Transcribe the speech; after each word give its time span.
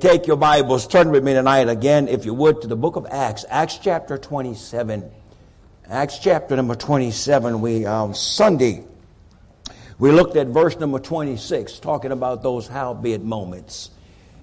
Take 0.00 0.26
your 0.26 0.36
Bibles, 0.36 0.88
turn 0.88 1.12
with 1.12 1.22
me 1.22 1.34
tonight 1.34 1.68
again, 1.68 2.08
if 2.08 2.24
you 2.24 2.34
would, 2.34 2.60
to 2.62 2.66
the 2.66 2.74
book 2.74 2.96
of 2.96 3.06
Acts, 3.08 3.44
Acts 3.48 3.78
chapter 3.78 4.18
27. 4.18 5.08
Acts 5.88 6.18
chapter 6.18 6.56
number 6.56 6.74
27. 6.74 7.60
We, 7.60 7.86
um, 7.86 8.12
Sunday, 8.12 8.82
we 10.00 10.10
looked 10.10 10.34
at 10.34 10.48
verse 10.48 10.76
number 10.80 10.98
26, 10.98 11.78
talking 11.78 12.10
about 12.10 12.42
those 12.42 12.66
howbeit 12.66 13.22
moments. 13.22 13.90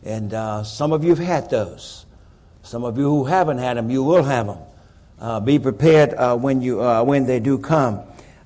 And 0.05 0.33
uh, 0.33 0.63
some 0.63 0.93
of 0.93 1.03
you 1.03 1.09
have 1.09 1.19
had 1.19 1.49
those. 1.49 2.05
Some 2.63 2.86
of 2.86 2.97
you 2.97 3.04
who 3.04 3.25
haven't 3.25 3.57
had 3.57 3.75
them, 3.75 3.89
you 3.89 4.04
will 4.04 4.23
have 4.23 4.47
them. 4.47 4.59
Uh, 5.20 5.41
be 5.41 5.59
prepared 5.59 6.13
uh, 6.13 6.38
when, 6.38 6.61
you, 6.61 6.81
uh, 6.81 7.04
when 7.04 7.25
they 7.25 7.41
do 7.41 7.57
come. 7.57 7.99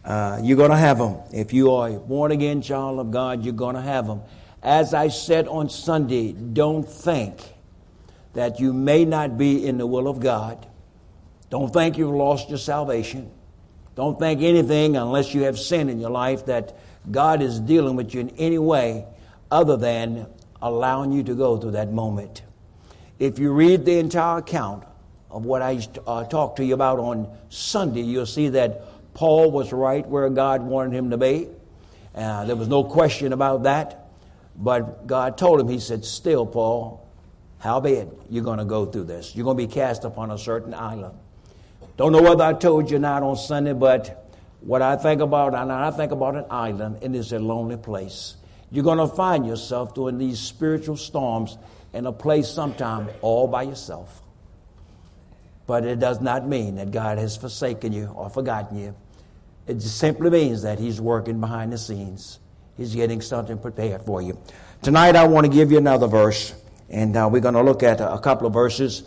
Uh, 0.03 0.39
you're 0.41 0.57
going 0.57 0.71
to 0.71 0.77
have 0.77 0.97
them. 0.97 1.19
If 1.31 1.53
you 1.53 1.71
are 1.71 1.87
a 1.87 1.99
born 1.99 2.31
again 2.31 2.63
child 2.63 2.97
of 2.99 3.11
God, 3.11 3.43
you're 3.45 3.53
going 3.53 3.75
to 3.75 3.81
have 3.83 4.07
them 4.07 4.21
as 4.65 4.95
I 4.95 5.09
said 5.09 5.47
on 5.47 5.69
Sunday, 5.69 6.31
don't 6.31 6.83
think 6.83 7.39
that 8.33 8.59
you 8.59 8.73
may 8.73 9.05
not 9.05 9.37
be 9.37 9.65
in 9.65 9.77
the 9.77 9.85
will 9.85 10.07
of 10.07 10.19
God. 10.19 10.65
Don't 11.51 11.71
think 11.71 11.99
you've 11.99 12.15
lost 12.15 12.49
your 12.49 12.57
salvation. 12.57 13.31
Don't 13.93 14.19
think 14.19 14.41
anything 14.41 14.97
unless 14.97 15.35
you 15.35 15.43
have 15.43 15.59
sin 15.59 15.87
in 15.87 15.99
your 15.99 16.09
life 16.09 16.47
that 16.47 16.75
God 17.11 17.43
is 17.43 17.59
dealing 17.59 17.95
with 17.95 18.15
you 18.15 18.21
in 18.21 18.29
any 18.31 18.57
way 18.57 19.05
other 19.51 19.77
than 19.77 20.25
allowing 20.63 21.11
you 21.11 21.21
to 21.23 21.35
go 21.35 21.57
through 21.57 21.71
that 21.71 21.91
moment. 21.91 22.41
If 23.19 23.37
you 23.37 23.53
read 23.53 23.85
the 23.85 23.99
entire 23.99 24.39
account 24.39 24.83
of 25.29 25.45
what 25.45 25.61
I 25.61 25.87
uh, 26.07 26.23
talked 26.25 26.57
to 26.57 26.65
you 26.65 26.73
about 26.73 26.97
on 26.97 27.29
Sunday, 27.49 28.01
you'll 28.01 28.25
see 28.25 28.49
that 28.49 29.13
Paul 29.13 29.51
was 29.51 29.71
right 29.71 30.05
where 30.07 30.27
God 30.29 30.63
wanted 30.63 30.93
him 30.93 31.11
to 31.11 31.17
be. 31.17 31.49
Uh, 32.15 32.45
there 32.45 32.55
was 32.55 32.67
no 32.67 32.83
question 32.83 33.31
about 33.31 33.63
that. 33.63 34.04
But 34.57 35.07
God 35.07 35.37
told 35.37 35.59
him, 35.59 35.67
He 35.67 35.79
said, 35.79 36.05
Still, 36.05 36.45
Paul, 36.45 37.07
howbeit 37.59 38.09
you're 38.29 38.43
going 38.43 38.59
to 38.59 38.65
go 38.65 38.85
through 38.85 39.05
this. 39.05 39.35
You're 39.35 39.43
going 39.43 39.57
to 39.57 39.67
be 39.67 39.71
cast 39.73 40.03
upon 40.03 40.31
a 40.31 40.37
certain 40.37 40.73
island. 40.73 41.17
Don't 41.97 42.11
know 42.11 42.21
whether 42.21 42.43
I 42.43 42.53
told 42.53 42.91
you 42.91 42.99
not 42.99 43.23
on 43.23 43.35
Sunday, 43.37 43.73
but 43.73 44.29
what 44.61 44.81
I 44.81 44.95
think 44.95 45.21
about, 45.21 45.53
and 45.53 45.71
I 45.71 45.91
think 45.91 46.11
about 46.11 46.35
an 46.35 46.45
island, 46.49 46.99
and 47.01 47.15
it's 47.15 47.31
a 47.31 47.39
lonely 47.39 47.77
place. 47.77 48.35
You're 48.71 48.83
going 48.83 48.97
to 48.97 49.07
find 49.07 49.45
yourself 49.45 49.93
during 49.93 50.17
these 50.17 50.39
spiritual 50.39 50.97
storms 50.97 51.57
in 51.93 52.05
a 52.05 52.11
place 52.11 52.49
sometime 52.49 53.09
all 53.21 53.47
by 53.47 53.63
yourself. 53.63 54.21
But 55.67 55.85
it 55.85 55.99
does 55.99 56.19
not 56.19 56.47
mean 56.47 56.75
that 56.75 56.91
God 56.91 57.17
has 57.17 57.37
forsaken 57.37 57.93
you 57.93 58.07
or 58.07 58.29
forgotten 58.29 58.77
you. 58.77 58.95
It 59.67 59.81
simply 59.81 60.29
means 60.29 60.63
that 60.63 60.77
He's 60.79 60.99
working 60.99 61.39
behind 61.39 61.71
the 61.71 61.77
scenes. 61.77 62.39
He's 62.77 62.93
getting 62.93 63.21
something 63.21 63.57
prepared 63.57 64.01
for 64.01 64.21
you. 64.21 64.37
Tonight, 64.81 65.15
I 65.15 65.25
want 65.27 65.45
to 65.45 65.51
give 65.51 65.71
you 65.71 65.77
another 65.77 66.07
verse, 66.07 66.53
and 66.89 67.15
uh, 67.15 67.29
we're 67.31 67.41
going 67.41 67.53
to 67.53 67.63
look 67.63 67.83
at 67.83 68.01
a, 68.01 68.19
couple 68.19 68.47
of 68.47 68.53
verses, 68.53 69.03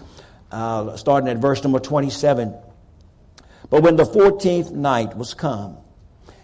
uh, 0.51 0.97
starting 0.97 1.29
at 1.29 1.37
verse 1.37 1.63
number 1.63 1.79
27. 1.79 2.55
But 3.69 3.83
when 3.83 3.97
the 3.97 4.05
14th 4.05 4.71
night 4.71 5.17
was 5.17 5.35
come, 5.35 5.77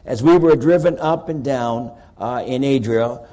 as 0.05 0.23
we 0.23 0.37
were 0.37 0.55
driven 0.55 0.99
up 0.99 1.31
and 1.31 1.43
down 1.43 1.97
uh, 2.19 2.45
in 2.47 2.63
Adria, 2.63 3.27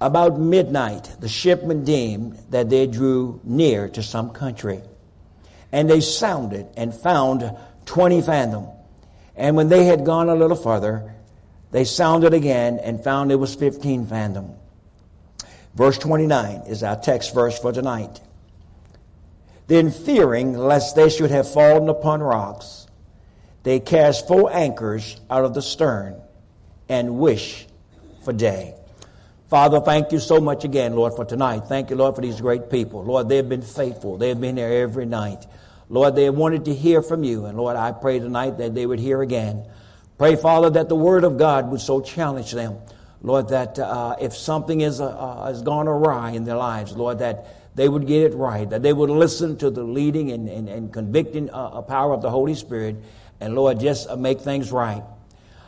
about 0.00 0.40
midnight, 0.40 1.08
the 1.20 1.28
shipmen 1.28 1.84
deemed 1.84 2.38
that 2.50 2.68
they 2.68 2.88
drew 2.88 3.40
near 3.44 3.88
to 3.90 4.02
some 4.02 4.30
country. 4.30 4.82
And 5.70 5.88
they 5.88 6.00
sounded 6.00 6.66
and 6.76 6.92
found 6.92 7.56
20 7.86 8.22
fathom. 8.22 8.66
And 9.36 9.56
when 9.56 9.68
they 9.68 9.84
had 9.84 10.04
gone 10.04 10.28
a 10.28 10.34
little 10.34 10.56
farther, 10.56 11.14
they 11.76 11.84
sounded 11.84 12.32
again 12.32 12.78
and 12.82 13.04
found 13.04 13.30
it 13.30 13.36
was 13.36 13.54
15 13.54 14.06
fathom. 14.06 14.54
Verse 15.74 15.98
29 15.98 16.62
is 16.68 16.82
our 16.82 16.96
text 16.96 17.34
verse 17.34 17.58
for 17.58 17.70
tonight. 17.70 18.22
Then, 19.66 19.90
fearing 19.90 20.56
lest 20.56 20.96
they 20.96 21.10
should 21.10 21.30
have 21.30 21.52
fallen 21.52 21.90
upon 21.90 22.22
rocks, 22.22 22.86
they 23.62 23.80
cast 23.80 24.26
four 24.26 24.50
anchors 24.50 25.20
out 25.28 25.44
of 25.44 25.52
the 25.52 25.60
stern 25.60 26.18
and 26.88 27.18
wish 27.18 27.66
for 28.24 28.32
day. 28.32 28.74
Father, 29.50 29.80
thank 29.80 30.12
you 30.12 30.18
so 30.18 30.40
much 30.40 30.64
again, 30.64 30.94
Lord, 30.94 31.14
for 31.14 31.26
tonight. 31.26 31.64
Thank 31.68 31.90
you, 31.90 31.96
Lord, 31.96 32.14
for 32.14 32.22
these 32.22 32.40
great 32.40 32.70
people. 32.70 33.04
Lord, 33.04 33.28
they've 33.28 33.46
been 33.46 33.60
faithful. 33.60 34.16
They've 34.16 34.40
been 34.40 34.54
there 34.54 34.82
every 34.82 35.04
night. 35.04 35.44
Lord, 35.90 36.16
they 36.16 36.30
wanted 36.30 36.64
to 36.64 36.74
hear 36.74 37.02
from 37.02 37.22
you. 37.22 37.44
And 37.44 37.58
Lord, 37.58 37.76
I 37.76 37.92
pray 37.92 38.18
tonight 38.18 38.58
that 38.58 38.74
they 38.74 38.86
would 38.86 38.98
hear 38.98 39.20
again. 39.20 39.66
Pray, 40.18 40.34
Father, 40.34 40.70
that 40.70 40.88
the 40.88 40.96
Word 40.96 41.24
of 41.24 41.36
God 41.36 41.70
would 41.70 41.80
so 41.82 42.00
challenge 42.00 42.52
them, 42.52 42.78
Lord, 43.20 43.50
that 43.50 43.78
uh, 43.78 44.16
if 44.18 44.34
something 44.34 44.80
is, 44.80 44.98
uh, 44.98 45.08
uh, 45.08 45.46
has 45.48 45.60
gone 45.60 45.86
awry 45.88 46.30
in 46.30 46.44
their 46.44 46.56
lives, 46.56 46.96
Lord, 46.96 47.18
that 47.18 47.76
they 47.76 47.86
would 47.86 48.06
get 48.06 48.32
it 48.32 48.34
right, 48.34 48.68
that 48.70 48.82
they 48.82 48.94
would 48.94 49.10
listen 49.10 49.58
to 49.58 49.68
the 49.68 49.82
leading 49.84 50.30
and, 50.30 50.48
and, 50.48 50.70
and 50.70 50.90
convicting 50.90 51.50
uh, 51.50 51.82
power 51.82 52.14
of 52.14 52.22
the 52.22 52.30
Holy 52.30 52.54
Spirit, 52.54 52.96
and 53.40 53.54
Lord, 53.54 53.78
just 53.78 54.08
uh, 54.08 54.16
make 54.16 54.40
things 54.40 54.72
right. 54.72 55.02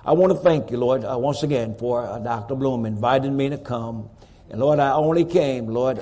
I 0.06 0.12
want 0.12 0.32
to 0.32 0.38
thank 0.38 0.70
you, 0.70 0.78
Lord, 0.78 1.04
uh, 1.04 1.18
once 1.18 1.42
again 1.42 1.76
for 1.76 2.04
Dr. 2.24 2.54
Bloom 2.54 2.86
inviting 2.86 3.36
me 3.36 3.50
to 3.50 3.58
come. 3.58 4.08
And 4.48 4.60
Lord, 4.60 4.78
I 4.78 4.92
only 4.92 5.26
came, 5.26 5.66
Lord, 5.66 5.98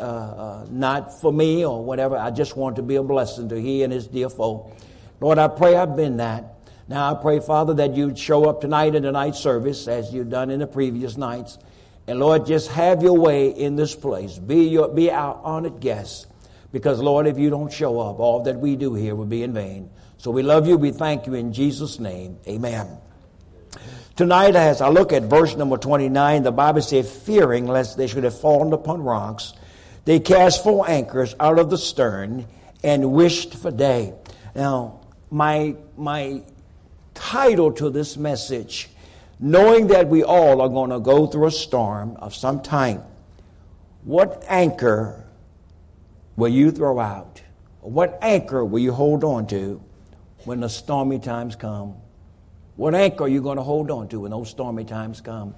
not 0.71 1.21
for 1.21 1.33
me 1.33 1.67
or 1.67 1.85
whatever. 1.85 2.17
I 2.17 2.31
just 2.31 2.57
want 2.57 2.77
to 2.77 2.83
be 2.83 2.95
a 2.95 3.03
blessing 3.03 3.49
to 3.49 3.61
he 3.61 3.83
and 3.83 3.93
his 3.93 4.07
dear 4.07 4.29
folk. 4.29 4.73
Lord, 5.19 5.39
I 5.39 5.49
pray 5.49 5.75
I've 5.75 5.97
been 5.97 6.19
that. 6.19 6.56
Now 6.89 7.13
I 7.13 7.21
pray, 7.21 7.41
Father, 7.41 7.75
that 7.75 7.95
you'd 7.95 8.19
show 8.19 8.49
up 8.49 8.61
tonight 8.61 8.95
in 8.95 9.03
the 9.03 9.13
night 9.13 9.35
service 9.35 9.89
as 9.89 10.13
you've 10.13 10.31
done 10.31 10.51
in 10.51 10.61
the 10.61 10.67
previous 10.67 11.17
nights. 11.17 11.59
And 12.07 12.21
Lord, 12.21 12.47
just 12.47 12.71
have 12.71 13.03
your 13.03 13.19
way 13.19 13.49
in 13.49 13.75
this 13.75 13.97
place. 13.97 14.39
Be, 14.39 14.69
your, 14.69 14.89
be 14.89 15.11
our 15.11 15.35
honored 15.43 15.81
guest. 15.81 16.29
Because, 16.71 17.01
Lord, 17.01 17.27
if 17.27 17.39
you 17.39 17.51
don't 17.51 17.73
show 17.73 17.99
up, 18.01 18.21
all 18.21 18.45
that 18.45 18.57
we 18.59 18.77
do 18.77 18.95
here 18.95 19.15
will 19.15 19.27
be 19.27 19.43
in 19.43 19.53
vain. 19.53 19.91
So 20.19 20.31
we 20.31 20.43
love 20.43 20.69
you. 20.69 20.77
We 20.77 20.93
thank 20.93 21.27
you 21.27 21.35
in 21.35 21.53
Jesus' 21.53 21.99
name. 21.99 22.39
Amen. 22.47 22.99
Tonight, 24.15 24.55
as 24.55 24.81
I 24.81 24.89
look 24.89 25.13
at 25.13 25.25
verse 25.25 25.57
number 25.57 25.77
29, 25.77 26.43
the 26.43 26.53
Bible 26.53 26.83
says, 26.83 27.15
fearing 27.15 27.67
lest 27.67 27.97
they 27.97 28.07
should 28.07 28.25
have 28.25 28.39
fallen 28.39 28.73
upon 28.73 29.03
rocks, 29.03 29.53
they 30.05 30.21
cast 30.21 30.63
four 30.63 30.89
anchors 30.89 31.35
out 31.41 31.59
of 31.59 31.69
the 31.69 31.79
stern 31.79 32.47
and 32.83 33.13
wished 33.13 33.55
for 33.55 33.71
day. 33.71 34.15
Now, 34.55 35.01
my, 35.31 35.77
my 35.97 36.43
title 37.17 37.73
to 37.73 37.91
this 37.91 38.17
message, 38.17 38.89
knowing 39.41 39.89
that 39.89 40.09
we 40.09 40.23
all 40.23 40.61
are 40.61 40.69
going 40.69 40.91
to 40.91 41.01
go 41.01 41.27
through 41.27 41.47
a 41.47 41.51
storm 41.51 42.17
of 42.17 42.35
some 42.35 42.63
time. 42.63 43.03
What 44.05 44.45
anchor 44.47 45.25
will 46.37 46.49
you 46.49 46.71
throw 46.71 47.01
out? 47.01 47.43
What 47.81 48.19
anchor 48.23 48.65
will 48.65 48.79
you 48.79 48.93
hold 48.93 49.25
on 49.25 49.47
to 49.49 49.83
when 50.45 50.61
the 50.61 50.69
stormy 50.69 51.19
times 51.19 51.57
come? 51.57 51.97
What 52.77 52.95
anchor 52.95 53.25
are 53.25 53.29
you 53.29 53.43
going 53.43 53.57
to 53.57 53.63
hold 53.63 53.91
on 53.91 54.09
to 54.09 54.21
when 54.21 54.31
those 54.31 54.51
stormy 54.51 54.85
times 54.85 55.21
come? 55.21 55.55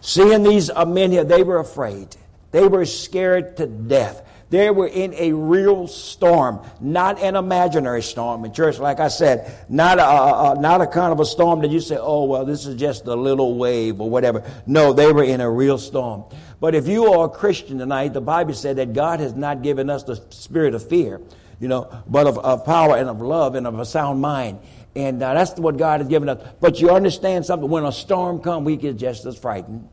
Seeing 0.00 0.42
these 0.42 0.70
uh, 0.70 0.84
men 0.84 1.12
here, 1.12 1.24
they 1.24 1.42
were 1.42 1.58
afraid. 1.58 2.16
They 2.50 2.66
were 2.66 2.84
scared 2.84 3.56
to 3.58 3.66
death. 3.66 4.26
They 4.50 4.70
were 4.70 4.86
in 4.86 5.14
a 5.14 5.32
real 5.32 5.86
storm, 5.86 6.60
not 6.80 7.20
an 7.20 7.34
imaginary 7.34 8.02
storm 8.02 8.44
in 8.44 8.52
church. 8.52 8.78
Like 8.78 9.00
I 9.00 9.08
said, 9.08 9.66
not 9.68 9.98
a, 9.98 10.04
a, 10.04 10.60
not 10.60 10.80
a 10.80 10.86
kind 10.86 11.12
of 11.12 11.20
a 11.20 11.24
storm 11.24 11.60
that 11.62 11.70
you 11.70 11.80
say, 11.80 11.96
oh, 11.98 12.24
well, 12.24 12.44
this 12.44 12.66
is 12.66 12.76
just 12.76 13.06
a 13.06 13.14
little 13.14 13.56
wave 13.56 14.00
or 14.00 14.08
whatever. 14.08 14.44
No, 14.66 14.92
they 14.92 15.12
were 15.12 15.24
in 15.24 15.40
a 15.40 15.50
real 15.50 15.78
storm. 15.78 16.24
But 16.60 16.74
if 16.74 16.86
you 16.86 17.12
are 17.12 17.26
a 17.26 17.28
Christian 17.28 17.78
tonight, 17.78 18.12
the 18.12 18.20
Bible 18.20 18.54
said 18.54 18.76
that 18.76 18.92
God 18.92 19.20
has 19.20 19.34
not 19.34 19.62
given 19.62 19.90
us 19.90 20.04
the 20.04 20.16
spirit 20.30 20.74
of 20.74 20.88
fear, 20.88 21.20
you 21.58 21.68
know, 21.68 21.90
but 22.06 22.26
of, 22.26 22.38
of 22.38 22.64
power 22.64 22.96
and 22.96 23.08
of 23.08 23.20
love 23.20 23.54
and 23.54 23.66
of 23.66 23.78
a 23.78 23.84
sound 23.84 24.20
mind. 24.20 24.58
And 24.96 25.22
uh, 25.22 25.34
that's 25.34 25.58
what 25.58 25.76
God 25.76 26.00
has 26.00 26.08
given 26.08 26.28
us. 26.28 26.46
But 26.60 26.80
you 26.80 26.90
understand 26.90 27.44
something? 27.44 27.68
When 27.68 27.84
a 27.84 27.92
storm 27.92 28.40
comes, 28.40 28.64
we 28.64 28.76
get 28.76 28.96
just 28.96 29.26
as 29.26 29.36
frightened. 29.36 29.88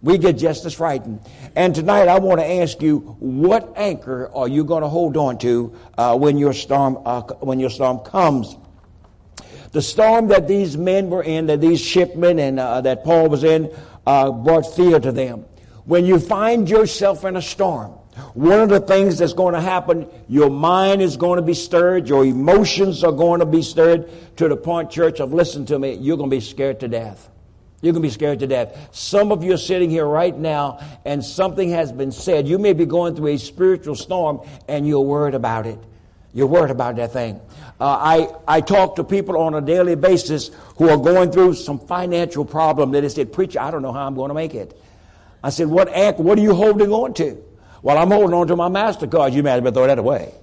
We 0.00 0.16
get 0.16 0.38
just 0.38 0.64
as 0.64 0.74
frightened. 0.74 1.20
And 1.56 1.74
tonight 1.74 2.06
I 2.06 2.18
want 2.20 2.40
to 2.40 2.46
ask 2.46 2.80
you, 2.80 2.98
what 3.18 3.72
anchor 3.76 4.30
are 4.32 4.46
you 4.46 4.64
going 4.64 4.82
to 4.82 4.88
hold 4.88 5.16
on 5.16 5.38
to 5.38 5.74
uh, 5.96 6.16
when 6.16 6.38
your 6.38 6.52
storm 6.52 6.98
uh, 7.04 7.22
when 7.40 7.58
your 7.58 7.70
storm 7.70 7.98
comes? 8.00 8.56
The 9.72 9.82
storm 9.82 10.28
that 10.28 10.48
these 10.48 10.76
men 10.76 11.10
were 11.10 11.22
in, 11.22 11.46
that 11.46 11.60
these 11.60 11.80
shipmen 11.80 12.38
and 12.38 12.60
uh, 12.60 12.80
that 12.82 13.04
Paul 13.04 13.28
was 13.28 13.44
in, 13.44 13.74
uh, 14.06 14.30
brought 14.30 14.74
fear 14.74 14.98
to 15.00 15.12
them. 15.12 15.44
When 15.84 16.06
you 16.06 16.18
find 16.18 16.68
yourself 16.68 17.24
in 17.24 17.36
a 17.36 17.42
storm, 17.42 17.92
one 18.34 18.60
of 18.60 18.68
the 18.68 18.80
things 18.80 19.18
that's 19.18 19.32
going 19.32 19.54
to 19.54 19.60
happen, 19.60 20.08
your 20.28 20.50
mind 20.50 21.02
is 21.02 21.16
going 21.16 21.36
to 21.36 21.42
be 21.42 21.54
stirred, 21.54 22.08
your 22.08 22.24
emotions 22.24 23.04
are 23.04 23.12
going 23.12 23.40
to 23.40 23.46
be 23.46 23.62
stirred 23.62 24.10
to 24.36 24.48
the 24.48 24.56
point, 24.56 24.90
church, 24.90 25.20
of 25.20 25.32
listen 25.32 25.66
to 25.66 25.78
me, 25.78 25.94
you're 25.94 26.16
going 26.16 26.30
to 26.30 26.36
be 26.36 26.40
scared 26.40 26.80
to 26.80 26.88
death. 26.88 27.30
Going 27.80 27.94
to 27.94 28.00
be 28.00 28.10
scared 28.10 28.40
to 28.40 28.48
death. 28.48 28.88
Some 28.90 29.30
of 29.30 29.44
you 29.44 29.54
are 29.54 29.58
sitting 29.58 29.88
here 29.88 30.04
right 30.04 30.36
now 30.36 30.80
and 31.04 31.24
something 31.24 31.70
has 31.70 31.92
been 31.92 32.10
said. 32.10 32.48
You 32.48 32.58
may 32.58 32.72
be 32.72 32.84
going 32.84 33.14
through 33.14 33.28
a 33.28 33.38
spiritual 33.38 33.94
storm 33.94 34.40
and 34.66 34.86
you're 34.86 35.00
worried 35.00 35.36
about 35.36 35.64
it. 35.66 35.78
You're 36.34 36.48
worried 36.48 36.72
about 36.72 36.96
that 36.96 37.12
thing. 37.12 37.40
Uh, 37.80 37.84
I, 37.86 38.28
I 38.48 38.60
talk 38.62 38.96
to 38.96 39.04
people 39.04 39.38
on 39.38 39.54
a 39.54 39.60
daily 39.60 39.94
basis 39.94 40.50
who 40.76 40.88
are 40.88 40.96
going 40.96 41.30
through 41.30 41.54
some 41.54 41.78
financial 41.78 42.44
problem 42.44 42.90
that 42.92 43.02
they 43.02 43.08
said, 43.08 43.32
Preacher, 43.32 43.60
I 43.60 43.70
don't 43.70 43.82
know 43.82 43.92
how 43.92 44.08
I'm 44.08 44.16
going 44.16 44.28
to 44.28 44.34
make 44.34 44.54
it. 44.56 44.76
I 45.44 45.50
said, 45.50 45.68
What, 45.68 45.88
act, 45.88 46.18
what 46.18 46.36
are 46.36 46.42
you 46.42 46.54
holding 46.54 46.90
on 46.90 47.14
to? 47.14 47.40
Well, 47.82 47.96
I'm 47.96 48.10
holding 48.10 48.34
on 48.34 48.48
to 48.48 48.56
my 48.56 48.68
MasterCard. 48.68 49.32
You 49.32 49.44
might 49.44 49.60
better 49.60 49.70
throw 49.70 49.86
that 49.86 49.98
away. 50.00 50.34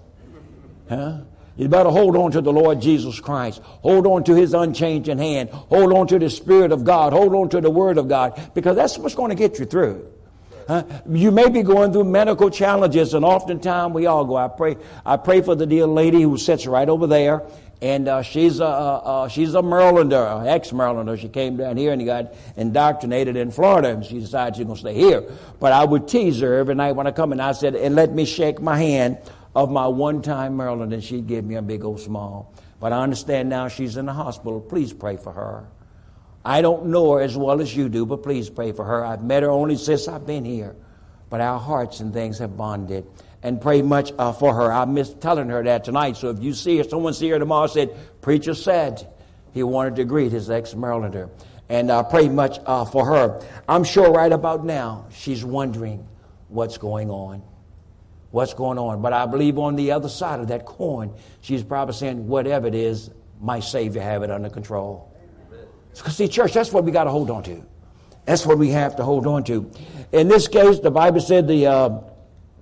Huh? 0.87 1.19
You 1.57 1.69
better 1.69 1.89
hold 1.89 2.17
on 2.17 2.31
to 2.31 2.41
the 2.41 2.51
Lord 2.51 2.81
Jesus 2.81 3.19
Christ. 3.19 3.61
Hold 3.63 4.05
on 4.07 4.23
to 4.25 4.35
His 4.35 4.53
unchanging 4.53 5.17
hand. 5.17 5.49
Hold 5.49 5.93
on 5.93 6.07
to 6.07 6.19
the 6.19 6.29
Spirit 6.29 6.71
of 6.71 6.83
God. 6.83 7.13
Hold 7.13 7.33
on 7.33 7.49
to 7.49 7.61
the 7.61 7.69
Word 7.69 7.97
of 7.97 8.09
God 8.09 8.51
because 8.53 8.75
that's 8.75 8.97
what's 8.97 9.15
going 9.15 9.29
to 9.29 9.35
get 9.35 9.57
you 9.57 9.65
through. 9.65 10.11
Uh, 10.67 10.83
you 11.09 11.31
may 11.31 11.47
be 11.49 11.61
going 11.61 11.93
through 11.93 12.03
medical 12.03 12.49
challenges, 12.49 13.13
and 13.13 13.23
oftentimes 13.23 13.93
we 13.93 14.07
all 14.07 14.25
go. 14.25 14.35
I 14.35 14.47
pray. 14.47 14.77
I 15.05 15.15
pray 15.17 15.41
for 15.41 15.55
the 15.55 15.65
dear 15.65 15.85
lady 15.85 16.23
who 16.23 16.37
sits 16.37 16.65
right 16.65 16.89
over 16.89 17.05
there, 17.05 17.43
and 17.81 18.07
uh, 18.07 18.23
she's 18.23 18.59
a 18.59 18.65
uh, 18.65 19.27
she's 19.29 19.53
a 19.53 19.61
Marylander, 19.61 20.47
ex 20.47 20.71
Marylander. 20.71 21.19
She 21.19 21.29
came 21.29 21.55
down 21.55 21.77
here 21.77 21.93
and 21.93 22.03
got 22.03 22.33
indoctrinated 22.57 23.35
in 23.35 23.51
Florida, 23.51 23.89
and 23.89 24.03
she 24.03 24.19
decided 24.19 24.55
she's 24.55 24.65
going 24.65 24.75
to 24.75 24.81
stay 24.81 24.95
here. 24.95 25.23
But 25.59 25.71
I 25.71 25.85
would 25.85 26.07
tease 26.07 26.39
her 26.39 26.55
every 26.55 26.73
night 26.73 26.93
when 26.93 27.05
I 27.05 27.11
come, 27.11 27.31
and 27.31 27.41
I 27.41 27.51
said, 27.51 27.75
"And 27.75 27.93
let 27.93 28.11
me 28.11 28.25
shake 28.25 28.59
my 28.59 28.75
hand 28.75 29.19
of 29.55 29.71
my 29.71 29.87
one-time 29.87 30.57
Maryland," 30.57 30.93
and 30.93 31.03
she'd 31.03 31.27
give 31.27 31.45
me 31.45 31.55
a 31.55 31.61
big 31.61 31.83
old 31.83 31.99
smile. 31.99 32.51
But 32.79 32.93
I 32.93 33.01
understand 33.01 33.49
now 33.49 33.67
she's 33.67 33.97
in 33.97 34.05
the 34.05 34.13
hospital. 34.13 34.59
Please 34.59 34.93
pray 34.93 35.17
for 35.17 35.31
her. 35.31 35.67
I 36.45 36.61
don't 36.61 36.87
know 36.87 37.13
her 37.13 37.21
as 37.21 37.35
well 37.35 37.59
as 37.59 37.75
you 37.75 37.89
do, 37.89 38.05
but 38.05 38.21
please 38.21 38.51
pray 38.51 38.71
for 38.71 38.85
her. 38.85 39.03
I've 39.03 39.23
met 39.23 39.41
her 39.41 39.49
only 39.49 39.77
since 39.77 40.07
I've 40.07 40.27
been 40.27 40.45
here, 40.45 40.75
but 41.31 41.41
our 41.41 41.59
hearts 41.59 42.01
and 42.01 42.13
things 42.13 42.37
have 42.37 42.55
bonded. 42.55 43.07
And 43.41 43.59
pray 43.61 43.81
much 43.81 44.11
uh, 44.17 44.31
for 44.31 44.53
her. 44.53 44.71
I 44.71 44.85
miss 44.85 45.13
telling 45.13 45.49
her 45.49 45.63
that 45.63 45.83
tonight. 45.83 46.17
So 46.17 46.29
if 46.29 46.41
you 46.41 46.53
see 46.53 46.77
her, 46.77 46.83
someone 46.83 47.13
see 47.13 47.29
her 47.29 47.39
tomorrow, 47.39 47.67
said, 47.67 47.95
Preacher 48.21 48.53
said 48.53 49.07
he 49.53 49.63
wanted 49.63 49.95
to 49.97 50.05
greet 50.05 50.31
his 50.31 50.49
ex 50.49 50.73
Marylander. 50.73 51.29
And 51.69 51.91
I 51.91 51.97
uh, 51.97 52.03
pray 52.03 52.27
much 52.29 52.59
uh, 52.65 52.85
for 52.85 53.05
her. 53.05 53.43
I'm 53.67 53.83
sure 53.83 54.11
right 54.11 54.31
about 54.31 54.65
now 54.65 55.07
she's 55.11 55.43
wondering 55.43 56.07
what's 56.49 56.77
going 56.77 57.09
on. 57.09 57.41
What's 58.35 58.53
going 58.53 58.77
on? 58.77 59.01
But 59.01 59.13
I 59.13 59.25
believe 59.27 59.57
on 59.57 59.77
the 59.77 59.93
other 59.93 60.09
side 60.09 60.41
of 60.41 60.49
that 60.49 60.65
coin, 60.65 61.13
she's 61.39 61.63
probably 61.63 61.93
saying, 61.93 62.27
Whatever 62.27 62.67
it 62.67 62.75
is, 62.75 63.09
my 63.39 63.61
Savior 63.61 64.01
have 64.01 64.23
it 64.23 64.29
under 64.29 64.49
control. 64.49 65.09
See, 65.93 66.27
church, 66.27 66.51
that's 66.51 66.73
what 66.73 66.83
we 66.83 66.91
got 66.91 67.05
to 67.05 67.11
hold 67.11 67.29
on 67.29 67.43
to. 67.43 67.63
That's 68.25 68.45
what 68.45 68.57
we 68.57 68.71
have 68.71 68.97
to 68.97 69.05
hold 69.05 69.25
on 69.25 69.45
to. 69.45 69.71
In 70.11 70.27
this 70.27 70.49
case, 70.49 70.79
the 70.79 70.91
Bible 70.91 71.21
said 71.21 71.47
the 71.47 71.65
uh, 71.67 71.99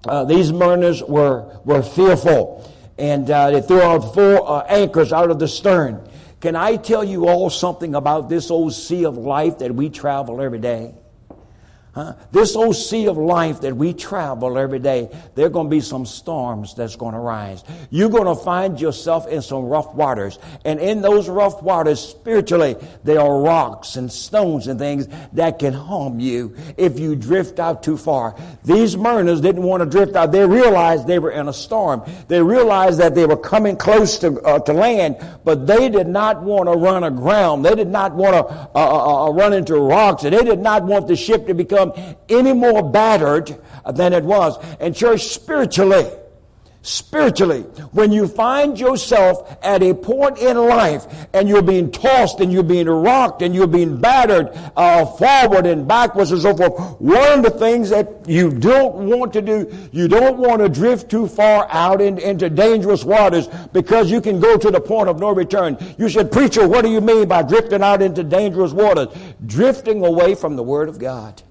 uh, 0.07 0.25
these 0.25 0.53
mariners 0.53 1.01
were 1.01 1.59
were 1.65 1.81
fearful, 1.81 2.71
and 2.99 3.27
uh, 3.31 3.49
they 3.49 3.61
threw 3.63 3.81
out 3.81 4.13
four 4.13 4.47
uh, 4.47 4.65
anchors 4.67 5.11
out 5.11 5.31
of 5.31 5.39
the 5.39 5.47
stern. 5.47 6.07
Can 6.39 6.55
I 6.55 6.75
tell 6.75 7.03
you 7.03 7.27
all 7.27 7.49
something 7.49 7.95
about 7.95 8.29
this 8.29 8.51
old 8.51 8.75
sea 8.75 9.05
of 9.05 9.17
life 9.17 9.57
that 9.57 9.73
we 9.73 9.89
travel 9.89 10.39
every 10.39 10.59
day? 10.59 10.93
Huh? 11.93 12.13
This 12.31 12.55
old 12.55 12.75
sea 12.75 13.07
of 13.07 13.17
life 13.17 13.61
that 13.61 13.77
we 13.77 13.93
travel 13.93 14.57
every 14.57 14.79
day, 14.79 15.15
there 15.35 15.45
are 15.45 15.49
going 15.49 15.67
to 15.67 15.69
be 15.69 15.79
some 15.79 16.07
storms 16.07 16.73
that's 16.73 16.95
going 16.95 17.13
to 17.13 17.19
rise. 17.19 17.63
You're 17.91 18.09
going 18.09 18.25
to 18.25 18.43
find 18.43 18.81
yourself 18.81 19.27
in 19.27 19.43
some 19.43 19.65
rough 19.65 19.93
waters. 19.93 20.39
And 20.65 20.79
in 20.79 21.01
those 21.01 21.29
rough 21.29 21.61
waters, 21.61 21.99
spiritually, 21.99 22.77
there 23.03 23.19
are 23.19 23.39
rocks 23.39 23.95
and 23.95 24.11
stones 24.11 24.65
and 24.65 24.79
things 24.79 25.07
that 25.33 25.59
can 25.59 25.73
harm 25.73 26.19
you 26.19 26.55
if 26.77 26.97
you 26.97 27.15
drift 27.15 27.59
out 27.59 27.83
too 27.83 27.95
far. 27.97 28.35
These 28.63 28.97
mariners 28.97 29.39
didn't 29.39 29.61
want 29.61 29.83
to 29.83 29.89
drift 29.89 30.15
out. 30.15 30.31
They 30.31 30.47
realized 30.47 31.05
they 31.05 31.19
were 31.19 31.29
in 31.29 31.47
a 31.47 31.53
storm. 31.53 32.01
They 32.27 32.41
realized 32.41 33.01
that 33.01 33.13
they 33.13 33.27
were 33.27 33.37
coming 33.37 33.77
close 33.77 34.17
to, 34.19 34.41
uh, 34.41 34.57
to 34.61 34.73
land, 34.73 35.17
but 35.43 35.67
they 35.67 35.89
did 35.89 36.07
not 36.07 36.41
want 36.41 36.69
to 36.69 36.73
run 36.73 37.03
aground. 37.03 37.63
They 37.63 37.75
did 37.75 37.89
not 37.89 38.15
want 38.15 38.33
to 38.33 38.51
uh, 38.51 38.69
uh, 38.73 39.27
uh, 39.27 39.29
run 39.29 39.53
into 39.53 39.75
rocks, 39.75 40.23
and 40.23 40.33
they 40.33 40.43
did 40.43 40.59
not 40.59 40.85
want 40.85 41.07
the 41.07 41.15
ship 41.15 41.45
to 41.45 41.53
become 41.53 41.82
become 41.91 42.15
any 42.29 42.53
more 42.53 42.83
battered 42.83 43.59
than 43.91 44.13
it 44.13 44.23
was. 44.23 44.57
And 44.79 44.95
church, 44.95 45.23
spiritually, 45.25 46.09
spiritually, 46.83 47.61
when 47.93 48.11
you 48.11 48.27
find 48.27 48.77
yourself 48.77 49.57
at 49.63 49.81
a 49.81 49.93
point 49.93 50.37
in 50.37 50.57
life 50.57 51.07
and 51.33 51.47
you're 51.47 51.61
being 51.61 51.89
tossed 51.89 52.41
and 52.41 52.51
you're 52.51 52.61
being 52.61 52.87
rocked 52.87 53.41
and 53.41 53.55
you're 53.55 53.67
being 53.67 53.99
battered 53.99 54.49
uh, 54.75 55.05
forward 55.05 55.65
and 55.65 55.87
backwards 55.87 56.31
and 56.31 56.41
so 56.41 56.55
forth, 56.55 56.99
one 56.99 57.39
of 57.39 57.43
the 57.43 57.49
things 57.49 57.89
that 57.89 58.27
you 58.27 58.51
don't 58.51 58.95
want 58.95 59.31
to 59.31 59.41
do, 59.41 59.73
you 59.93 60.09
don't 60.09 60.37
want 60.37 60.61
to 60.61 60.67
drift 60.67 61.09
too 61.09 61.25
far 61.25 61.67
out 61.71 62.01
in, 62.01 62.17
into 62.17 62.49
dangerous 62.49 63.05
waters 63.05 63.47
because 63.71 64.11
you 64.11 64.19
can 64.19 64.41
go 64.41 64.57
to 64.57 64.69
the 64.69 64.81
point 64.81 65.07
of 65.07 65.19
no 65.19 65.33
return. 65.33 65.77
You 65.97 66.09
said, 66.09 66.33
preacher, 66.33 66.67
what 66.67 66.83
do 66.83 66.91
you 66.91 66.99
mean 66.99 67.29
by 67.29 67.43
drifting 67.43 67.81
out 67.81 68.01
into 68.01 68.23
dangerous 68.23 68.73
waters? 68.73 69.07
Drifting 69.45 70.05
away 70.05 70.35
from 70.35 70.57
the 70.57 70.63
Word 70.63 70.89
of 70.89 70.99
God. 70.99 71.41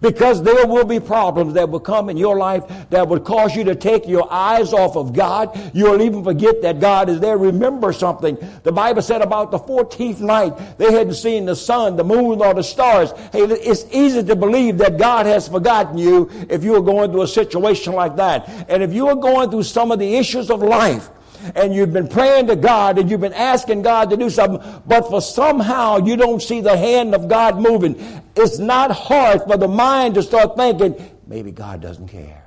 Because 0.00 0.42
there 0.42 0.66
will 0.66 0.84
be 0.84 1.00
problems 1.00 1.54
that 1.54 1.68
will 1.68 1.80
come 1.80 2.10
in 2.10 2.16
your 2.16 2.36
life 2.36 2.64
that 2.90 3.08
would 3.08 3.24
cause 3.24 3.56
you 3.56 3.64
to 3.64 3.74
take 3.74 4.06
your 4.06 4.30
eyes 4.32 4.72
off 4.72 4.96
of 4.96 5.12
God. 5.12 5.58
You'll 5.74 6.02
even 6.02 6.22
forget 6.22 6.62
that 6.62 6.80
God 6.80 7.08
is 7.08 7.20
there. 7.20 7.38
Remember 7.38 7.92
something. 7.92 8.36
The 8.62 8.72
Bible 8.72 9.02
said 9.02 9.22
about 9.22 9.50
the 9.50 9.58
14th 9.58 10.20
night, 10.20 10.78
they 10.78 10.92
hadn't 10.92 11.14
seen 11.14 11.46
the 11.46 11.56
sun, 11.56 11.96
the 11.96 12.04
moon, 12.04 12.40
or 12.40 12.54
the 12.54 12.62
stars. 12.62 13.12
Hey, 13.32 13.42
it's 13.42 13.86
easy 13.90 14.22
to 14.22 14.36
believe 14.36 14.78
that 14.78 14.98
God 14.98 15.26
has 15.26 15.48
forgotten 15.48 15.98
you 15.98 16.30
if 16.48 16.64
you 16.64 16.74
are 16.76 16.82
going 16.82 17.10
through 17.10 17.22
a 17.22 17.28
situation 17.28 17.92
like 17.94 18.16
that. 18.16 18.66
And 18.68 18.82
if 18.82 18.92
you 18.92 19.08
are 19.08 19.16
going 19.16 19.50
through 19.50 19.64
some 19.64 19.90
of 19.90 19.98
the 19.98 20.16
issues 20.16 20.50
of 20.50 20.62
life, 20.62 21.08
and 21.54 21.74
you've 21.74 21.92
been 21.92 22.08
praying 22.08 22.46
to 22.48 22.56
God 22.56 22.98
and 22.98 23.10
you've 23.10 23.20
been 23.20 23.32
asking 23.32 23.82
God 23.82 24.10
to 24.10 24.16
do 24.16 24.30
something, 24.30 24.60
but 24.86 25.08
for 25.08 25.20
somehow 25.20 25.98
you 25.98 26.16
don't 26.16 26.42
see 26.42 26.60
the 26.60 26.76
hand 26.76 27.14
of 27.14 27.28
God 27.28 27.58
moving. 27.60 28.22
It's 28.36 28.58
not 28.58 28.90
hard 28.90 29.42
for 29.42 29.56
the 29.56 29.68
mind 29.68 30.14
to 30.14 30.22
start 30.22 30.56
thinking, 30.56 30.94
maybe 31.26 31.52
God 31.52 31.80
doesn't 31.80 32.08
care. 32.08 32.44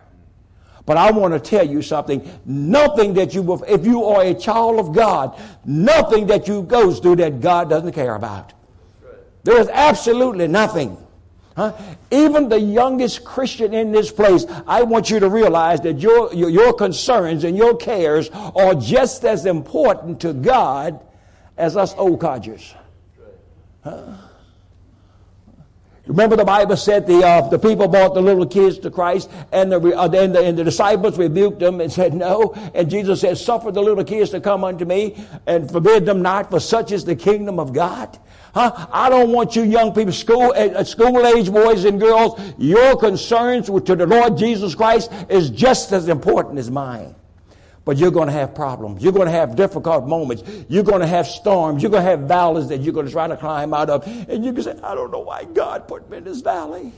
But 0.85 0.95
I 0.95 1.11
want 1.11 1.33
to 1.33 1.39
tell 1.39 1.67
you 1.67 1.81
something. 1.81 2.27
Nothing 2.45 3.13
that 3.15 3.33
you 3.33 3.41
will, 3.41 3.61
if 3.63 3.85
you 3.85 4.05
are 4.05 4.23
a 4.23 4.33
child 4.33 4.79
of 4.79 4.95
God, 4.95 5.37
nothing 5.65 6.27
that 6.27 6.47
you 6.47 6.63
goes 6.63 6.99
through 6.99 7.17
that 7.17 7.41
God 7.41 7.69
doesn't 7.69 7.91
care 7.91 8.15
about. 8.15 8.53
There 9.43 9.59
is 9.59 9.67
absolutely 9.67 10.47
nothing. 10.47 10.97
Huh? 11.57 11.73
Even 12.11 12.49
the 12.49 12.59
youngest 12.59 13.25
Christian 13.25 13.73
in 13.73 13.91
this 13.91 14.11
place, 14.11 14.45
I 14.67 14.83
want 14.83 15.09
you 15.09 15.19
to 15.19 15.27
realize 15.27 15.81
that 15.81 15.97
your, 15.97 16.31
your, 16.31 16.51
your 16.51 16.71
concerns 16.71 17.43
and 17.43 17.57
your 17.57 17.75
cares 17.75 18.29
are 18.29 18.75
just 18.75 19.25
as 19.25 19.47
important 19.47 20.21
to 20.21 20.33
God 20.33 21.03
as 21.57 21.75
us 21.75 21.95
old 21.97 22.21
codgers. 22.21 22.75
Huh? 23.83 24.03
Remember 26.05 26.35
the 26.35 26.45
Bible 26.45 26.77
said 26.77 27.07
the, 27.07 27.25
uh, 27.25 27.49
the 27.49 27.57
people 27.57 27.87
brought 27.87 28.13
the 28.13 28.21
little 28.21 28.45
kids 28.45 28.77
to 28.79 28.91
Christ 28.91 29.27
and 29.51 29.71
the, 29.71 29.97
uh, 29.97 30.09
and, 30.11 30.35
the, 30.35 30.39
and 30.39 30.55
the 30.55 30.63
disciples 30.63 31.17
rebuked 31.17 31.59
them 31.59 31.81
and 31.81 31.91
said 31.99 32.13
no. 32.13 32.53
And 32.75 32.87
Jesus 32.87 33.21
said, 33.21 33.35
suffer 33.35 33.71
the 33.71 33.81
little 33.81 34.03
kids 34.03 34.29
to 34.29 34.39
come 34.39 34.63
unto 34.63 34.85
me 34.85 35.17
and 35.47 35.71
forbid 35.71 36.05
them 36.05 36.21
not 36.21 36.51
for 36.51 36.59
such 36.59 36.91
is 36.91 37.03
the 37.03 37.15
kingdom 37.15 37.59
of 37.59 37.73
God. 37.73 38.15
Huh? 38.57 38.87
I 38.91 39.07
don't 39.11 39.31
want 39.31 39.55
you 39.55 39.61
young 39.61 39.93
people, 39.93 40.11
school, 40.11 40.51
uh, 40.55 40.83
school 40.83 41.27
age 41.27 41.51
boys 41.51 41.85
and 41.85 42.01
girls, 42.01 42.41
your 42.57 42.97
concerns 42.97 43.67
to 43.67 43.95
the 43.95 44.07
Lord 44.07 44.35
Jesus 44.35 44.73
Christ 44.73 45.11
is 45.29 45.51
just 45.51 45.91
as 45.91 46.09
important 46.09 46.57
as 46.57 46.71
mine. 46.71 47.13
But 47.85 47.97
you're 47.97 48.09
going 48.09 48.29
to 48.29 48.33
have 48.33 48.55
problems. 48.55 49.03
You're 49.03 49.13
going 49.13 49.27
to 49.27 49.31
have 49.31 49.55
difficult 49.55 50.07
moments. 50.07 50.41
You're 50.69 50.81
going 50.81 51.01
to 51.01 51.07
have 51.07 51.27
storms. 51.27 51.83
You're 51.83 51.91
going 51.91 52.03
to 52.03 52.09
have 52.09 52.21
valleys 52.21 52.67
that 52.69 52.79
you're 52.79 52.93
going 52.93 53.05
to 53.05 53.11
try 53.11 53.27
to 53.27 53.37
climb 53.37 53.75
out 53.75 53.91
of. 53.91 54.07
And 54.27 54.43
you 54.43 54.53
can 54.53 54.63
say, 54.63 54.79
I 54.81 54.95
don't 54.95 55.11
know 55.11 55.19
why 55.19 55.43
God 55.43 55.87
put 55.87 56.09
me 56.09 56.17
in 56.17 56.23
this 56.23 56.41
valley. 56.41 56.93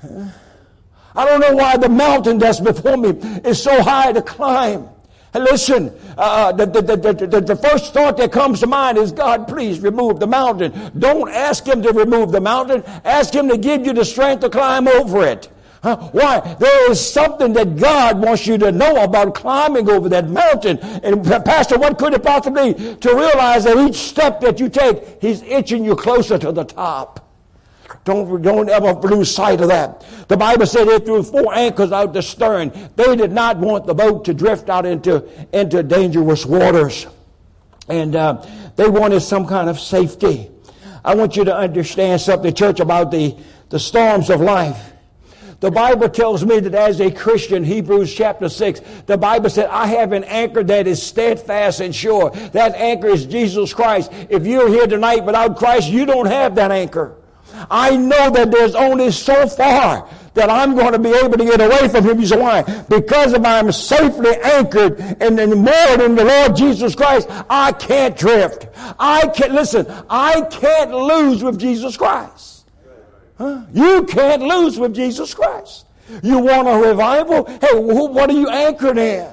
Huh? 0.00 0.28
I 1.14 1.26
don't 1.26 1.40
know 1.40 1.54
why 1.54 1.76
the 1.76 1.90
mountain 1.90 2.38
that's 2.38 2.60
before 2.60 2.96
me 2.96 3.10
is 3.44 3.62
so 3.62 3.82
high 3.82 4.12
to 4.12 4.22
climb. 4.22 4.88
Listen, 5.34 5.98
uh, 6.18 6.52
the, 6.52 6.66
the, 6.66 6.82
the, 6.82 7.40
the, 7.40 7.56
first 7.56 7.94
thought 7.94 8.18
that 8.18 8.32
comes 8.32 8.60
to 8.60 8.66
mind 8.66 8.98
is, 8.98 9.12
God, 9.12 9.48
please 9.48 9.80
remove 9.80 10.20
the 10.20 10.26
mountain. 10.26 10.92
Don't 10.98 11.30
ask 11.30 11.66
Him 11.66 11.82
to 11.82 11.92
remove 11.92 12.32
the 12.32 12.40
mountain. 12.40 12.82
Ask 13.04 13.34
Him 13.34 13.48
to 13.48 13.56
give 13.56 13.86
you 13.86 13.94
the 13.94 14.04
strength 14.04 14.42
to 14.42 14.50
climb 14.50 14.86
over 14.86 15.24
it. 15.24 15.48
Huh? 15.82 15.96
Why? 16.12 16.56
There 16.60 16.90
is 16.90 17.00
something 17.04 17.54
that 17.54 17.76
God 17.76 18.20
wants 18.20 18.46
you 18.46 18.58
to 18.58 18.70
know 18.70 19.02
about 19.02 19.34
climbing 19.34 19.88
over 19.88 20.08
that 20.10 20.28
mountain. 20.28 20.78
And 21.02 21.24
Pastor, 21.24 21.78
what 21.78 21.98
could 21.98 22.12
it 22.12 22.22
possibly 22.22 22.74
be? 22.74 22.94
To 22.96 23.14
realize 23.14 23.64
that 23.64 23.78
each 23.78 23.96
step 23.96 24.40
that 24.42 24.60
you 24.60 24.68
take, 24.68 25.20
He's 25.22 25.42
itching 25.42 25.82
you 25.84 25.96
closer 25.96 26.38
to 26.38 26.52
the 26.52 26.64
top. 26.64 27.31
Don't, 28.04 28.42
don't 28.42 28.68
ever 28.68 28.94
lose 28.94 29.32
sight 29.32 29.60
of 29.60 29.68
that. 29.68 30.04
The 30.26 30.36
Bible 30.36 30.66
said 30.66 30.88
they 30.88 30.98
threw 30.98 31.22
four 31.22 31.54
anchors 31.54 31.92
out 31.92 32.12
the 32.12 32.22
stern. 32.22 32.72
They 32.96 33.14
did 33.14 33.30
not 33.30 33.58
want 33.58 33.86
the 33.86 33.94
boat 33.94 34.24
to 34.24 34.34
drift 34.34 34.68
out 34.68 34.86
into, 34.86 35.28
into 35.56 35.82
dangerous 35.84 36.44
waters. 36.44 37.06
And 37.88 38.16
uh, 38.16 38.44
they 38.74 38.88
wanted 38.88 39.20
some 39.20 39.46
kind 39.46 39.68
of 39.68 39.78
safety. 39.78 40.50
I 41.04 41.14
want 41.14 41.36
you 41.36 41.44
to 41.44 41.56
understand 41.56 42.20
something, 42.20 42.52
church, 42.54 42.80
about 42.80 43.10
the, 43.12 43.36
the 43.68 43.78
storms 43.78 44.30
of 44.30 44.40
life. 44.40 44.92
The 45.60 45.70
Bible 45.70 46.08
tells 46.08 46.44
me 46.44 46.58
that 46.58 46.74
as 46.74 47.00
a 47.00 47.08
Christian, 47.08 47.62
Hebrews 47.62 48.12
chapter 48.12 48.48
6, 48.48 48.80
the 49.06 49.16
Bible 49.16 49.48
said, 49.48 49.66
I 49.66 49.86
have 49.86 50.10
an 50.10 50.24
anchor 50.24 50.64
that 50.64 50.88
is 50.88 51.00
steadfast 51.00 51.78
and 51.78 51.94
sure. 51.94 52.30
That 52.30 52.74
anchor 52.74 53.06
is 53.06 53.26
Jesus 53.26 53.72
Christ. 53.72 54.10
If 54.28 54.44
you're 54.44 54.68
here 54.68 54.88
tonight 54.88 55.24
without 55.24 55.56
Christ, 55.56 55.88
you 55.88 56.04
don't 56.04 56.26
have 56.26 56.56
that 56.56 56.72
anchor. 56.72 57.16
I 57.70 57.96
know 57.96 58.30
that 58.30 58.50
there's 58.50 58.74
only 58.74 59.10
so 59.10 59.46
far 59.46 60.08
that 60.34 60.48
I'm 60.48 60.74
going 60.74 60.92
to 60.92 60.98
be 60.98 61.10
able 61.10 61.36
to 61.36 61.44
get 61.44 61.60
away 61.60 61.88
from 61.88 62.04
him. 62.04 62.20
You 62.20 62.26
say, 62.26 62.40
why? 62.40 62.62
Because 62.62 63.34
if 63.34 63.44
I'm 63.44 63.70
safely 63.70 64.34
anchored 64.42 64.98
and 65.20 65.36
moored 65.36 66.00
in 66.00 66.14
the 66.14 66.24
Lord 66.24 66.56
Jesus 66.56 66.94
Christ, 66.94 67.28
I 67.50 67.72
can't 67.72 68.16
drift. 68.16 68.66
I 68.98 69.28
can't, 69.28 69.52
listen, 69.52 69.86
I 70.08 70.42
can't 70.50 70.90
lose 70.90 71.42
with 71.42 71.58
Jesus 71.58 71.96
Christ. 71.96 72.70
Huh? 73.36 73.62
You 73.72 74.04
can't 74.04 74.42
lose 74.42 74.78
with 74.78 74.94
Jesus 74.94 75.34
Christ. 75.34 75.86
You 76.22 76.38
want 76.38 76.68
a 76.68 76.88
revival? 76.88 77.46
Hey, 77.46 77.74
what 77.74 78.30
are 78.30 78.34
you 78.34 78.48
anchored 78.48 78.98
in? 78.98 79.30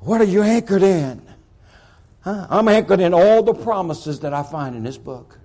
What 0.00 0.20
are 0.20 0.24
you 0.24 0.42
anchored 0.42 0.82
in? 0.82 1.22
Huh? 2.20 2.46
I'm 2.50 2.68
anchored 2.68 3.00
in 3.00 3.14
all 3.14 3.42
the 3.42 3.54
promises 3.54 4.20
that 4.20 4.32
I 4.32 4.42
find 4.42 4.76
in 4.76 4.82
this 4.82 4.98
book. 4.98 5.38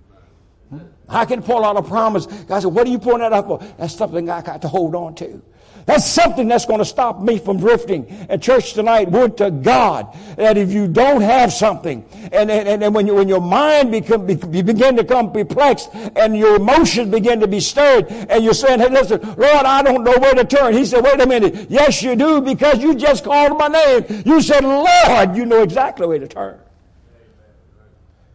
I 1.07 1.25
can 1.25 1.41
pull 1.41 1.65
out 1.65 1.75
a 1.75 1.81
promise. 1.81 2.25
God 2.25 2.61
said, 2.61 2.71
What 2.73 2.87
are 2.87 2.91
you 2.91 2.99
pulling 2.99 3.19
that 3.19 3.33
up 3.33 3.47
for? 3.47 3.59
That's 3.77 3.95
something 3.95 4.29
I 4.29 4.41
got 4.41 4.61
to 4.61 4.67
hold 4.67 4.95
on 4.95 5.15
to. 5.15 5.41
That's 5.89 6.05
something 6.05 6.47
that's 6.47 6.67
going 6.67 6.77
to 6.77 6.85
stop 6.85 7.19
me 7.19 7.39
from 7.39 7.57
drifting. 7.57 8.05
And 8.29 8.43
church 8.43 8.73
tonight, 8.73 9.09
would 9.09 9.37
to 9.37 9.49
God 9.49 10.15
that 10.35 10.55
if 10.55 10.71
you 10.71 10.87
don't 10.87 11.21
have 11.21 11.51
something, 11.51 12.05
and, 12.31 12.51
and, 12.51 12.83
and 12.83 12.93
when, 12.93 13.07
you, 13.07 13.15
when 13.15 13.27
your 13.27 13.41
mind 13.41 13.91
become, 13.91 14.27
be, 14.27 14.35
begin 14.35 14.97
to 14.97 15.03
come 15.03 15.31
perplexed 15.31 15.89
and 16.15 16.37
your 16.37 16.57
emotions 16.57 17.09
begin 17.09 17.39
to 17.39 17.47
be 17.47 17.59
stirred, 17.59 18.05
and 18.07 18.43
you're 18.43 18.53
saying, 18.53 18.79
hey, 18.79 18.89
listen, 18.89 19.19
Lord, 19.35 19.65
I 19.65 19.81
don't 19.81 20.03
know 20.03 20.15
where 20.19 20.35
to 20.35 20.45
turn. 20.45 20.73
He 20.73 20.85
said, 20.85 21.03
wait 21.03 21.19
a 21.21 21.25
minute. 21.25 21.71
Yes, 21.71 22.03
you 22.03 22.15
do, 22.15 22.39
because 22.39 22.83
you 22.83 22.93
just 22.93 23.23
called 23.23 23.57
my 23.57 23.67
name. 23.67 24.23
You 24.27 24.43
said, 24.43 24.63
Lord, 24.63 25.35
you 25.35 25.47
know 25.47 25.63
exactly 25.63 26.05
where 26.05 26.19
to 26.19 26.27
turn. 26.27 26.59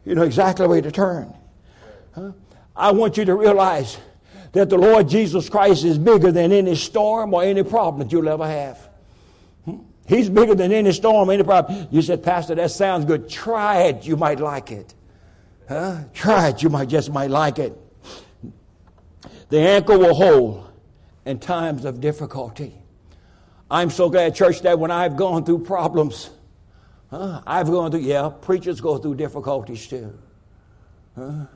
You 0.05 0.17
know 0.17 0.23
exactly 0.23 0.67
where 0.67 0.83
to 0.83 0.91
turn. 0.91 1.33
I 2.77 2.93
want 2.93 3.17
you 3.17 3.25
to 3.25 3.35
realize 3.35 3.99
that 4.53 4.71
the 4.71 4.79
Lord 4.79 5.09
Jesus 5.09 5.49
Christ 5.49 5.85
is 5.85 5.99
bigger 5.99 6.31
than 6.31 6.53
any 6.53 6.75
storm 6.77 7.35
or 7.35 7.43
any 7.43 7.63
problem 7.63 8.03
that 8.03 8.13
you'll 8.13 8.29
ever 8.29 8.47
have. 8.47 8.89
Hmm? 9.65 9.79
He's 10.07 10.29
bigger 10.29 10.55
than 10.55 10.73
any 10.73 10.93
storm, 10.93 11.31
any 11.31 11.43
problem. 11.43 11.89
You 11.91 12.03
said, 12.03 12.23
Pastor, 12.23 12.55
that 12.55 12.71
sounds 12.71 13.05
good. 13.05 13.29
Try 13.29 13.83
it. 13.83 14.07
You 14.07 14.17
might 14.17 14.39
like 14.39 14.71
it. 14.71 14.95
Huh? 15.69 16.05
Try 16.13 16.49
it. 16.49 16.63
You 16.63 16.69
might 16.69 16.89
just 16.89 17.11
might 17.11 17.31
like 17.31 17.59
it. 17.59 17.77
The 19.49 19.59
anchor 19.59 19.99
will 19.99 20.15
hold 20.15 20.71
in 21.25 21.39
times 21.39 21.85
of 21.85 22.01
difficulty. 22.01 22.75
I'm 23.71 23.91
so 23.91 24.09
glad, 24.09 24.35
church, 24.35 24.61
that 24.63 24.79
when 24.79 24.91
I've 24.91 25.17
gone 25.17 25.45
through 25.45 25.61
problems, 25.61 26.31
huh, 27.11 27.41
I've 27.47 27.67
gone 27.67 27.91
through, 27.91 28.01
yeah, 28.01 28.31
preachers 28.41 28.81
go 28.81 28.99
through 28.99 29.17
difficulties 29.17 29.87
too. 29.89 30.17
Huh? 31.17 31.47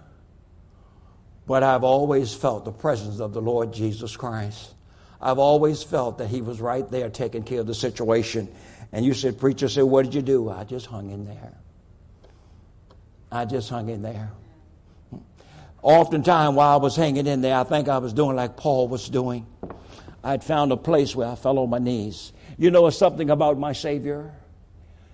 But 1.49 1.62
I've 1.62 1.83
always 1.83 2.35
felt 2.35 2.67
the 2.67 2.73
presence 2.73 3.21
of 3.21 3.33
the 3.33 3.40
Lord 3.40 3.73
Jesus 3.73 4.14
Christ. 4.17 4.75
I've 5.21 5.38
always 5.38 5.83
felt 5.83 6.19
that 6.19 6.28
He 6.28 6.43
was 6.43 6.61
right 6.61 6.88
there 6.90 7.09
taking 7.09 7.43
care 7.43 7.61
of 7.61 7.67
the 7.67 7.75
situation. 7.75 8.49
And 8.93 9.02
you 9.02 9.14
said, 9.14 9.40
Preacher 9.40 9.69
said, 9.69 9.85
What 9.85 10.05
did 10.05 10.14
you 10.14 10.21
do? 10.21 10.50
I 10.50 10.64
just 10.64 10.85
hung 10.85 11.11
in 11.11 11.25
there. 11.25 11.55
I 13.33 13.47
just 13.47 13.71
hung 13.71 13.88
in 13.88 14.02
there. 14.02 14.31
Oftentimes, 15.81 16.55
while 16.55 16.75
I 16.75 16.76
was 16.76 16.97
hanging 16.97 17.26
in 17.26 17.40
there, 17.40 17.57
I 17.57 17.64
think 17.64 17.88
I 17.88 17.97
was 17.97 18.12
doing 18.12 18.37
like 18.37 18.59
Paul 18.59 18.87
was 18.87 19.09
doing. 19.09 19.47
I'd 20.23 20.45
found 20.45 20.71
a 20.71 20.76
place 20.76 21.17
where 21.17 21.28
I 21.28 21.35
fell 21.35 21.59
on 21.59 21.71
my 21.71 21.78
knees. 21.78 22.33
You 22.59 22.71
know 22.71 22.90
something 22.90 23.31
about 23.31 23.59
my 23.59 23.73
Savior? 23.73 24.35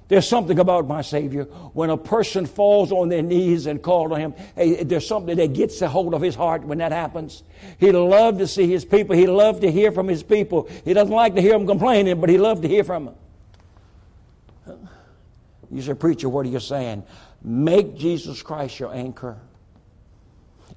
There's 0.09 0.29
something 0.29 0.59
about 0.59 0.87
my 0.87 1.01
Savior. 1.01 1.45
When 1.73 1.89
a 1.91 1.97
person 1.97 2.45
falls 2.45 2.93
on 2.93 3.09
their 3.09 3.23
knees 3.23 3.67
and 3.67 3.83
call 3.83 4.11
to 4.11 4.17
Him, 4.17 4.35
hey, 4.55 4.85
there's 4.85 5.07
something 5.07 5.37
that 5.37 5.55
gets 5.55 5.81
a 5.81 5.89
hold 5.89 6.13
of 6.13 6.21
His 6.21 6.35
heart 6.35 6.63
when 6.65 6.79
that 6.79 6.93
happens. 6.93 7.43
He 7.79 7.91
loved 7.91 8.39
to 8.41 8.47
see 8.47 8.67
His 8.67 8.85
people. 8.85 9.17
He 9.17 9.27
loved 9.27 9.63
to 9.63 9.73
hear 9.73 9.93
from 9.93 10.09
His 10.09 10.23
people. 10.23 10.69
He 10.85 10.93
doesn't 10.93 11.15
like 11.15 11.35
to 11.37 11.41
hear 11.41 11.53
them 11.53 11.67
complaining, 11.67 12.21
but 12.21 12.29
He 12.29 12.37
loved 12.37 12.63
to 12.63 12.69
hear 12.69 12.85
from 12.85 13.07
them. 13.07 13.15
You 15.71 15.83
say, 15.83 15.95
Preacher, 15.95 16.29
what 16.29 16.45
are 16.47 16.51
you 16.51 16.61
saying? 16.61 17.03
Make 17.43 17.97
Jesus 17.97 18.43
Christ 18.43 18.79
your 18.79 18.95
anchor. 18.95 19.39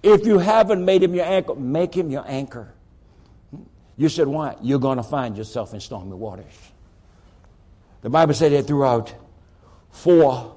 If 0.02 0.26
you 0.26 0.40
haven't 0.40 0.84
made 0.84 1.04
Him 1.04 1.14
your 1.14 1.26
anchor, 1.26 1.56
make 1.56 1.94
Him 1.94 2.10
your 2.10 2.24
anchor. 2.28 2.74
You 3.98 4.08
said, 4.10 4.28
Why? 4.28 4.56
You're 4.62 4.80
going 4.80 4.98
to 4.98 5.04
find 5.04 5.38
yourself 5.38 5.74
in 5.74 5.82
stormy 5.82 6.14
waters. 6.14 6.46
The 8.02 8.10
Bible 8.10 8.34
said 8.34 8.52
that 8.52 8.68
throughout 8.68 9.14
four, 9.90 10.56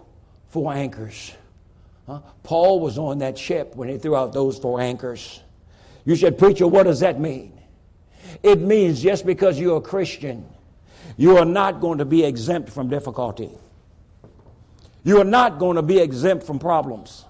four 0.48 0.72
anchors. 0.72 1.32
Huh? 2.06 2.20
Paul 2.42 2.80
was 2.80 2.98
on 2.98 3.18
that 3.18 3.38
ship 3.38 3.74
when 3.76 3.88
he 3.88 3.98
threw 3.98 4.16
out 4.16 4.32
those 4.32 4.58
four 4.58 4.80
anchors. 4.80 5.42
You 6.04 6.16
said, 6.16 6.38
Preacher, 6.38 6.66
what 6.66 6.84
does 6.84 7.00
that 7.00 7.20
mean? 7.20 7.58
It 8.42 8.60
means 8.60 9.02
just 9.02 9.26
because 9.26 9.58
you're 9.58 9.78
a 9.78 9.80
Christian, 9.80 10.46
you 11.16 11.36
are 11.38 11.44
not 11.44 11.80
going 11.80 11.98
to 11.98 12.04
be 12.04 12.24
exempt 12.24 12.70
from 12.70 12.88
difficulty. 12.88 13.50
You 15.02 15.20
are 15.20 15.24
not 15.24 15.58
going 15.58 15.76
to 15.76 15.82
be 15.82 15.98
exempt 15.98 16.44
from 16.44 16.58
problems. 16.58 17.24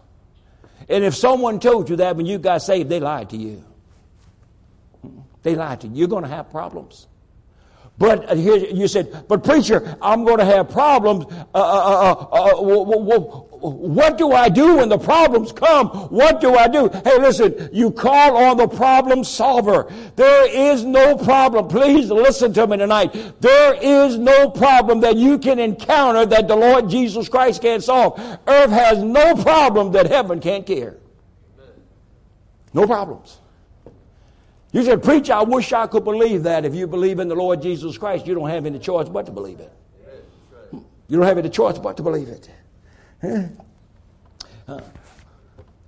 And 0.89 1.05
if 1.05 1.15
someone 1.15 1.61
told 1.61 1.89
you 1.89 1.97
that 1.97 2.17
when 2.17 2.27
you 2.27 2.39
got 2.39 2.63
saved, 2.63 2.89
they 2.89 3.01
lied 3.01 3.31
to 3.31 3.37
you. 3.37 3.65
They 5.43 5.55
lied 5.55 5.83
to 5.83 5.89
you. 5.89 5.95
You're 5.95 6.09
going 6.09 6.25
to 6.25 6.29
have 6.29 6.51
problems. 6.51 7.07
But 8.01 8.35
here 8.35 8.57
you 8.57 8.89
said, 8.89 9.29
but 9.29 9.45
preacher, 9.45 9.95
I'm 10.01 10.25
going 10.25 10.39
to 10.39 10.45
have 10.47 10.71
problems. 10.71 11.27
Uh, 11.55 11.59
uh, 11.59 12.27
uh, 12.33 12.57
what 13.61 14.17
do 14.17 14.33
I 14.33 14.49
do 14.49 14.77
when 14.77 14.89
the 14.89 14.97
problems 14.97 15.53
come? 15.53 15.89
What 16.09 16.41
do 16.41 16.55
I 16.55 16.67
do? 16.67 16.89
Hey, 17.05 17.19
listen, 17.19 17.69
you 17.75 17.91
call 17.91 18.39
on 18.39 18.57
the 18.57 18.67
problem 18.67 19.23
solver. 19.23 19.93
There 20.17 20.49
is 20.51 20.83
no 20.83 21.15
problem. 21.15 21.69
Please 21.69 22.11
listen 22.11 22.55
to 22.55 22.67
me 22.67 22.79
tonight. 22.79 23.13
There 23.43 23.75
is 23.75 24.17
no 24.17 24.49
problem 24.49 25.01
that 25.01 25.17
you 25.17 25.37
can 25.37 25.59
encounter 25.59 26.25
that 26.25 26.49
the 26.49 26.57
Lord 26.57 26.89
Jesus 26.89 27.29
Christ 27.29 27.61
can't 27.61 27.85
solve. 27.85 28.19
Earth 28.47 28.71
has 28.71 29.03
no 29.03 29.35
problem 29.35 29.93
that 29.93 30.07
heaven 30.07 30.41
can't 30.41 30.65
care. 30.65 30.97
No 32.73 32.87
problems. 32.87 33.40
You 34.73 34.85
said, 34.85 35.03
Preacher, 35.03 35.33
I 35.33 35.43
wish 35.43 35.73
I 35.73 35.87
could 35.87 36.05
believe 36.05 36.45
that. 36.45 36.65
If 36.65 36.75
you 36.75 36.87
believe 36.87 37.19
in 37.19 37.29
the 37.29 37.35
Lord 37.35 37.61
Jesus 37.61 37.99
Christ, 37.99 38.27
you 38.27 38.35
don't 38.35 38.49
have 38.49 38.67
any 38.67 38.79
choice 38.79 39.09
but 39.09 39.27
to 39.27 39.33
believe 39.33 39.59
it. 39.59 39.73
You 40.73 41.17
don't 41.17 41.27
have 41.27 41.39
any 41.39 41.51
choice 41.51 41.77
but 41.79 41.97
to 41.97 42.03
believe 42.05 42.29
it. 42.29 42.51
Uh, 44.69 44.81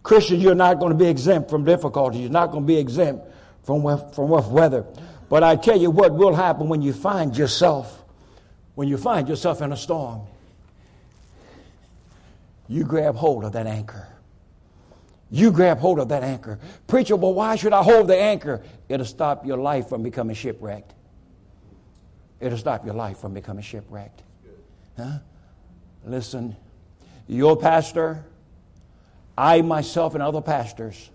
Christians, 0.03 0.43
you're 0.43 0.57
not 0.57 0.81
going 0.81 0.91
to 0.91 0.99
be 0.99 1.07
exempt 1.07 1.49
from 1.49 1.65
difficulties. 1.65 2.23
You're 2.23 2.31
not 2.31 2.51
going 2.51 2.65
to 2.65 2.67
be 2.67 2.77
exempt 2.77 3.25
from, 3.63 3.83
from 4.13 4.31
rough 4.31 4.49
weather. 4.49 4.85
But 5.29 5.45
I 5.45 5.55
tell 5.55 5.79
you 5.79 5.91
what 5.91 6.13
will 6.13 6.35
happen 6.35 6.69
when 6.69 6.83
you 6.83 6.93
find 6.93 7.37
yourself, 7.37 8.03
when 8.75 8.89
you 8.89 8.99
find 8.99 9.29
yourself 9.29 9.63
in 9.63 9.73
a 9.73 9.77
storm, 9.77 10.23
you 12.69 12.83
grab 12.83 13.15
hold 13.15 13.45
of 13.45 13.53
that 13.53 13.69
anchor. 13.69 14.09
You 15.33 15.51
grab 15.51 15.79
hold 15.79 15.99
of 15.99 16.11
that 16.11 16.23
anchor. 16.23 16.59
Preacher, 16.87 17.17
but 17.17 17.31
why 17.31 17.57
should 17.57 17.73
I 17.73 17.83
hold 17.83 18.07
the 18.07 18.17
anchor? 18.17 18.63
It'll 18.91 19.07
stop 19.07 19.47
your 19.47 19.57
life 19.57 19.89
from 19.89 20.03
becoming 20.03 20.37
shipwrecked. 20.37 20.93
It'll 22.39 22.59
stop 22.59 22.85
your 22.85 22.95
life 22.95 23.17
from 23.17 23.33
becoming 23.33 23.63
shipwrecked. 23.63 24.23
Huh? 24.95 25.21
Listen, 26.05 26.55
your 27.27 27.57
pastor, 27.57 28.27
I 29.39 29.63
myself, 29.63 30.13
and 30.13 30.23
other 30.23 30.43
pastors 30.43 31.09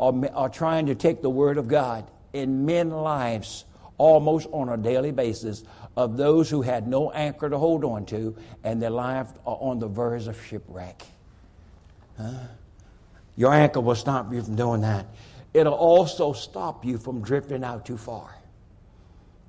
are, 0.00 0.12
are 0.34 0.48
trying 0.48 0.86
to 0.86 0.96
take 0.96 1.22
the 1.22 1.30
Word 1.30 1.56
of 1.56 1.68
God 1.68 2.10
in 2.32 2.66
men's 2.66 2.94
lives 2.94 3.64
almost 3.96 4.48
on 4.50 4.70
a 4.70 4.76
daily 4.76 5.12
basis 5.12 5.62
of 5.96 6.16
those 6.16 6.50
who 6.50 6.62
had 6.62 6.88
no 6.88 7.12
anchor 7.12 7.48
to 7.48 7.58
hold 7.58 7.84
on 7.84 8.06
to, 8.06 8.36
and 8.64 8.82
their 8.82 8.90
lives 8.90 9.30
are 9.46 9.56
on 9.60 9.78
the 9.78 9.86
verge 9.86 10.26
of 10.26 10.44
shipwreck. 10.46 11.04
Huh? 12.18 12.32
Your 13.36 13.52
anchor 13.52 13.80
will 13.80 13.94
stop 13.94 14.32
you 14.32 14.42
from 14.42 14.56
doing 14.56 14.80
that. 14.80 15.06
It'll 15.52 15.74
also 15.74 16.32
stop 16.32 16.84
you 16.84 16.98
from 16.98 17.22
drifting 17.22 17.62
out 17.62 17.86
too 17.86 17.98
far. 17.98 18.34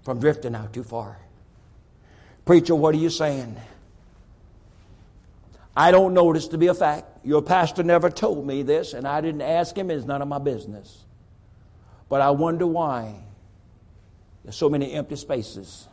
From 0.03 0.19
drifting 0.19 0.55
out 0.55 0.73
too 0.73 0.83
far. 0.83 1.17
Preacher, 2.45 2.75
what 2.75 2.95
are 2.95 2.97
you 2.97 3.09
saying? 3.09 3.57
I 5.75 5.91
don't 5.91 6.13
know 6.13 6.33
this 6.33 6.47
to 6.49 6.57
be 6.57 6.67
a 6.67 6.73
fact. 6.73 7.05
Your 7.25 7.41
pastor 7.41 7.83
never 7.83 8.09
told 8.09 8.47
me 8.47 8.63
this, 8.63 8.93
and 8.93 9.07
I 9.07 9.21
didn't 9.21 9.41
ask 9.41 9.77
him. 9.77 9.91
It's 9.91 10.05
none 10.05 10.21
of 10.21 10.27
my 10.27 10.39
business. 10.39 11.03
But 12.09 12.21
I 12.21 12.31
wonder 12.31 12.65
why 12.65 13.15
there's 14.43 14.55
so 14.55 14.69
many 14.69 14.93
empty 14.93 15.17
spaces. 15.17 15.87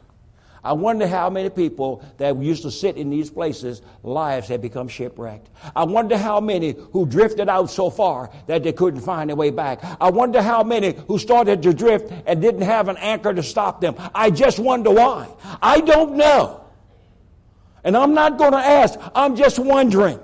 I 0.64 0.72
wonder 0.72 1.06
how 1.06 1.28
many 1.28 1.50
people 1.50 2.02
that 2.16 2.36
used 2.38 2.62
to 2.62 2.70
sit 2.70 2.96
in 2.96 3.10
these 3.10 3.30
places, 3.30 3.82
lives 4.02 4.48
have 4.48 4.62
become 4.62 4.88
shipwrecked. 4.88 5.48
I 5.76 5.84
wonder 5.84 6.16
how 6.16 6.40
many 6.40 6.74
who 6.92 7.06
drifted 7.06 7.48
out 7.48 7.70
so 7.70 7.90
far 7.90 8.30
that 8.46 8.62
they 8.62 8.72
couldn't 8.72 9.02
find 9.02 9.28
their 9.28 9.36
way 9.36 9.50
back. 9.50 9.80
I 10.00 10.10
wonder 10.10 10.40
how 10.40 10.62
many 10.62 10.94
who 11.06 11.18
started 11.18 11.62
to 11.62 11.74
drift 11.74 12.10
and 12.26 12.40
didn't 12.40 12.62
have 12.62 12.88
an 12.88 12.96
anchor 12.96 13.34
to 13.34 13.42
stop 13.42 13.80
them. 13.80 13.94
I 14.14 14.30
just 14.30 14.58
wonder 14.58 14.90
why. 14.90 15.28
I 15.60 15.80
don't 15.80 16.16
know. 16.16 16.64
And 17.84 17.96
I'm 17.96 18.14
not 18.14 18.38
going 18.38 18.52
to 18.52 18.58
ask. 18.58 18.98
I'm 19.14 19.36
just 19.36 19.58
wondering. 19.58 20.18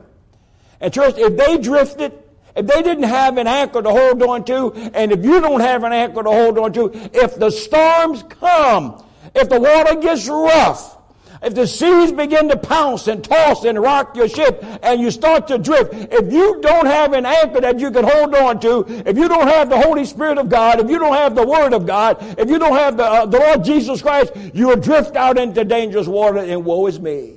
And 0.81 0.93
church, 0.95 1.17
if 1.19 1.37
they 1.37 1.59
drifted 1.59 2.15
if 2.57 2.67
they 2.67 2.83
didn't 2.83 3.05
have 3.05 3.39
an 3.39 3.47
anchor 3.47 3.81
to 3.81 3.91
hold 3.91 4.23
on 4.23 4.45
to, 4.45 4.73
and 4.95 5.13
if 5.13 5.25
you 5.25 5.41
don't 5.41 5.61
have 5.61 5.85
an 5.85 5.93
anchor 5.93 6.23
to 6.23 6.31
hold 6.31 6.59
on 6.59 6.73
to, 6.73 6.91
if 7.15 7.37
the 7.37 7.51
storms 7.51 8.25
come, 8.25 9.05
if 9.35 9.49
the 9.49 9.61
water 9.61 9.95
gets 10.01 10.29
rough, 10.29 10.99
if 11.43 11.55
the 11.55 11.67
seas 11.67 12.13
begin 12.13 12.49
to 12.49 12.57
pounce 12.57 13.09
and 13.09 13.25
toss 13.25 13.65
and 13.65 13.81
rock 13.81 14.15
your 14.15 14.29
ship 14.29 14.63
and 14.83 15.01
you 15.01 15.11
start 15.11 15.49
to 15.49 15.57
drift, 15.57 15.95
if 15.95 16.31
you 16.31 16.61
don't 16.61 16.87
have 16.87 17.15
an 17.15 17.25
anchor 17.25 17.61
that 17.63 17.81
you 17.81 17.91
can 17.91 18.05
hold 18.05 18.35
on 18.35 18.61
to, 18.61 18.85
if 19.07 19.17
you 19.17 19.27
don't 19.27 19.49
have 19.49 19.71
the 19.71 19.81
Holy 19.81 20.05
Spirit 20.05 20.37
of 20.37 20.51
God, 20.51 20.81
if 20.81 20.91
you 20.91 20.99
don't 20.99 21.15
have 21.15 21.35
the 21.35 21.47
Word 21.47 21.73
of 21.73 21.87
God, 21.87 22.19
if 22.39 22.51
you 22.51 22.59
don't 22.59 22.77
have 22.77 22.99
the, 22.99 23.05
uh, 23.05 23.27
the 23.27 23.39
Lord 23.39 23.65
Jesus 23.65 24.03
Christ, 24.03 24.33
you 24.53 24.69
will 24.69 24.77
drift 24.77 25.17
out 25.17 25.39
into 25.39 25.65
dangerous 25.65 26.07
water 26.07 26.39
and 26.39 26.63
woe 26.65 26.87
is 26.87 27.01
me. 27.01 27.37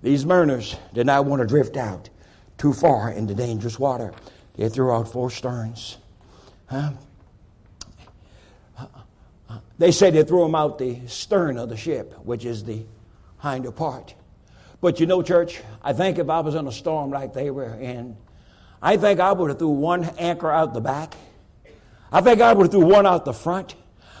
These 0.00 0.26
mariners 0.26 0.76
did 0.92 1.06
not 1.06 1.24
want 1.24 1.40
to 1.40 1.46
drift 1.46 1.76
out 1.76 2.10
too 2.56 2.72
far 2.72 3.10
into 3.10 3.34
dangerous 3.34 3.78
water. 3.78 4.12
They 4.54 4.68
threw 4.68 4.92
out 4.92 5.10
four 5.10 5.30
sterns. 5.30 5.96
Huh? 6.66 6.92
They 9.78 9.90
say 9.90 10.10
they 10.10 10.22
threw 10.22 10.42
them 10.42 10.54
out 10.54 10.78
the 10.78 11.00
stern 11.06 11.58
of 11.58 11.68
the 11.68 11.76
ship, 11.76 12.14
which 12.24 12.44
is 12.44 12.64
the 12.64 12.84
hinder 13.42 13.72
part. 13.72 14.14
But 14.80 15.00
you 15.00 15.06
know, 15.06 15.22
church, 15.22 15.60
I 15.82 15.92
think 15.92 16.18
if 16.18 16.28
I 16.28 16.40
was 16.40 16.54
in 16.54 16.66
a 16.66 16.72
storm 16.72 17.10
like 17.10 17.32
they 17.32 17.50
were 17.50 17.74
in, 17.74 18.16
I 18.82 18.96
think 18.96 19.18
I 19.18 19.32
would 19.32 19.50
have 19.50 19.58
threw 19.58 19.70
one 19.70 20.04
anchor 20.18 20.50
out 20.50 20.74
the 20.74 20.80
back. 20.80 21.14
I 22.12 22.20
think 22.20 22.40
I 22.40 22.52
would 22.52 22.64
have 22.64 22.70
threw 22.70 22.84
one 22.84 23.06
out 23.06 23.24
the 23.24 23.32
front. 23.32 23.74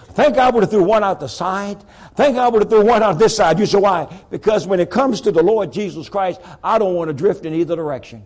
I 0.08 0.12
think 0.12 0.38
I 0.38 0.48
would 0.50 0.62
have 0.62 0.70
threw 0.70 0.82
one 0.82 1.04
out 1.04 1.20
the 1.20 1.28
side. 1.28 1.84
I 2.02 2.08
think 2.14 2.38
I 2.38 2.48
would 2.48 2.62
have 2.62 2.70
threw 2.70 2.84
one 2.84 3.02
out 3.02 3.18
this 3.18 3.36
side. 3.36 3.58
You 3.58 3.66
say 3.66 3.78
why? 3.78 4.22
Because 4.30 4.66
when 4.66 4.80
it 4.80 4.90
comes 4.90 5.20
to 5.22 5.32
the 5.32 5.42
Lord 5.42 5.72
Jesus 5.72 6.08
Christ, 6.08 6.40
I 6.62 6.78
don't 6.78 6.94
want 6.94 7.08
to 7.08 7.14
drift 7.14 7.44
in 7.44 7.54
either 7.54 7.76
direction. 7.76 8.24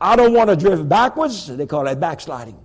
I 0.00 0.16
don't 0.16 0.34
want 0.34 0.50
to 0.50 0.56
drift 0.56 0.88
backwards. 0.88 1.46
They 1.46 1.66
call 1.66 1.84
that 1.84 1.98
backsliding. 1.98 2.58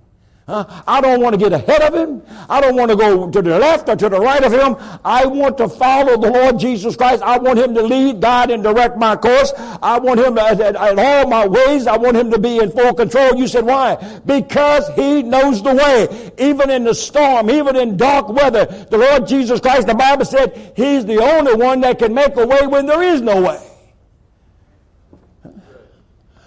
Uh, 0.46 0.66
I 0.86 1.00
don't 1.00 1.22
want 1.22 1.34
to 1.34 1.38
get 1.38 1.54
ahead 1.54 1.82
of 1.82 1.94
him. 1.94 2.22
I 2.50 2.60
don't 2.60 2.76
want 2.76 2.92
to 2.92 2.98
go 2.98 3.32
to 3.32 3.42
the 3.42 3.58
left 3.60 3.88
or 3.88 3.96
to 3.96 4.10
the 4.10 4.20
right 4.20 4.44
of 4.44 4.52
him. 4.52 4.76
I 5.06 5.26
want 5.26 5.58
to 5.60 5.70
follow 5.70 6.20
the 6.20 6.30
Lord 6.30 6.60
Jesus 6.60 6.98
Christ. 6.98 7.24
I 7.24 7.38
want 7.38 7.60
him 7.60 7.74
to 7.76 7.82
lead, 7.82 8.20
guide, 8.20 8.52
and 8.52 8.62
direct 8.62 8.98
my 8.98 9.16
course. 9.16 9.54
I 9.58 10.00
want 10.00 10.20
him 10.20 10.38
at, 10.38 10.60
at, 10.60 10.76
at 10.76 11.00
all 11.00 11.30
my 11.30 11.48
ways. 11.48 11.88
I 11.88 11.96
want 11.96 12.18
him 12.18 12.30
to 12.32 12.40
be 12.40 12.60
in 12.60 12.72
full 12.72 12.94
control. 12.94 13.36
You 13.36 13.48
said, 13.48 13.66
why? 13.66 13.96
Because 14.26 14.86
he 14.98 15.24
knows 15.24 15.64
the 15.64 15.74
way. 15.74 16.32
Even 16.38 16.70
in 16.70 16.84
the 16.84 16.94
storm, 16.94 17.50
even 17.50 17.78
in 17.78 17.96
dark 17.96 18.28
weather, 18.28 18.66
the 18.66 18.98
Lord 18.98 19.26
Jesus 19.26 19.62
Christ, 19.62 19.88
the 19.88 19.96
Bible 19.96 20.26
said, 20.26 20.74
he's 20.76 21.06
the 21.06 21.20
only 21.20 21.56
one 21.56 21.80
that 21.82 22.00
can 22.00 22.14
make 22.14 22.36
a 22.36 22.46
way 22.46 22.68
when 22.68 22.86
there 22.86 23.02
is 23.02 23.22
no 23.22 23.42
way. 23.42 23.73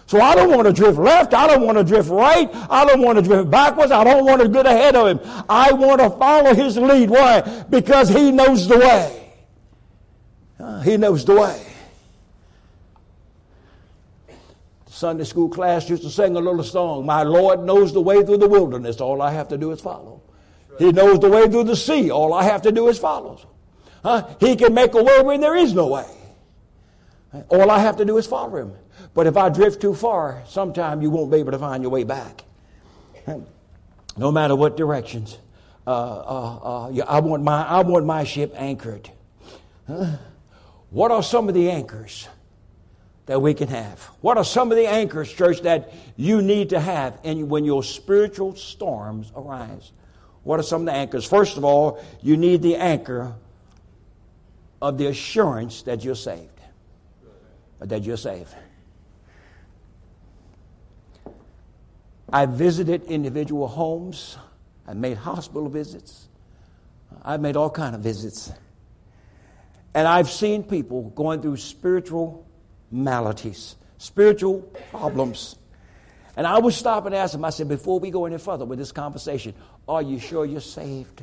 So 0.06 0.20
I 0.20 0.36
don't 0.36 0.50
want 0.50 0.66
to 0.68 0.72
drift 0.72 0.98
left. 0.98 1.34
I 1.34 1.48
don't 1.48 1.66
want 1.66 1.78
to 1.78 1.84
drift 1.84 2.08
right. 2.08 2.48
I 2.70 2.84
don't 2.84 3.02
want 3.02 3.18
to 3.18 3.22
drift 3.22 3.50
backwards. 3.50 3.90
I 3.90 4.04
don't 4.04 4.24
want 4.24 4.40
to 4.40 4.48
get 4.48 4.64
ahead 4.64 4.94
of 4.94 5.08
him. 5.08 5.44
I 5.48 5.72
want 5.72 6.00
to 6.00 6.10
follow 6.10 6.54
his 6.54 6.76
lead. 6.76 7.10
Why? 7.10 7.40
Because 7.68 8.08
he 8.08 8.30
knows 8.30 8.68
the 8.68 8.78
way. 8.78 9.34
Uh, 10.60 10.80
he 10.80 10.96
knows 10.96 11.24
the 11.24 11.34
way. 11.34 11.66
The 14.86 14.92
Sunday 14.92 15.24
school 15.24 15.48
class 15.48 15.90
used 15.90 16.04
to 16.04 16.10
sing 16.10 16.36
a 16.36 16.40
little 16.40 16.62
song. 16.62 17.04
My 17.04 17.24
Lord 17.24 17.64
knows 17.64 17.92
the 17.92 18.00
way 18.00 18.24
through 18.24 18.38
the 18.38 18.48
wilderness. 18.48 19.00
All 19.00 19.20
I 19.20 19.32
have 19.32 19.48
to 19.48 19.58
do 19.58 19.72
is 19.72 19.80
follow. 19.80 20.22
He 20.78 20.92
knows 20.92 21.18
the 21.18 21.28
way 21.28 21.48
through 21.48 21.64
the 21.64 21.76
sea. 21.76 22.12
All 22.12 22.32
I 22.32 22.44
have 22.44 22.62
to 22.62 22.70
do 22.70 22.86
is 22.88 22.98
follow. 22.98 23.40
Huh? 24.04 24.28
He 24.38 24.54
can 24.54 24.72
make 24.72 24.94
a 24.94 25.02
way 25.02 25.20
when 25.22 25.40
there 25.40 25.56
is 25.56 25.74
no 25.74 25.88
way. 25.88 26.06
All 27.48 27.70
I 27.70 27.80
have 27.80 27.96
to 27.96 28.04
do 28.04 28.18
is 28.18 28.26
follow 28.26 28.56
him. 28.56 28.72
But 29.16 29.26
if 29.26 29.38
I 29.38 29.48
drift 29.48 29.80
too 29.80 29.94
far, 29.94 30.42
sometime 30.46 31.00
you 31.00 31.08
won't 31.08 31.30
be 31.30 31.38
able 31.38 31.52
to 31.52 31.58
find 31.58 31.82
your 31.82 31.90
way 31.90 32.04
back. 32.04 32.44
No 34.18 34.32
matter 34.32 34.56
what 34.56 34.78
directions. 34.78 35.36
Uh, 35.86 35.90
uh, 35.90 36.86
uh, 36.88 37.04
I, 37.06 37.20
want 37.20 37.42
my, 37.42 37.66
I 37.66 37.82
want 37.82 38.06
my 38.06 38.24
ship 38.24 38.54
anchored. 38.56 39.10
What 40.88 41.10
are 41.10 41.22
some 41.22 41.50
of 41.50 41.54
the 41.54 41.70
anchors 41.70 42.26
that 43.26 43.42
we 43.42 43.52
can 43.52 43.68
have? 43.68 44.00
What 44.22 44.38
are 44.38 44.44
some 44.44 44.70
of 44.70 44.78
the 44.78 44.86
anchors, 44.86 45.30
church, 45.30 45.60
that 45.62 45.92
you 46.16 46.40
need 46.40 46.70
to 46.70 46.80
have 46.80 47.18
in, 47.24 47.50
when 47.50 47.66
your 47.66 47.82
spiritual 47.82 48.56
storms 48.56 49.30
arise? 49.36 49.92
What 50.44 50.60
are 50.60 50.62
some 50.62 50.80
of 50.82 50.86
the 50.86 50.94
anchors? 50.94 51.26
First 51.26 51.58
of 51.58 51.64
all, 51.66 52.02
you 52.22 52.38
need 52.38 52.62
the 52.62 52.76
anchor 52.76 53.34
of 54.80 54.96
the 54.96 55.08
assurance 55.08 55.82
that 55.82 56.02
you're 56.02 56.14
saved. 56.14 56.58
That 57.80 58.02
you're 58.02 58.16
saved. 58.16 58.54
I 62.30 62.46
visited 62.46 63.04
individual 63.04 63.68
homes. 63.68 64.36
I 64.86 64.94
made 64.94 65.16
hospital 65.16 65.68
visits. 65.68 66.28
I've 67.24 67.40
made 67.40 67.56
all 67.56 67.70
kind 67.70 67.94
of 67.94 68.00
visits. 68.00 68.52
And 69.94 70.06
I've 70.06 70.30
seen 70.30 70.62
people 70.62 71.10
going 71.10 71.40
through 71.40 71.56
spiritual 71.56 72.46
maladies, 72.90 73.76
spiritual 73.98 74.60
problems. 74.90 75.56
And 76.36 76.46
I 76.46 76.58
would 76.58 76.74
stop 76.74 77.06
and 77.06 77.14
ask 77.14 77.32
them, 77.32 77.44
I 77.44 77.50
said, 77.50 77.68
before 77.68 77.98
we 77.98 78.10
go 78.10 78.26
any 78.26 78.38
further 78.38 78.64
with 78.64 78.78
this 78.78 78.92
conversation, 78.92 79.54
are 79.88 80.02
you 80.02 80.18
sure 80.18 80.44
you're 80.44 80.60
saved? 80.60 81.22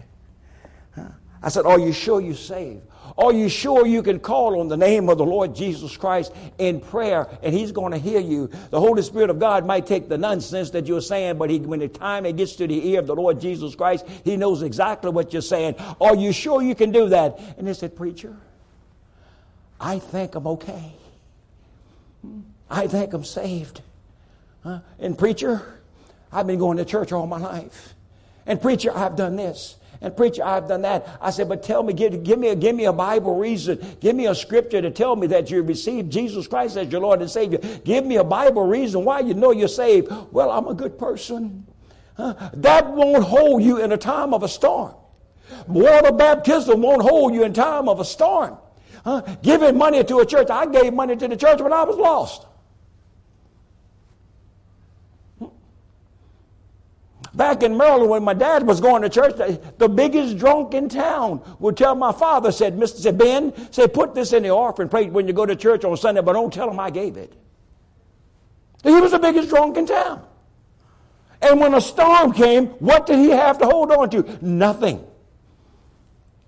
I 1.43 1.49
said, 1.49 1.65
Are 1.65 1.77
you 1.77 1.91
sure 1.91 2.21
you're 2.21 2.35
saved? 2.35 2.81
Are 3.17 3.31
you 3.31 3.49
sure 3.49 3.85
you 3.85 4.01
can 4.01 4.19
call 4.19 4.59
on 4.59 4.67
the 4.67 4.77
name 4.77 5.09
of 5.09 5.17
the 5.17 5.25
Lord 5.25 5.55
Jesus 5.55 5.95
Christ 5.95 6.33
in 6.57 6.79
prayer 6.79 7.27
and 7.43 7.53
He's 7.53 7.71
going 7.71 7.91
to 7.91 7.97
hear 7.97 8.19
you? 8.19 8.49
The 8.69 8.79
Holy 8.79 9.01
Spirit 9.01 9.29
of 9.29 9.39
God 9.39 9.65
might 9.65 9.85
take 9.85 10.09
the 10.09 10.17
nonsense 10.17 10.71
that 10.71 10.87
you're 10.87 11.01
saying, 11.01 11.37
but 11.37 11.49
he, 11.49 11.59
when 11.59 11.79
the 11.79 11.87
time 11.87 12.25
it 12.25 12.37
gets 12.37 12.55
to 12.57 12.67
the 12.67 12.89
ear 12.89 12.99
of 12.99 13.07
the 13.07 13.15
Lord 13.15 13.39
Jesus 13.39 13.75
Christ, 13.75 14.05
He 14.23 14.37
knows 14.37 14.61
exactly 14.61 15.11
what 15.11 15.33
you're 15.33 15.41
saying. 15.41 15.75
Are 16.01 16.15
you 16.15 16.31
sure 16.31 16.61
you 16.61 16.75
can 16.75 16.91
do 16.91 17.09
that? 17.09 17.39
And 17.57 17.67
they 17.67 17.73
said, 17.73 17.95
Preacher, 17.95 18.35
I 19.79 19.99
think 19.99 20.35
I'm 20.35 20.47
okay. 20.47 20.93
I 22.69 22.87
think 22.87 23.13
I'm 23.13 23.23
saved. 23.23 23.81
Huh? 24.63 24.79
And 24.97 25.17
preacher, 25.17 25.79
I've 26.31 26.47
been 26.47 26.59
going 26.59 26.77
to 26.77 26.85
church 26.85 27.11
all 27.11 27.27
my 27.27 27.37
life. 27.37 27.93
And 28.45 28.61
preacher, 28.61 28.95
I've 28.95 29.15
done 29.15 29.35
this. 29.35 29.75
And 30.03 30.15
preacher, 30.17 30.43
I've 30.43 30.67
done 30.67 30.81
that. 30.81 31.17
I 31.21 31.31
said, 31.31 31.47
but 31.47 31.63
tell 31.63 31.81
me, 31.81 31.93
give, 31.93 32.23
give, 32.23 32.37
me, 32.37 32.49
a, 32.49 32.55
give 32.55 32.75
me 32.75 32.85
a 32.85 32.93
Bible 32.93 33.37
reason. 33.37 33.79
Give 34.01 34.13
me 34.13 34.27
a 34.27 34.35
scripture 34.35 34.81
to 34.81 34.91
tell 34.91 35.15
me 35.15 35.27
that 35.27 35.49
you 35.49 35.63
received 35.63 36.11
Jesus 36.11 36.45
Christ 36.45 36.75
as 36.75 36.91
your 36.91 36.99
Lord 36.99 37.21
and 37.21 37.31
Savior. 37.31 37.59
Give 37.85 38.05
me 38.05 38.17
a 38.17 38.23
Bible 38.23 38.67
reason 38.67 39.05
why 39.05 39.21
you 39.21 39.33
know 39.33 39.51
you're 39.51 39.69
saved. 39.69 40.11
Well, 40.31 40.51
I'm 40.51 40.67
a 40.67 40.73
good 40.73 40.99
person. 40.99 41.65
Huh? 42.17 42.35
That 42.55 42.91
won't 42.91 43.23
hold 43.23 43.63
you 43.63 43.81
in 43.81 43.93
a 43.93 43.97
time 43.97 44.33
of 44.33 44.43
a 44.43 44.49
storm. 44.49 44.93
Water 45.67 46.11
baptism 46.11 46.81
won't 46.81 47.01
hold 47.01 47.33
you 47.33 47.45
in 47.45 47.53
time 47.53 47.87
of 47.87 48.01
a 48.01 48.05
storm. 48.05 48.57
Huh? 49.05 49.21
Giving 49.41 49.77
money 49.77 50.03
to 50.03 50.19
a 50.19 50.25
church. 50.25 50.49
I 50.49 50.65
gave 50.65 50.93
money 50.93 51.15
to 51.15 51.27
the 51.29 51.37
church 51.37 51.61
when 51.61 51.71
I 51.71 51.83
was 51.83 51.95
lost. 51.95 52.45
Back 57.35 57.63
in 57.63 57.75
Maryland, 57.75 58.11
when 58.11 58.23
my 58.23 58.35
dad 58.35 58.67
was 58.67 58.79
going 58.79 59.01
to 59.01 59.09
church, 59.09 59.35
the 59.77 59.89
biggest 59.89 60.37
drunk 60.37 60.75
in 60.75 60.87
town 60.87 61.41
would 61.59 61.75
tell 61.75 61.95
my 61.95 62.11
father, 62.11 62.51
said, 62.51 62.77
Mr. 62.77 62.97
said, 62.97 63.17
Ben, 63.17 63.71
say, 63.71 63.87
put 63.87 64.13
this 64.13 64.33
in 64.33 64.43
the 64.43 64.49
offering 64.49 64.87
plate 64.87 65.11
when 65.11 65.27
you 65.27 65.33
go 65.33 65.45
to 65.45 65.55
church 65.55 65.83
on 65.83 65.97
Sunday, 65.97 66.21
but 66.21 66.33
don't 66.33 66.53
tell 66.53 66.69
him 66.69 66.79
I 66.79 66.91
gave 66.91 67.17
it. 67.17 67.33
He 68.83 68.91
was 68.91 69.11
the 69.11 69.19
biggest 69.19 69.49
drunk 69.49 69.77
in 69.77 69.87
town. 69.87 70.23
And 71.41 71.59
when 71.59 71.73
a 71.73 71.81
storm 71.81 72.33
came, 72.33 72.67
what 72.67 73.07
did 73.07 73.17
he 73.17 73.29
have 73.29 73.57
to 73.59 73.65
hold 73.65 73.91
on 73.91 74.09
to? 74.11 74.37
Nothing. 74.41 75.03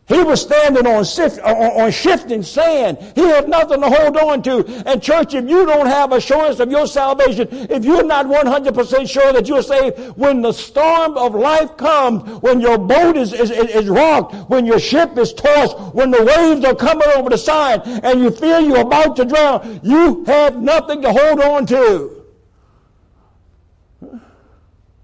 He 0.07 0.21
was 0.21 0.39
standing 0.39 0.85
on, 0.85 1.03
on, 1.03 1.91
shifting 1.91 2.43
sand. 2.43 2.99
He 3.15 3.21
had 3.21 3.49
nothing 3.49 3.81
to 3.81 3.89
hold 3.89 4.15
on 4.17 4.43
to. 4.43 4.63
And 4.85 5.01
church, 5.01 5.33
if 5.33 5.49
you 5.49 5.65
don't 5.65 5.87
have 5.87 6.11
assurance 6.11 6.59
of 6.59 6.69
your 6.69 6.85
salvation, 6.85 7.47
if 7.51 7.83
you're 7.83 8.03
not 8.03 8.27
100% 8.27 9.09
sure 9.09 9.33
that 9.33 9.47
you're 9.47 9.63
saved, 9.63 9.97
when 10.15 10.43
the 10.43 10.51
storm 10.51 11.17
of 11.17 11.33
life 11.33 11.75
comes, 11.77 12.21
when 12.43 12.59
your 12.59 12.77
boat 12.77 13.17
is, 13.17 13.33
is, 13.33 13.49
is 13.49 13.89
rocked, 13.89 14.35
when 14.47 14.67
your 14.67 14.77
ship 14.77 15.17
is 15.17 15.33
tossed, 15.33 15.75
when 15.95 16.11
the 16.11 16.23
waves 16.23 16.63
are 16.63 16.75
coming 16.75 17.07
over 17.15 17.31
the 17.31 17.37
side, 17.37 17.81
and 17.85 18.21
you 18.21 18.29
feel 18.29 18.61
you're 18.61 18.81
about 18.81 19.15
to 19.15 19.25
drown, 19.25 19.79
you 19.81 20.23
have 20.25 20.61
nothing 20.61 21.01
to 21.01 21.11
hold 21.11 21.41
on 21.41 21.65
to. 21.65 22.25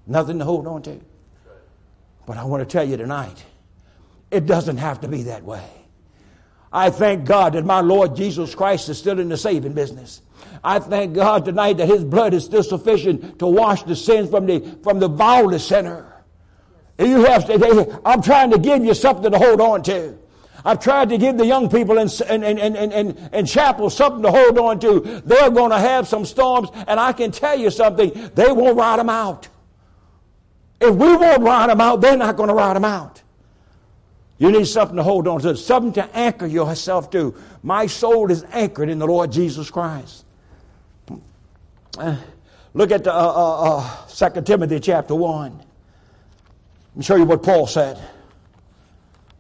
Nothing 0.05 0.37
to 0.37 0.45
hold 0.45 0.67
on 0.67 0.83
to. 0.83 1.01
But 2.27 2.37
I 2.37 2.43
want 2.43 2.61
to 2.61 2.71
tell 2.71 2.87
you 2.87 2.97
tonight, 2.97 3.45
it 4.31 4.45
doesn't 4.45 4.77
have 4.77 5.01
to 5.01 5.07
be 5.07 5.23
that 5.23 5.43
way. 5.43 5.67
I 6.73 6.89
thank 6.89 7.25
God 7.25 7.53
that 7.53 7.65
my 7.65 7.81
Lord 7.81 8.15
Jesus 8.15 8.55
Christ 8.55 8.87
is 8.89 8.97
still 8.97 9.19
in 9.19 9.27
the 9.27 9.37
saving 9.37 9.73
business. 9.73 10.21
I 10.63 10.79
thank 10.79 11.13
God 11.13 11.45
tonight 11.45 11.77
that 11.77 11.87
His 11.87 12.03
blood 12.03 12.33
is 12.33 12.45
still 12.45 12.63
sufficient 12.63 13.39
to 13.39 13.47
wash 13.47 13.83
the 13.83 13.95
sins 13.95 14.29
from 14.29 14.45
the, 14.45 14.77
from 14.81 14.99
the 14.99 15.09
vilest 15.09 15.67
sinner. 15.67 16.23
You 16.97 17.25
have 17.25 17.45
to, 17.47 18.01
I'm 18.05 18.21
trying 18.21 18.51
to 18.51 18.59
give 18.59 18.85
you 18.85 18.93
something 18.93 19.31
to 19.31 19.37
hold 19.37 19.59
on 19.59 19.83
to. 19.83 20.17
I've 20.63 20.79
tried 20.79 21.09
to 21.09 21.17
give 21.17 21.37
the 21.37 21.45
young 21.45 21.69
people 21.69 21.97
in, 21.97 22.07
in, 22.29 22.43
in, 22.43 22.75
in, 22.75 22.91
in, 22.91 23.29
in 23.33 23.45
chapel 23.45 23.89
something 23.89 24.21
to 24.21 24.31
hold 24.31 24.57
on 24.59 24.79
to. 24.81 25.21
They're 25.25 25.49
going 25.49 25.71
to 25.71 25.79
have 25.79 26.07
some 26.07 26.25
storms, 26.25 26.69
and 26.87 26.99
I 26.99 27.13
can 27.13 27.31
tell 27.31 27.57
you 27.57 27.71
something, 27.71 28.31
they 28.35 28.51
won't 28.51 28.77
ride 28.77 28.99
them 28.99 29.09
out. 29.09 29.49
If 30.79 30.95
we 30.95 31.15
won't 31.15 31.41
ride 31.41 31.69
them 31.69 31.81
out, 31.81 32.01
they're 32.01 32.17
not 32.17 32.37
going 32.37 32.49
to 32.49 32.55
ride 32.55 32.75
them 32.75 32.85
out. 32.85 33.23
You 34.41 34.51
need 34.51 34.65
something 34.65 34.97
to 34.97 35.03
hold 35.03 35.27
on 35.27 35.39
to, 35.41 35.55
something 35.55 35.93
to 35.93 36.17
anchor 36.17 36.47
yourself 36.47 37.11
to. 37.11 37.35
My 37.61 37.85
soul 37.85 38.31
is 38.31 38.43
anchored 38.49 38.89
in 38.89 38.97
the 38.97 39.05
Lord 39.05 39.31
Jesus 39.31 39.69
Christ. 39.69 40.25
Uh, 41.95 42.15
look 42.73 42.89
at 42.89 43.03
the, 43.03 43.13
uh, 43.13 43.17
uh, 43.17 44.07
uh 44.09 44.31
2 44.31 44.41
Timothy 44.41 44.79
chapter 44.79 45.13
1. 45.13 45.51
Let 45.51 45.63
me 46.95 47.03
show 47.03 47.17
you 47.17 47.25
what 47.25 47.43
Paul 47.43 47.67
said. 47.67 47.99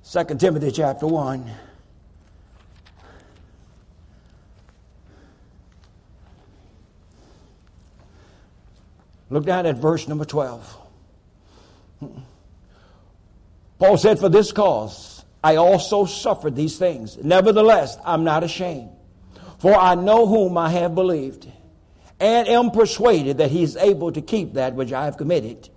2 0.07 0.35
Timothy 0.35 0.69
chapter 0.69 1.07
1. 1.07 1.49
Look 9.31 9.45
down 9.45 9.65
at 9.65 9.77
verse 9.77 10.07
number 10.07 10.25
12. 10.25 10.77
Paul 13.81 13.97
said, 13.97 14.19
For 14.19 14.29
this 14.29 14.51
cause 14.51 15.25
I 15.43 15.55
also 15.55 16.05
suffered 16.05 16.55
these 16.55 16.77
things. 16.77 17.17
Nevertheless, 17.17 17.97
I'm 18.05 18.23
not 18.23 18.43
ashamed. 18.43 18.91
For 19.57 19.73
I 19.73 19.95
know 19.95 20.27
whom 20.27 20.55
I 20.55 20.69
have 20.69 20.93
believed, 20.93 21.47
and 22.19 22.47
am 22.47 22.69
persuaded 22.69 23.39
that 23.39 23.49
he 23.49 23.63
is 23.63 23.75
able 23.77 24.11
to 24.11 24.21
keep 24.21 24.53
that 24.53 24.75
which 24.75 24.93
I 24.93 25.05
have 25.05 25.17
committed 25.17 25.67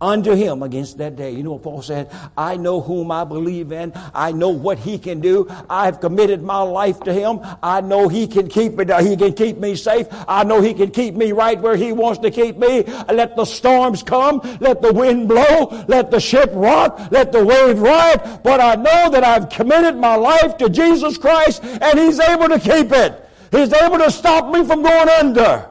unto 0.00 0.34
him 0.34 0.62
against 0.62 0.98
that 0.98 1.16
day. 1.16 1.30
You 1.30 1.42
know 1.42 1.52
what 1.52 1.62
Paul 1.62 1.82
said? 1.82 2.10
I 2.36 2.56
know 2.56 2.80
whom 2.80 3.10
I 3.10 3.24
believe 3.24 3.72
in. 3.72 3.92
I 4.14 4.32
know 4.32 4.48
what 4.48 4.78
he 4.78 4.98
can 4.98 5.20
do. 5.20 5.46
I've 5.68 6.00
committed 6.00 6.42
my 6.42 6.62
life 6.62 7.00
to 7.00 7.12
him. 7.12 7.40
I 7.62 7.80
know 7.80 8.08
he 8.08 8.26
can 8.26 8.48
keep 8.48 8.78
it. 8.80 8.90
Uh, 8.90 9.02
he 9.02 9.16
can 9.16 9.34
keep 9.34 9.58
me 9.58 9.76
safe. 9.76 10.06
I 10.26 10.44
know 10.44 10.60
he 10.60 10.74
can 10.74 10.90
keep 10.90 11.14
me 11.14 11.32
right 11.32 11.60
where 11.60 11.76
he 11.76 11.92
wants 11.92 12.20
to 12.20 12.30
keep 12.30 12.56
me. 12.56 12.82
Let 13.12 13.36
the 13.36 13.44
storms 13.44 14.02
come. 14.02 14.40
Let 14.60 14.80
the 14.80 14.92
wind 14.92 15.28
blow. 15.28 15.84
Let 15.88 16.10
the 16.10 16.20
ship 16.20 16.50
rock. 16.54 17.10
Let 17.10 17.32
the 17.32 17.44
wave 17.44 17.80
ride. 17.80 18.42
But 18.42 18.60
I 18.60 18.76
know 18.76 19.10
that 19.10 19.24
I've 19.24 19.48
committed 19.48 19.96
my 19.96 20.16
life 20.16 20.56
to 20.58 20.68
Jesus 20.68 21.18
Christ 21.18 21.62
and 21.62 21.98
he's 21.98 22.20
able 22.20 22.48
to 22.48 22.58
keep 22.58 22.92
it. 22.92 23.26
He's 23.50 23.72
able 23.72 23.98
to 23.98 24.10
stop 24.10 24.52
me 24.52 24.64
from 24.64 24.82
going 24.82 25.08
under. 25.08 25.69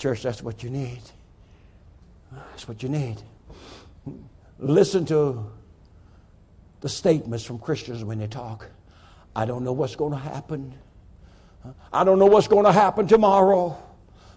Church, 0.00 0.22
that's 0.22 0.42
what 0.42 0.62
you 0.62 0.70
need. 0.70 1.02
That's 2.32 2.66
what 2.66 2.82
you 2.82 2.88
need. 2.88 3.20
Listen 4.58 5.04
to 5.04 5.44
the 6.80 6.88
statements 6.88 7.44
from 7.44 7.58
Christians 7.58 8.02
when 8.02 8.18
they 8.18 8.26
talk. 8.26 8.70
I 9.36 9.44
don't 9.44 9.62
know 9.62 9.74
what's 9.74 9.96
going 9.96 10.12
to 10.12 10.18
happen. 10.18 10.72
I 11.92 12.04
don't 12.04 12.18
know 12.18 12.26
what's 12.26 12.48
going 12.48 12.64
to 12.64 12.72
happen 12.72 13.06
tomorrow. 13.06 13.76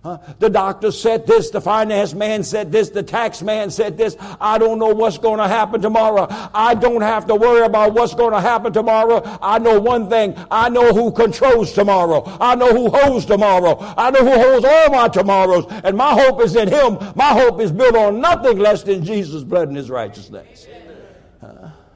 The 0.04 0.50
doctor 0.50 0.92
said 0.92 1.26
this, 1.26 1.50
the 1.50 1.62
finance 1.62 2.14
man 2.14 2.44
said 2.44 2.74
this, 2.74 2.90
the 2.90 3.04
tax 3.04 3.42
man 3.42 3.72
said 3.72 3.98
this. 3.98 4.18
I 4.20 4.58
don't 4.58 4.78
know 4.78 4.90
what's 4.90 5.18
going 5.18 5.38
to 5.38 5.48
happen 5.48 5.82
tomorrow. 5.82 6.28
I 6.54 6.76
don't 6.76 7.02
have 7.02 7.26
to 7.28 7.36
worry 7.36 7.66
about 7.66 7.94
what's 7.94 8.14
going 8.14 8.34
to 8.34 8.42
happen 8.42 8.74
tomorrow. 8.74 9.22
I 9.42 9.60
know 9.60 9.80
one 9.80 10.10
thing. 10.10 10.36
I 10.52 10.68
know 10.68 10.92
who 10.92 11.10
controls 11.14 11.72
tomorrow. 11.72 12.24
I 12.42 12.56
know 12.56 12.74
who 12.74 12.90
holds 12.90 13.26
tomorrow. 13.26 13.78
I 13.98 14.12
know 14.12 14.26
who 14.26 14.38
holds 14.38 14.66
all 14.66 14.90
my 14.90 15.08
tomorrows. 15.08 15.66
And 15.86 15.96
my 15.96 16.12
hope 16.12 16.42
is 16.42 16.58
in 16.58 16.68
Him. 16.68 16.98
My 17.16 17.30
hope 17.30 17.62
is 17.62 17.72
built 17.72 17.96
on 17.96 18.20
nothing 18.20 18.58
less 18.58 18.84
than 18.84 19.06
Jesus' 19.06 19.46
blood 19.46 19.70
and 19.70 19.78
His 19.78 19.90
righteousness. 19.90 20.68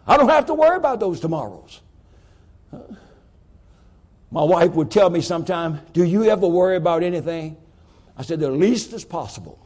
I 0.08 0.16
don't 0.16 0.30
have 0.30 0.46
to 0.46 0.54
worry 0.54 0.78
about 0.78 1.02
those 1.02 1.20
tomorrows. 1.20 1.82
My 4.32 4.44
wife 4.44 4.72
would 4.72 4.92
tell 4.92 5.10
me 5.10 5.20
sometime, 5.20 5.82
Do 5.92 6.06
you 6.06 6.24
ever 6.26 6.48
worry 6.48 6.78
about 6.78 7.04
anything? 7.04 7.58
I 8.18 8.24
said, 8.24 8.40
the 8.40 8.50
least 8.50 8.94
as 8.94 9.06
possible. 9.06 9.60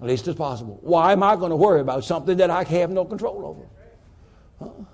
The 0.00 0.06
least 0.06 0.28
as 0.28 0.34
possible. 0.34 0.78
Why 0.82 1.12
am 1.12 1.22
I 1.22 1.36
going 1.36 1.50
to 1.50 1.56
worry 1.56 1.80
about 1.80 2.04
something 2.04 2.36
that 2.38 2.50
I 2.50 2.64
have 2.64 2.90
no 2.90 3.04
control 3.04 3.44
over? 4.60 4.86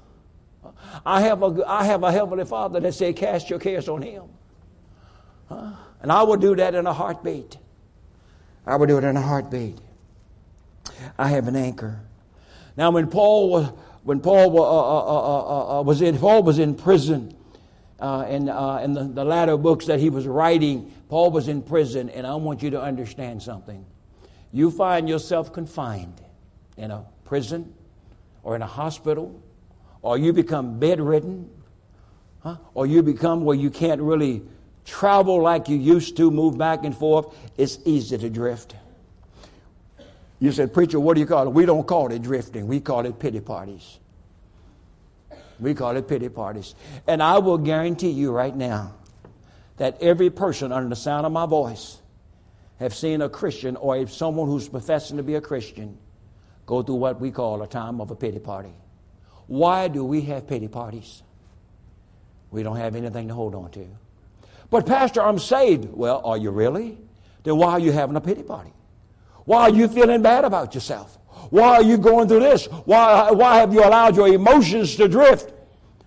Huh? 0.65 0.71
I, 1.07 1.21
have 1.23 1.43
a, 1.43 1.65
I 1.67 1.85
have 1.85 2.03
a 2.03 2.11
Heavenly 2.11 2.45
Father 2.45 2.81
that 2.81 2.93
said, 2.93 3.17
cast 3.17 3.49
your 3.49 3.59
cares 3.59 3.89
on 3.89 4.03
Him. 4.03 4.25
Huh? 5.49 5.73
And 6.01 6.11
I 6.11 6.25
will 6.25 6.37
do 6.37 6.57
that 6.57 6.75
in 6.75 6.87
a 6.87 6.93
heartbeat. 6.93 7.57
I 8.67 8.77
will 8.77 8.87
do 8.87 8.99
it 8.99 9.05
in 9.05 9.17
a 9.17 9.23
heartbeat. 9.23 9.79
I 11.19 11.29
have 11.29 11.49
an 11.49 11.57
anchor. 11.57 12.01
Now, 12.77 12.91
when 12.91 13.09
Paul 13.09 13.51
was, 13.51 13.73
when 14.03 14.21
Paul 14.21 14.59
uh, 14.59 14.63
uh, 14.63 15.79
uh, 15.79 15.83
was 15.83 16.03
in, 16.03 16.19
Paul 16.19 16.43
was 16.43 16.59
in 16.59 16.75
prison, 16.75 17.37
uh, 18.03 18.27
in, 18.29 18.49
uh, 18.49 18.85
the, 18.89 19.05
the 19.05 19.25
latter 19.25 19.57
books 19.57 19.87
that 19.87 20.01
he 20.01 20.11
was 20.11 20.27
writing, 20.27 20.93
Paul 21.09 21.31
was 21.31 21.47
in 21.47 21.63
prison, 21.63 22.11
and 22.11 22.27
I 22.27 22.35
want 22.35 22.61
you 22.61 22.71
to 22.71 22.83
understand 22.83 23.41
something. 23.41 23.87
You 24.53 24.73
find 24.73 25.09
yourself 25.09 25.53
confined 25.53 26.21
in 26.77 26.91
a 26.91 27.05
prison 27.25 27.73
or 28.43 28.57
in 28.57 28.63
a 28.63 28.67
hospital, 28.67 29.41
or 30.03 30.19
you 30.19 30.33
become 30.33 30.81
bedridden, 30.81 31.49
huh? 32.43 32.57
or 32.75 32.87
you 32.87 33.05
become 33.05 33.45
where 33.45 33.57
you 33.57 33.71
can't 33.71 34.01
really 34.01 34.43
travel 34.85 35.41
like 35.41 35.69
you 35.69 35.77
used 35.77 36.17
to, 36.17 36.29
move 36.29 36.59
back 36.59 36.83
and 36.83 36.97
forth, 36.97 37.33
it's 37.57 37.79
easy 37.85 38.19
to 38.19 38.29
drift. 38.29 38.75
You 40.41 40.51
said, 40.51 40.75
Preacher, 40.75 40.99
what 40.99 41.15
do 41.15 41.21
you 41.21 41.27
call 41.27 41.47
it? 41.47 41.51
We 41.51 41.67
don't 41.67 41.87
call 41.87 42.11
it 42.11 42.21
drifting, 42.21 42.67
we 42.67 42.81
call 42.81 43.07
it 43.07 43.21
pity 43.21 43.39
parties. 43.39 44.01
We 45.61 45.75
call 45.75 45.97
it 45.97 46.09
pity 46.09 46.29
parties. 46.29 46.75
And 47.07 47.23
I 47.23 47.39
will 47.39 47.59
guarantee 47.59 48.11
you 48.11 48.33
right 48.33 48.55
now 48.55 48.95
that 49.77 50.01
every 50.01 50.31
person 50.31 50.73
under 50.73 50.89
the 50.89 50.97
sound 50.97 51.27
of 51.27 51.33
my 51.33 51.47
voice 51.47 52.01
have 52.79 52.95
seen 52.95 53.23
a 53.23 53.29
Christian 53.29 53.77
or 53.77 54.07
someone 54.07 54.49
who's 54.49 54.69
professing 54.69 55.17
to 55.17 55.23
be 55.23 55.35
a 55.35 55.41
Christian 55.41 55.99
go 56.67 56.83
through 56.83 56.97
what 56.97 57.21
we 57.21 57.31
call 57.31 57.63
a 57.63 57.67
time 57.67 58.01
of 58.01 58.11
a 58.11 58.17
pity 58.17 58.39
party. 58.39 58.73
Why 59.47 59.89
do 59.89 60.05
we 60.05 60.23
have 60.23 60.47
pity 60.47 60.69
parties? 60.69 61.23
We 62.51 62.63
don't 62.63 62.77
have 62.77 62.97
anything 62.97 63.29
to 63.29 63.35
hold 63.35 63.55
on 63.55 63.71
to. 63.73 63.87
But, 64.71 64.87
Pastor, 64.87 65.23
I'm 65.23 65.39
saved. 65.39 65.93
Well, 65.93 66.23
are 66.25 66.37
you 66.37 66.51
really? 66.51 66.99
Then 67.43 67.57
why 67.57 67.73
are 67.73 67.79
you 67.81 67.93
having 67.93 68.17
a 68.17 68.21
pity 68.21 68.43
party? 68.43 68.73
Why 69.45 69.63
are 69.63 69.71
you 69.71 69.89
feeling 69.89 70.23
bad 70.23 70.45
about 70.45 70.75
yourself? 70.75 71.19
Why 71.51 71.77
are 71.77 71.83
you 71.83 71.99
going 71.99 72.29
through 72.29 72.41
this? 72.41 72.67
Why, 72.67 73.31
why 73.31 73.59
have 73.59 73.73
you 73.73 73.81
allowed 73.85 74.17
your 74.17 74.29
emotions 74.29 74.97
to 74.97 75.09
drift? 75.09 75.53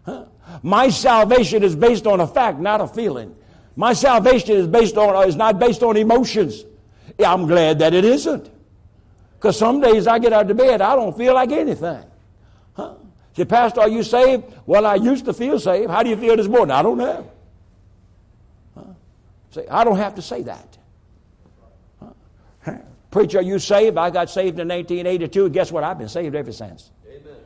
Huh? 0.05 0.25
My 0.63 0.89
salvation 0.89 1.63
is 1.63 1.75
based 1.75 2.07
on 2.07 2.19
a 2.19 2.27
fact, 2.27 2.59
not 2.59 2.81
a 2.81 2.87
feeling. 2.87 3.35
My 3.75 3.93
salvation 3.93 4.55
is 4.55 4.67
based 4.67 4.97
on 4.97 5.27
is 5.27 5.35
not 5.35 5.59
based 5.59 5.83
on 5.83 5.97
emotions. 5.97 6.63
I'm 7.23 7.45
glad 7.45 7.79
that 7.79 7.93
it 7.93 8.05
isn't. 8.05 8.49
Because 9.37 9.57
some 9.57 9.81
days 9.81 10.07
I 10.07 10.19
get 10.19 10.33
out 10.33 10.49
of 10.49 10.57
bed, 10.57 10.81
I 10.81 10.95
don't 10.95 11.15
feel 11.15 11.33
like 11.33 11.51
anything. 11.51 12.03
Huh? 12.73 12.95
Say, 13.35 13.45
Pastor, 13.45 13.81
are 13.81 13.89
you 13.89 14.01
saved? 14.01 14.45
Well, 14.65 14.85
I 14.85 14.95
used 14.95 15.25
to 15.25 15.33
feel 15.33 15.59
saved. 15.59 15.91
How 15.91 16.03
do 16.03 16.09
you 16.09 16.17
feel 16.17 16.35
this 16.35 16.47
morning? 16.47 16.71
I 16.71 16.81
don't 16.81 16.97
know. 16.97 17.31
Huh? 18.75 18.83
Say, 19.51 19.67
I 19.67 19.83
don't 19.83 19.97
have 19.97 20.15
to 20.15 20.21
say 20.21 20.41
that. 20.43 20.77
Preacher, 23.15 23.39
are 23.39 23.43
you 23.43 23.59
saved? 23.59 23.95
I 23.97 24.09
got 24.09 24.29
saved 24.29 24.59
in 24.59 24.67
1982. 24.67 25.49
Guess 25.51 25.71
what? 25.71 25.85
I've 25.85 25.97
been 25.97 26.09
saved 26.09 26.35
ever 26.35 26.51
since. 26.51 26.91
Amen. 27.07 27.37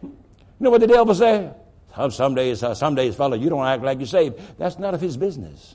You 0.00 0.14
know 0.60 0.70
what 0.70 0.80
the 0.80 0.86
devil 0.86 1.12
said? 1.12 1.56
Some 2.10 2.36
days, 2.36 2.62
uh, 2.62 2.72
some 2.72 2.94
days, 2.94 3.16
fellow, 3.16 3.36
you 3.36 3.48
don't 3.50 3.66
act 3.66 3.82
like 3.82 3.98
you're 3.98 4.06
saved. 4.06 4.38
That's 4.58 4.78
none 4.78 4.94
of 4.94 5.00
his 5.00 5.16
business. 5.16 5.74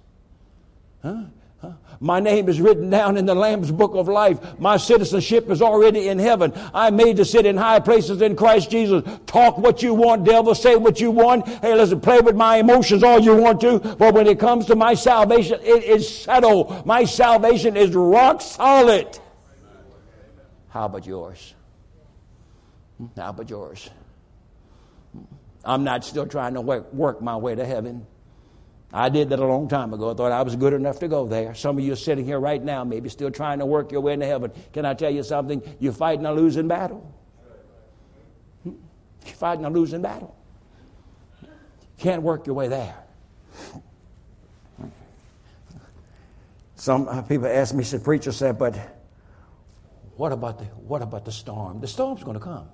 Huh? 1.02 1.24
My 2.00 2.22
name 2.22 2.48
is 2.48 2.62
written 2.62 2.90
down 2.90 3.18
in 3.18 3.26
the 3.26 3.36
Lamb's 3.36 3.70
book 3.70 3.96
of 3.96 4.08
life. 4.08 4.58
My 4.60 4.78
citizenship 4.78 5.50
is 5.50 5.62
already 5.62 6.08
in 6.08 6.20
heaven. 6.20 6.54
I'm 6.74 6.96
made 6.96 7.18
to 7.18 7.26
sit 7.26 7.46
in 7.46 7.58
high 7.58 7.82
places 7.82 8.22
in 8.22 8.38
Christ 8.38 8.72
Jesus. 8.72 9.04
Talk 9.26 9.58
what 9.58 9.84
you 9.84 9.94
want, 9.94 10.24
devil. 10.24 10.56
Say 10.56 10.78
what 10.78 11.02
you 11.02 11.12
want. 11.12 11.50
Hey, 11.50 11.76
listen, 11.76 12.00
play 12.00 12.22
with 12.22 12.38
my 12.38 12.60
emotions 12.60 13.04
all 13.04 13.20
you 13.20 13.36
want 13.36 13.60
to. 13.60 13.80
But 13.80 14.14
when 14.14 14.26
it 14.26 14.40
comes 14.40 14.68
to 14.68 14.78
my 14.78 14.94
salvation, 14.94 15.60
it 15.62 15.84
is 15.84 16.08
settled. 16.08 16.86
My 16.86 17.04
salvation 17.04 17.76
is 17.76 17.94
rock 17.94 18.40
solid. 18.40 19.20
How 20.74 20.86
about 20.86 21.06
yours? 21.06 21.54
Hmm, 22.98 23.06
how 23.16 23.30
about 23.30 23.48
yours? 23.48 23.92
Hmm, 25.12 25.22
I'm 25.64 25.84
not 25.84 26.04
still 26.04 26.26
trying 26.26 26.56
to 26.56 26.62
work, 26.62 26.92
work 26.92 27.22
my 27.22 27.38
way 27.38 27.54
to 27.54 27.64
heaven. 27.64 28.08
I 28.92 29.10
did 29.10 29.30
that 29.30 29.38
a 29.38 29.46
long 29.46 29.68
time 29.68 29.94
ago. 29.94 30.10
I 30.10 30.14
thought 30.16 30.32
I 30.32 30.42
was 30.42 30.56
good 30.56 30.74
enough 30.74 30.98
to 31.02 31.08
go 31.08 31.28
there. 31.28 31.54
Some 31.54 31.78
of 31.78 31.84
you 31.84 31.94
are 31.94 31.96
sitting 31.96 32.26
here 32.26 32.40
right 32.40 32.62
now, 32.62 32.84
maybe 32.84 33.08
still 33.10 33.30
trying 33.30 33.60
to 33.60 33.68
work 33.68 33.92
your 33.92 34.02
way 34.02 34.14
into 34.14 34.26
heaven. 34.26 34.52
Can 34.74 34.84
I 34.84 34.96
tell 34.96 35.12
you 35.12 35.22
something? 35.22 35.62
You're 35.80 35.94
fighting 35.94 36.26
a 36.26 36.34
losing 36.34 36.68
battle. 36.68 37.08
Hmm, 38.64 38.72
you're 39.28 39.36
fighting 39.36 39.66
a 39.66 39.70
losing 39.70 40.02
battle. 40.02 40.36
Can't 42.00 42.24
work 42.24 42.48
your 42.48 42.56
way 42.56 42.68
there. 42.68 42.96
Some 46.78 47.08
uh, 47.08 47.22
people 47.22 47.46
ask 47.46 47.76
me, 47.76 47.84
said, 47.84 48.04
preacher 48.04 48.32
said, 48.32 48.58
but 48.58 49.03
what 50.16 50.32
about 50.32 50.60
the, 50.60 50.66
what 50.66 51.02
about 51.02 51.26
the 51.26 51.32
storm? 51.32 51.80
The 51.80 51.88
storm's 51.88 52.24
going 52.24 52.38
to 52.38 52.44
come. 52.44 52.68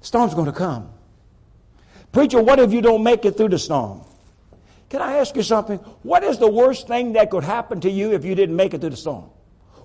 Storm's 0.00 0.34
going 0.34 0.46
to 0.46 0.52
come. 0.52 0.90
Preacher, 2.10 2.42
what 2.42 2.58
if 2.58 2.72
you 2.72 2.82
don't 2.82 3.02
make 3.02 3.24
it 3.24 3.36
through 3.36 3.50
the 3.50 3.58
storm? 3.58 4.02
Can 4.90 5.00
I 5.00 5.16
ask 5.16 5.34
you 5.36 5.42
something? 5.42 5.78
What 6.02 6.22
is 6.22 6.38
the 6.38 6.50
worst 6.50 6.86
thing 6.86 7.14
that 7.14 7.30
could 7.30 7.44
happen 7.44 7.80
to 7.80 7.90
you 7.90 8.12
if 8.12 8.24
you 8.24 8.34
didn't 8.34 8.56
make 8.56 8.74
it 8.74 8.80
through 8.80 8.90
the 8.90 8.96
storm? 8.96 9.30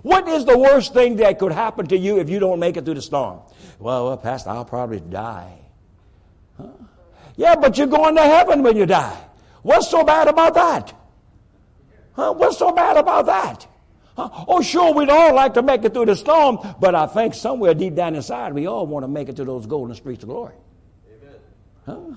What 0.02 0.28
is 0.28 0.44
the 0.44 0.56
worst 0.56 0.92
thing 0.94 1.16
that 1.16 1.38
could 1.38 1.52
happen 1.52 1.86
to 1.88 1.96
you 1.96 2.18
if 2.18 2.28
you 2.28 2.38
don't 2.38 2.60
make 2.60 2.76
it 2.76 2.84
through 2.84 2.94
the 2.94 3.02
storm? 3.02 3.40
Well, 3.78 4.06
well 4.06 4.16
Pastor, 4.16 4.50
I'll 4.50 4.64
probably 4.64 5.00
die. 5.00 5.58
Huh? 6.56 6.68
Yeah, 7.36 7.56
but 7.56 7.78
you're 7.78 7.86
going 7.86 8.16
to 8.16 8.22
heaven 8.22 8.62
when 8.62 8.76
you 8.76 8.86
die. 8.86 9.18
What's 9.62 9.88
so 9.88 10.04
bad 10.04 10.28
about 10.28 10.54
that? 10.54 10.92
Huh? 12.12 12.32
What's 12.32 12.58
so 12.58 12.72
bad 12.72 12.96
about 12.96 13.26
that? 13.26 13.66
Huh? 14.18 14.46
Oh, 14.48 14.60
sure, 14.60 14.92
we'd 14.92 15.10
all 15.10 15.32
like 15.32 15.54
to 15.54 15.62
make 15.62 15.84
it 15.84 15.94
through 15.94 16.06
the 16.06 16.16
storm, 16.16 16.58
but 16.80 16.92
I 16.92 17.06
think 17.06 17.34
somewhere 17.34 17.72
deep 17.72 17.94
down 17.94 18.16
inside, 18.16 18.52
we 18.52 18.66
all 18.66 18.84
want 18.84 19.04
to 19.04 19.08
make 19.08 19.28
it 19.28 19.36
to 19.36 19.44
those 19.44 19.64
golden 19.64 19.94
streets 19.94 20.24
of 20.24 20.28
glory. 20.30 20.56
Amen. 21.06 21.36
Huh? 21.86 22.16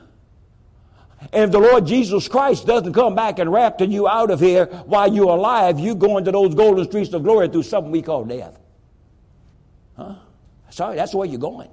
And 1.31 1.43
if 1.43 1.51
the 1.51 1.59
Lord 1.59 1.85
Jesus 1.85 2.27
Christ 2.27 2.65
doesn't 2.65 2.93
come 2.93 3.13
back 3.13 3.37
and 3.37 3.51
rapture 3.51 3.85
you 3.85 4.07
out 4.07 4.31
of 4.31 4.39
here 4.39 4.65
while 4.87 5.13
you're 5.13 5.29
alive, 5.29 5.79
you 5.79 5.93
go 5.93 6.17
into 6.17 6.31
those 6.31 6.55
golden 6.55 6.85
streets 6.85 7.13
of 7.13 7.21
glory 7.21 7.49
through 7.49 7.61
something 7.61 7.91
we 7.91 8.01
call 8.01 8.25
death. 8.25 8.57
Huh? 9.95 10.15
Sorry, 10.71 10.95
that's 10.95 11.13
where 11.13 11.27
you're 11.27 11.39
going. 11.39 11.69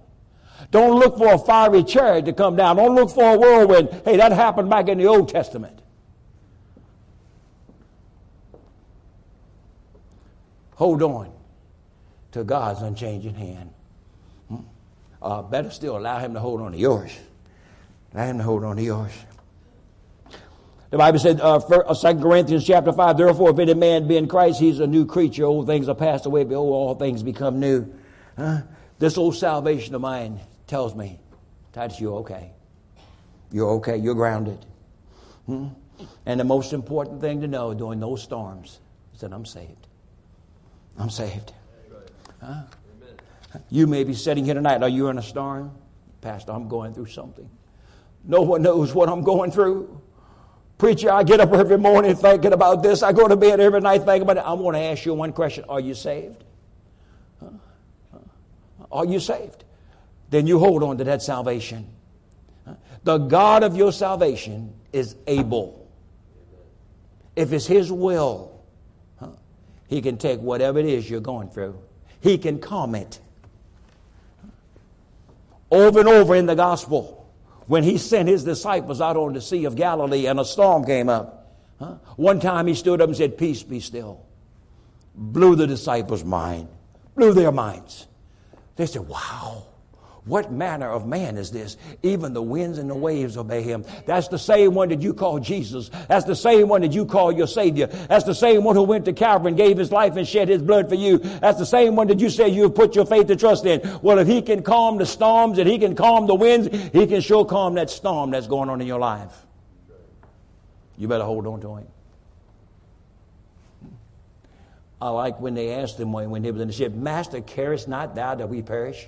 Don't 0.70 0.98
look 0.98 1.16
for 1.16 1.32
a 1.32 1.38
fiery 1.38 1.84
chariot 1.84 2.26
to 2.26 2.34
come 2.34 2.54
down. 2.54 2.76
Don't 2.76 2.94
look 2.94 3.08
for 3.08 3.34
a 3.34 3.38
whirlwind. 3.38 4.02
Hey, 4.04 4.18
that 4.18 4.32
happened 4.32 4.68
back 4.68 4.88
in 4.88 4.98
the 4.98 5.06
Old 5.06 5.30
Testament. 5.30 5.80
Hold 10.78 11.02
on 11.02 11.32
to 12.30 12.44
God's 12.44 12.82
unchanging 12.82 13.34
hand. 13.34 13.70
Hmm? 14.48 14.56
Uh, 15.20 15.42
better 15.42 15.72
still, 15.72 15.98
allow 15.98 16.20
Him 16.20 16.34
to 16.34 16.40
hold 16.40 16.60
on 16.60 16.70
to 16.70 16.78
yours. 16.78 17.10
Allow 18.14 18.26
Him 18.26 18.38
to 18.38 18.44
hold 18.44 18.62
on 18.62 18.76
to 18.76 18.82
yours. 18.82 19.10
The 20.90 20.96
Bible 20.96 21.18
said, 21.18 21.40
uh, 21.40 21.58
2 21.58 21.74
uh, 21.82 22.22
Corinthians 22.22 22.64
chapter 22.64 22.92
5, 22.92 23.18
therefore, 23.18 23.50
if 23.50 23.58
any 23.58 23.74
man 23.74 24.06
be 24.06 24.16
in 24.16 24.28
Christ, 24.28 24.60
he's 24.60 24.78
a 24.78 24.86
new 24.86 25.04
creature. 25.04 25.46
Old 25.46 25.66
things 25.66 25.88
are 25.88 25.96
passed 25.96 26.26
away, 26.26 26.44
behold, 26.44 26.72
all 26.72 26.94
things 26.94 27.24
become 27.24 27.58
new. 27.58 27.92
Huh? 28.36 28.60
This 29.00 29.18
old 29.18 29.34
salvation 29.34 29.96
of 29.96 30.00
mine 30.00 30.38
tells 30.68 30.94
me, 30.94 31.18
Titus, 31.72 32.00
you're 32.00 32.18
okay. 32.20 32.52
You're 33.50 33.70
okay. 33.72 33.96
You're 33.96 34.14
grounded. 34.14 34.64
Hmm? 35.46 35.70
And 36.24 36.38
the 36.38 36.44
most 36.44 36.72
important 36.72 37.20
thing 37.20 37.40
to 37.40 37.48
know 37.48 37.74
during 37.74 37.98
those 37.98 38.22
storms 38.22 38.78
is 39.12 39.22
that 39.22 39.32
I'm 39.32 39.44
saved. 39.44 39.87
I'm 40.98 41.10
saved. 41.10 41.52
Huh? 42.42 42.62
You 43.70 43.86
may 43.86 44.04
be 44.04 44.14
sitting 44.14 44.44
here 44.44 44.54
tonight. 44.54 44.82
Are 44.82 44.88
you 44.88 45.08
in 45.08 45.18
a 45.18 45.22
storm? 45.22 45.72
Pastor, 46.20 46.52
I'm 46.52 46.68
going 46.68 46.92
through 46.92 47.06
something. 47.06 47.48
No 48.24 48.42
one 48.42 48.62
knows 48.62 48.94
what 48.94 49.08
I'm 49.08 49.22
going 49.22 49.50
through. 49.50 50.00
Preacher, 50.76 51.10
I 51.10 51.22
get 51.24 51.40
up 51.40 51.52
every 51.52 51.78
morning 51.78 52.14
thinking 52.14 52.52
about 52.52 52.82
this. 52.82 53.02
I 53.02 53.12
go 53.12 53.26
to 53.26 53.36
bed 53.36 53.58
every 53.58 53.80
night 53.80 54.04
thinking 54.04 54.22
about 54.22 54.36
it. 54.36 54.44
I 54.44 54.52
want 54.52 54.76
to 54.76 54.80
ask 54.80 55.04
you 55.04 55.14
one 55.14 55.32
question. 55.32 55.64
Are 55.68 55.80
you 55.80 55.94
saved? 55.94 56.44
Are 58.90 59.04
you 59.04 59.20
saved? 59.20 59.64
Then 60.30 60.46
you 60.46 60.58
hold 60.58 60.82
on 60.82 60.98
to 60.98 61.04
that 61.04 61.22
salvation. 61.22 61.88
The 63.04 63.18
God 63.18 63.62
of 63.62 63.76
your 63.76 63.92
salvation 63.92 64.74
is 64.92 65.16
able. 65.26 65.88
If 67.34 67.52
it's 67.52 67.66
His 67.66 67.90
will, 67.90 68.47
He 69.88 70.00
can 70.00 70.18
take 70.18 70.40
whatever 70.40 70.78
it 70.78 70.86
is 70.86 71.08
you're 71.08 71.20
going 71.20 71.48
through, 71.48 71.78
He 72.20 72.38
can 72.38 72.60
calm 72.60 72.94
it. 72.94 73.20
Over 75.70 76.00
and 76.00 76.08
over 76.08 76.34
in 76.34 76.46
the 76.46 76.54
gospel, 76.54 77.18
when 77.66 77.84
he 77.84 77.98
sent 77.98 78.28
his 78.28 78.44
disciples 78.44 79.00
out 79.00 79.16
on 79.16 79.34
the 79.34 79.40
Sea 79.42 79.66
of 79.66 79.76
Galilee 79.76 80.26
and 80.26 80.40
a 80.40 80.44
storm 80.44 80.84
came 80.84 81.10
up. 81.10 81.54
Huh? 81.78 81.96
One 82.16 82.40
time 82.40 82.66
he 82.66 82.74
stood 82.74 83.02
up 83.02 83.08
and 83.08 83.16
said, 83.16 83.36
Peace 83.36 83.62
be 83.62 83.78
still. 83.78 84.24
Blew 85.14 85.54
the 85.54 85.66
disciples' 85.66 86.24
mind, 86.24 86.68
blew 87.14 87.34
their 87.34 87.52
minds. 87.52 88.06
They 88.76 88.86
said, 88.86 89.06
Wow. 89.06 89.66
What 90.28 90.52
manner 90.52 90.90
of 90.90 91.06
man 91.06 91.38
is 91.38 91.50
this? 91.50 91.78
Even 92.02 92.34
the 92.34 92.42
winds 92.42 92.76
and 92.76 92.90
the 92.90 92.94
waves 92.94 93.38
obey 93.38 93.62
him. 93.62 93.84
That's 94.04 94.28
the 94.28 94.38
same 94.38 94.74
one 94.74 94.90
that 94.90 95.00
you 95.00 95.14
call 95.14 95.38
Jesus. 95.38 95.90
That's 96.06 96.26
the 96.26 96.36
same 96.36 96.68
one 96.68 96.82
that 96.82 96.92
you 96.92 97.06
call 97.06 97.32
your 97.32 97.46
Savior. 97.46 97.86
That's 97.86 98.24
the 98.24 98.34
same 98.34 98.62
one 98.62 98.76
who 98.76 98.82
went 98.82 99.06
to 99.06 99.14
Calvary 99.14 99.48
and 99.48 99.56
gave 99.56 99.78
his 99.78 99.90
life 99.90 100.16
and 100.16 100.28
shed 100.28 100.48
his 100.48 100.60
blood 100.60 100.88
for 100.90 100.96
you. 100.96 101.16
That's 101.16 101.58
the 101.58 101.64
same 101.64 101.96
one 101.96 102.08
that 102.08 102.20
you 102.20 102.28
say 102.28 102.48
you 102.50 102.64
have 102.64 102.74
put 102.74 102.94
your 102.94 103.06
faith 103.06 103.30
and 103.30 103.40
trust 103.40 103.64
in. 103.64 103.80
Well, 104.02 104.18
if 104.18 104.28
he 104.28 104.42
can 104.42 104.62
calm 104.62 104.98
the 104.98 105.06
storms 105.06 105.56
and 105.58 105.66
he 105.68 105.78
can 105.78 105.94
calm 105.94 106.26
the 106.26 106.34
winds, 106.34 106.68
he 106.92 107.06
can 107.06 107.22
sure 107.22 107.46
calm 107.46 107.74
that 107.74 107.88
storm 107.88 108.30
that's 108.30 108.46
going 108.46 108.68
on 108.68 108.82
in 108.82 108.86
your 108.86 109.00
life. 109.00 109.32
You 110.98 111.08
better 111.08 111.24
hold 111.24 111.46
on 111.46 111.60
to 111.62 111.76
him. 111.76 111.86
I 115.00 115.08
like 115.08 115.40
when 115.40 115.54
they 115.54 115.70
asked 115.70 115.98
him 115.98 116.12
when 116.12 116.44
he 116.44 116.50
was 116.50 116.60
in 116.60 116.68
the 116.68 116.74
ship, 116.74 116.92
Master, 116.92 117.40
carest 117.40 117.88
not 117.88 118.14
thou 118.14 118.34
that 118.34 118.48
we 118.48 118.60
perish? 118.60 119.06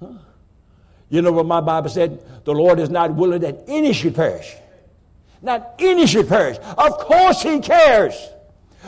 Huh? 0.00 0.06
You 1.08 1.22
know 1.22 1.32
what 1.32 1.46
my 1.46 1.60
Bible 1.60 1.88
said? 1.88 2.44
The 2.44 2.52
Lord 2.52 2.80
is 2.80 2.90
not 2.90 3.14
willing 3.14 3.40
that 3.42 3.64
any 3.68 3.92
should 3.92 4.14
perish. 4.14 4.54
Not 5.42 5.74
any 5.78 6.06
should 6.06 6.28
perish. 6.28 6.58
Of 6.76 6.98
course 6.98 7.42
He 7.42 7.60
cares. 7.60 8.14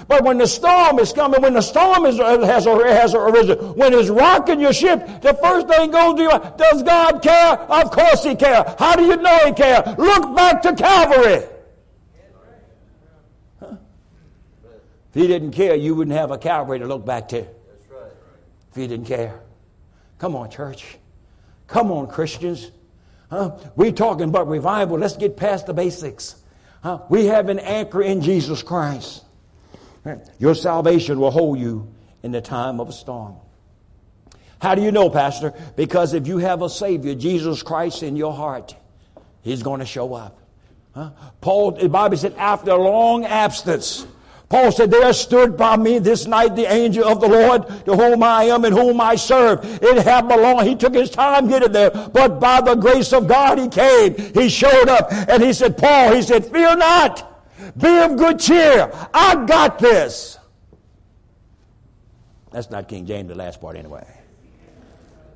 But 0.06 0.22
when 0.24 0.38
the 0.38 0.46
storm 0.46 0.98
is 1.00 1.12
coming, 1.12 1.42
when 1.42 1.54
the 1.54 1.60
storm 1.60 2.06
is, 2.06 2.20
uh, 2.20 2.38
has, 2.44 2.66
has 2.66 3.14
arisen, 3.14 3.58
when 3.74 3.92
it's 3.92 4.08
rocking 4.08 4.60
your 4.60 4.72
ship, 4.72 5.22
the 5.22 5.34
first 5.42 5.66
thing 5.66 5.90
goes 5.90 6.14
to 6.16 6.22
you, 6.22 6.30
uh, 6.30 6.50
does 6.56 6.82
God 6.84 7.20
care? 7.20 7.58
Of 7.58 7.90
course 7.90 8.22
He 8.22 8.36
cares. 8.36 8.64
How 8.78 8.94
do 8.94 9.04
you 9.04 9.16
know 9.16 9.38
He 9.46 9.52
cares? 9.52 9.98
Look 9.98 10.36
back 10.36 10.62
to 10.62 10.74
Calvary. 10.74 11.46
Huh? 13.58 13.76
If 15.08 15.14
He 15.14 15.26
didn't 15.26 15.52
care, 15.52 15.74
you 15.74 15.96
wouldn't 15.96 16.16
have 16.16 16.30
a 16.30 16.38
Calvary 16.38 16.78
to 16.78 16.86
look 16.86 17.04
back 17.04 17.28
to. 17.28 17.38
If 17.38 18.76
He 18.76 18.86
didn't 18.86 19.06
care. 19.06 19.40
Come 20.18 20.36
on, 20.36 20.50
church. 20.50 20.98
Come 21.66 21.92
on, 21.92 22.08
Christians. 22.08 22.70
Huh? 23.30 23.56
We're 23.76 23.92
talking 23.92 24.28
about 24.28 24.48
revival. 24.48 24.98
Let's 24.98 25.16
get 25.16 25.36
past 25.36 25.66
the 25.66 25.74
basics. 25.74 26.36
Huh? 26.82 27.02
We 27.08 27.26
have 27.26 27.48
an 27.48 27.58
anchor 27.58 28.02
in 28.02 28.20
Jesus 28.20 28.62
Christ. 28.62 29.24
Your 30.38 30.54
salvation 30.54 31.20
will 31.20 31.30
hold 31.30 31.58
you 31.58 31.92
in 32.22 32.32
the 32.32 32.40
time 32.40 32.80
of 32.80 32.88
a 32.88 32.92
storm. 32.92 33.36
How 34.60 34.74
do 34.74 34.82
you 34.82 34.90
know, 34.90 35.10
Pastor? 35.10 35.52
Because 35.76 36.14
if 36.14 36.26
you 36.26 36.38
have 36.38 36.62
a 36.62 36.70
Savior, 36.70 37.14
Jesus 37.14 37.62
Christ, 37.62 38.02
in 38.02 38.16
your 38.16 38.32
heart, 38.32 38.74
He's 39.42 39.62
going 39.62 39.80
to 39.80 39.86
show 39.86 40.14
up. 40.14 40.38
Huh? 40.94 41.10
Paul, 41.40 41.72
the 41.72 41.88
Bible 41.88 42.16
said, 42.16 42.34
after 42.34 42.70
a 42.72 42.76
long 42.76 43.24
absence, 43.24 44.06
Paul 44.48 44.72
said, 44.72 44.90
There 44.90 45.12
stood 45.12 45.56
by 45.56 45.76
me 45.76 45.98
this 45.98 46.26
night 46.26 46.56
the 46.56 46.72
angel 46.72 47.04
of 47.04 47.20
the 47.20 47.28
Lord, 47.28 47.68
to 47.84 47.94
whom 47.94 48.22
I 48.22 48.44
am 48.44 48.64
and 48.64 48.74
whom 48.74 49.00
I 49.00 49.16
serve. 49.16 49.60
It 49.82 50.02
happened 50.04 50.40
long. 50.40 50.64
He 50.64 50.74
took 50.74 50.94
his 50.94 51.10
time 51.10 51.48
getting 51.48 51.72
there, 51.72 51.90
but 51.90 52.40
by 52.40 52.62
the 52.62 52.74
grace 52.74 53.12
of 53.12 53.28
God, 53.28 53.58
he 53.58 53.68
came. 53.68 54.16
He 54.32 54.48
showed 54.48 54.88
up, 54.88 55.12
and 55.12 55.42
he 55.42 55.52
said, 55.52 55.76
Paul, 55.76 56.14
he 56.14 56.22
said, 56.22 56.46
Fear 56.46 56.76
not. 56.76 57.24
Be 57.76 57.98
of 57.98 58.16
good 58.16 58.40
cheer. 58.40 58.90
I 59.12 59.44
got 59.44 59.78
this. 59.78 60.38
That's 62.50 62.70
not 62.70 62.88
King 62.88 63.04
James, 63.04 63.28
the 63.28 63.34
last 63.34 63.60
part, 63.60 63.76
anyway. 63.76 64.06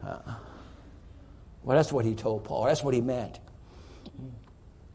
Uh, 0.02 0.18
well, 1.62 1.76
that's 1.76 1.92
what 1.92 2.06
he 2.06 2.14
told 2.14 2.44
Paul. 2.44 2.64
That's 2.64 2.82
what 2.82 2.94
he 2.94 3.02
meant. 3.02 3.38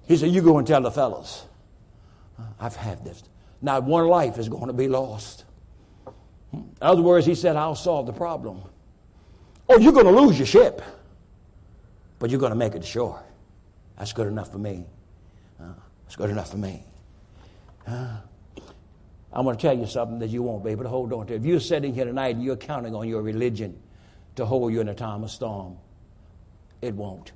He 0.07 0.17
said, 0.17 0.31
You 0.31 0.41
go 0.41 0.57
and 0.57 0.65
tell 0.65 0.81
the 0.81 0.91
fellows, 0.91 1.45
I've 2.59 2.75
had 2.75 3.05
this. 3.05 3.23
Not 3.61 3.83
one 3.83 4.07
life 4.07 4.37
is 4.37 4.49
going 4.49 4.67
to 4.67 4.73
be 4.73 4.87
lost. 4.87 5.45
In 6.53 6.69
other 6.81 7.01
words, 7.01 7.25
he 7.25 7.35
said, 7.35 7.55
I'll 7.55 7.75
solve 7.75 8.05
the 8.05 8.13
problem. 8.13 8.61
Oh, 9.69 9.77
you're 9.79 9.91
going 9.91 10.05
to 10.05 10.11
lose 10.11 10.37
your 10.37 10.45
ship, 10.45 10.81
but 12.19 12.29
you're 12.29 12.39
going 12.39 12.51
to 12.51 12.57
make 12.57 12.75
it 12.75 12.81
to 12.81 12.87
shore. 12.87 13.21
That's 13.97 14.13
good 14.13 14.27
enough 14.27 14.51
for 14.51 14.59
me. 14.59 14.85
Uh, 15.59 15.73
that's 16.03 16.15
good 16.15 16.29
enough 16.29 16.51
for 16.51 16.57
me. 16.57 16.83
Uh, 17.85 18.17
I'm 19.33 19.43
going 19.43 19.57
to 19.57 19.61
tell 19.61 19.77
you 19.77 19.85
something 19.85 20.19
that 20.19 20.29
you 20.29 20.41
won't 20.43 20.63
be 20.63 20.71
able 20.71 20.83
to 20.83 20.89
hold 20.89 21.11
on 21.11 21.27
to. 21.27 21.35
If 21.35 21.45
you're 21.45 21.59
sitting 21.59 21.93
here 21.93 22.05
tonight 22.05 22.35
and 22.35 22.43
you're 22.43 22.55
counting 22.55 22.95
on 22.95 23.07
your 23.07 23.21
religion 23.21 23.77
to 24.35 24.45
hold 24.45 24.71
you 24.71 24.81
in 24.81 24.89
a 24.89 24.95
time 24.95 25.23
of 25.23 25.31
storm, 25.31 25.77
it 26.81 26.93
won't. 26.93 27.33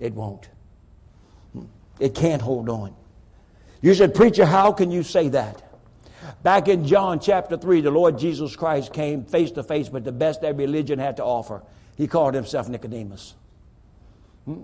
It 0.00 0.14
won't. 0.14 0.48
It 2.00 2.14
can't 2.14 2.42
hold 2.42 2.68
on. 2.68 2.94
You 3.84 3.92
said, 3.92 4.14
Preacher, 4.14 4.46
how 4.46 4.72
can 4.72 4.90
you 4.90 5.02
say 5.02 5.28
that? 5.28 5.62
Back 6.42 6.68
in 6.68 6.86
John 6.86 7.20
chapter 7.20 7.58
3, 7.58 7.82
the 7.82 7.90
Lord 7.90 8.18
Jesus 8.18 8.56
Christ 8.56 8.94
came 8.94 9.26
face 9.26 9.50
to 9.52 9.62
face 9.62 9.90
with 9.90 10.04
the 10.04 10.12
best 10.12 10.40
that 10.40 10.56
religion 10.56 10.98
had 10.98 11.18
to 11.18 11.22
offer. 11.22 11.62
He 11.94 12.06
called 12.06 12.32
himself 12.32 12.66
Nicodemus. 12.66 13.34
Hmm? 14.46 14.62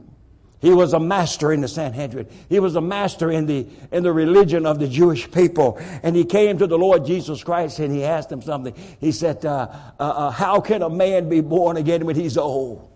He 0.62 0.70
was 0.70 0.94
a 0.94 1.00
master 1.00 1.52
in 1.52 1.60
the 1.60 1.68
Sanhedrin. 1.68 2.28
He 2.48 2.60
was 2.60 2.76
a 2.76 2.80
master 2.80 3.30
in 3.30 3.44
the, 3.44 3.66
in 3.92 4.04
the 4.04 4.12
religion 4.12 4.64
of 4.64 4.78
the 4.78 4.88
Jewish 4.88 5.30
people. 5.30 5.78
And 6.02 6.16
he 6.16 6.24
came 6.24 6.56
to 6.56 6.66
the 6.66 6.78
Lord 6.78 7.04
Jesus 7.04 7.44
Christ 7.44 7.78
and 7.78 7.94
he 7.94 8.04
asked 8.04 8.32
him 8.32 8.40
something. 8.40 8.74
He 9.00 9.12
said, 9.12 9.44
uh, 9.44 9.68
uh, 9.98 10.02
uh, 10.02 10.30
How 10.30 10.62
can 10.62 10.80
a 10.80 10.88
man 10.88 11.28
be 11.28 11.42
born 11.42 11.76
again 11.76 12.06
when 12.06 12.16
he's 12.16 12.38
old? 12.38 12.90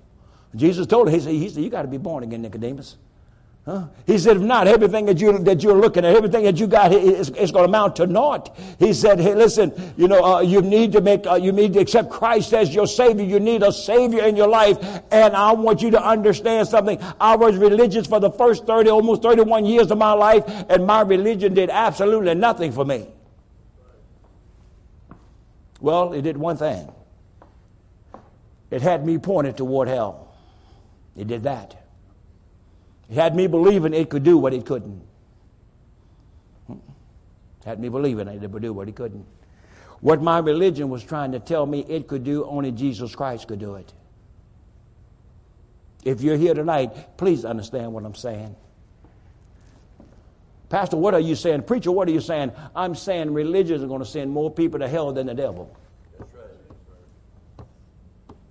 Jesus 0.57 0.87
told 0.87 1.07
him, 1.09 1.13
he 1.13 1.21
said, 1.21 1.33
he 1.33 1.49
said 1.51 1.63
You 1.63 1.69
got 1.69 1.83
to 1.83 1.89
be 1.89 1.99
born 1.99 2.23
again, 2.23 2.41
Nicodemus. 2.41 2.97
Huh? 3.67 3.87
He 4.07 4.19
said, 4.19 4.37
if 4.37 4.43
not, 4.43 4.67
everything 4.67 5.07
that, 5.07 5.19
you, 5.19 5.39
that 5.39 5.63
you're 5.63 5.81
looking 5.81 6.05
at, 6.05 6.15
everything 6.15 6.45
that 6.45 6.59
you 6.59 6.67
got 6.67 6.93
is, 6.93 7.31
is 7.31 7.51
going 7.51 7.63
to 7.63 7.69
amount 7.69 7.97
to 7.97 8.07
naught. 8.07 8.55
He 8.79 8.93
said, 8.93 9.19
hey, 9.19 9.35
listen, 9.35 9.73
you 9.97 10.07
know, 10.07 10.23
uh, 10.23 10.41
you 10.41 10.61
need 10.61 10.93
to 10.93 11.01
make, 11.01 11.27
uh, 11.27 11.37
you 11.37 11.51
need 11.51 11.73
to 11.73 11.79
accept 11.79 12.11
Christ 12.11 12.53
as 12.53 12.75
your 12.75 12.87
Savior. 12.87 13.25
You 13.25 13.41
need 13.41 13.63
a 13.63 13.73
Savior 13.73 14.23
in 14.25 14.37
your 14.37 14.49
life. 14.49 14.77
And 15.11 15.35
I 15.35 15.53
want 15.53 15.81
you 15.81 15.91
to 15.93 16.03
understand 16.03 16.69
something. 16.69 16.99
I 17.19 17.37
was 17.37 17.57
religious 17.57 18.07
for 18.07 18.21
the 18.21 18.31
first 18.31 18.67
30, 18.67 18.91
almost 18.91 19.23
31 19.23 19.65
years 19.65 19.91
of 19.91 19.97
my 19.97 20.13
life, 20.13 20.45
and 20.69 20.87
my 20.87 21.01
religion 21.01 21.55
did 21.55 21.71
absolutely 21.71 22.35
nothing 22.35 22.71
for 22.71 22.85
me. 22.85 23.07
Well, 25.81 26.13
it 26.13 26.21
did 26.21 26.37
one 26.37 26.59
thing. 26.59 26.93
It 28.71 28.83
had 28.83 29.07
me 29.07 29.17
pointed 29.17 29.57
toward 29.57 29.89
hell. 29.89 30.35
It 31.17 31.29
did 31.29 31.45
that. 31.45 31.84
It 33.15 33.19
had 33.19 33.37
me 33.37 33.47
believing 33.47 33.95
it 33.95 34.11
could 34.11 34.25
do 34.25 34.37
what 34.37 34.53
it 34.53 34.67
couldn't. 34.67 35.01
It 36.69 37.65
had 37.65 37.79
me 37.79 37.89
believing 37.89 38.27
it 38.27 38.41
could 38.41 38.61
do 38.61 38.73
what 38.73 38.89
it 38.89 38.97
couldn't. 38.97 39.25
What 40.01 40.21
my 40.21 40.41
religion 40.41 40.89
was 40.89 41.05
trying 41.05 41.31
to 41.31 41.39
tell 41.39 41.65
me 41.65 41.87
it 41.89 42.09
could 42.09 42.25
do, 42.25 42.45
only 42.45 42.73
Jesus 42.73 43.15
Christ 43.15 43.47
could 43.47 43.61
do 43.61 43.77
it. 43.77 43.93
If 46.03 46.23
you're 46.23 46.37
here 46.37 46.55
tonight, 46.55 47.17
please 47.17 47.45
understand 47.45 47.93
what 47.93 48.05
I'm 48.05 48.17
saying. 48.17 48.57
Pastor, 50.69 50.97
what 50.97 51.15
are 51.15 51.21
you 51.21 51.37
saying? 51.37 51.63
Preacher, 51.63 51.93
what 51.93 52.09
are 52.09 52.13
you 52.13 52.21
saying? 52.21 52.51
I'm 52.75 52.97
saying 52.97 53.33
religions 53.33 53.85
are 53.85 53.87
going 53.87 54.03
to 54.03 54.09
send 54.09 54.33
more 54.33 54.51
people 54.51 54.81
to 54.81 54.89
hell 54.89 55.13
than 55.13 55.29
the 55.29 55.35
devil. 55.35 55.73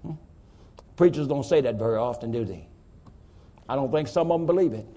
Hmm? 0.04 0.14
Preachers 0.96 1.28
don't 1.28 1.46
say 1.46 1.60
that 1.60 1.76
very 1.76 1.98
often, 1.98 2.32
do 2.32 2.46
they? 2.46 2.70
I 3.68 3.76
don't 3.76 3.92
think 3.92 4.08
some 4.08 4.32
of 4.32 4.40
them 4.40 4.46
believe 4.46 4.74
it. 4.74 4.88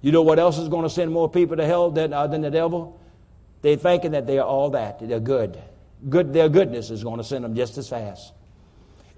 You 0.00 0.12
know 0.12 0.22
what 0.22 0.38
else 0.38 0.58
is 0.58 0.68
going 0.68 0.84
to 0.84 0.90
send 0.90 1.10
more 1.10 1.28
people 1.28 1.56
to 1.56 1.64
hell 1.66 1.90
than, 1.90 2.12
uh, 2.12 2.26
than 2.26 2.40
the 2.42 2.50
devil? 2.50 3.00
They're 3.62 3.76
thinking 3.76 4.12
that 4.12 4.26
they 4.26 4.38
are 4.38 4.46
all 4.46 4.70
that. 4.70 5.00
They're 5.00 5.18
good. 5.18 5.58
good. 6.08 6.32
Their 6.32 6.48
goodness 6.48 6.90
is 6.90 7.02
going 7.02 7.18
to 7.18 7.24
send 7.24 7.44
them 7.44 7.56
just 7.56 7.76
as 7.78 7.88
fast. 7.88 8.32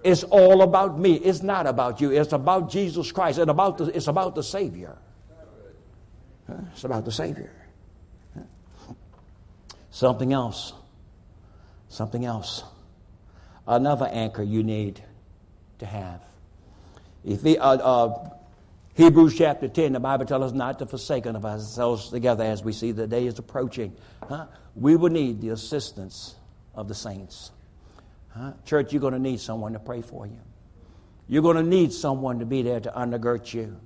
It's 0.02 0.24
all 0.24 0.62
about 0.62 0.98
me. 0.98 1.16
It's 1.16 1.42
not 1.42 1.66
about 1.66 2.00
you. 2.00 2.10
It's 2.10 2.32
about 2.32 2.70
Jesus 2.70 3.12
Christ 3.12 3.38
and 3.38 3.50
about 3.50 3.76
the, 3.76 3.84
it's 3.94 4.06
about 4.06 4.34
the 4.34 4.42
Savior. 4.42 4.96
It's 6.72 6.84
about 6.84 7.04
the 7.04 7.12
Savior. 7.12 7.52
Something 9.90 10.32
else. 10.32 10.72
Something 11.90 12.24
else. 12.24 12.64
Another 13.66 14.06
anchor 14.06 14.42
you 14.42 14.62
need 14.62 15.02
to 15.80 15.86
have. 15.86 16.22
If 17.24 17.44
uh, 17.44 17.58
uh, 17.58 18.30
Hebrews 18.94 19.36
chapter 19.36 19.68
10, 19.68 19.92
the 19.92 20.00
Bible 20.00 20.24
tells 20.24 20.44
us 20.44 20.52
not 20.52 20.78
to 20.78 20.86
forsake 20.86 21.26
of 21.26 21.44
ourselves 21.44 22.08
together 22.08 22.44
as 22.44 22.64
we 22.64 22.72
see 22.72 22.92
the 22.92 23.06
day 23.06 23.26
is 23.26 23.38
approaching. 23.38 23.94
Huh? 24.26 24.46
We 24.74 24.96
will 24.96 25.10
need 25.10 25.40
the 25.40 25.50
assistance 25.50 26.34
of 26.74 26.88
the 26.88 26.94
saints. 26.94 27.50
Huh? 28.30 28.52
Church, 28.64 28.92
you're 28.92 29.00
going 29.00 29.12
to 29.12 29.18
need 29.18 29.40
someone 29.40 29.72
to 29.74 29.78
pray 29.78 30.02
for 30.02 30.26
you. 30.26 30.38
You're 31.28 31.42
going 31.42 31.56
to 31.56 31.62
need 31.62 31.92
someone 31.92 32.40
to 32.40 32.46
be 32.46 32.62
there 32.62 32.80
to 32.80 32.90
undergird 32.90 33.52
you. 33.52 33.80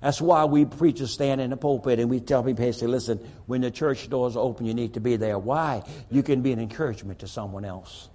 That's 0.00 0.20
why 0.20 0.44
we 0.44 0.64
preachers 0.64 1.12
stand 1.12 1.40
in 1.40 1.50
the 1.50 1.56
pulpit 1.56 1.98
and 1.98 2.08
we 2.08 2.20
tell 2.20 2.42
people, 2.42 2.64
hey, 2.64 2.72
say, 2.72 2.86
listen, 2.86 3.18
when 3.46 3.60
the 3.60 3.70
church 3.70 4.08
doors 4.08 4.36
open, 4.36 4.66
you 4.66 4.74
need 4.74 4.94
to 4.94 5.00
be 5.00 5.16
there. 5.16 5.38
Why? 5.38 5.82
You 6.10 6.22
can 6.22 6.40
be 6.40 6.52
an 6.52 6.60
encouragement 6.60 7.20
to 7.20 7.28
someone 7.28 7.64
else. 7.64 8.08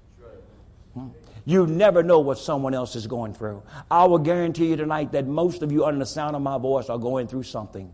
Hmm? 0.94 1.10
You 1.46 1.68
never 1.68 2.04
know 2.04 2.20
what 2.20 2.38
someone 2.38 2.74
else 2.74 2.96
is 2.96 3.06
going 3.08 3.34
through. 3.34 3.64
I 3.92 4.06
will 4.06 4.20
guarantee 4.20 4.68
you 4.68 4.76
tonight 4.78 5.12
that 5.12 5.28
most 5.28 5.62
of 5.62 5.72
you, 5.72 5.86
under 5.86 6.00
the 6.00 6.06
sound 6.06 6.36
of 6.36 6.42
my 6.42 6.58
voice, 6.58 6.90
are 6.90 6.98
going 6.98 7.28
through 7.28 7.44
something. 7.44 7.94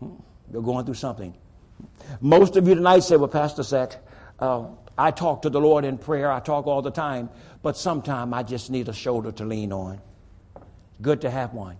Hmm? 0.00 0.14
You're 0.52 0.62
going 0.62 0.84
through 0.84 0.94
something. 0.94 1.34
Most 2.20 2.56
of 2.56 2.66
you 2.66 2.74
tonight 2.74 3.00
say, 3.00 3.16
Well, 3.16 3.28
Pastor 3.28 3.62
said, 3.62 3.96
uh, 4.38 4.66
I 4.96 5.10
talk 5.10 5.42
to 5.42 5.50
the 5.50 5.60
Lord 5.60 5.84
in 5.84 5.98
prayer, 5.98 6.30
I 6.30 6.40
talk 6.40 6.66
all 6.66 6.82
the 6.82 6.90
time, 6.90 7.30
but 7.62 7.76
sometimes 7.76 8.32
I 8.32 8.42
just 8.42 8.70
need 8.70 8.88
a 8.88 8.92
shoulder 8.92 9.32
to 9.32 9.44
lean 9.44 9.72
on. 9.72 10.00
Good 11.00 11.22
to 11.22 11.30
have 11.30 11.54
one. 11.54 11.76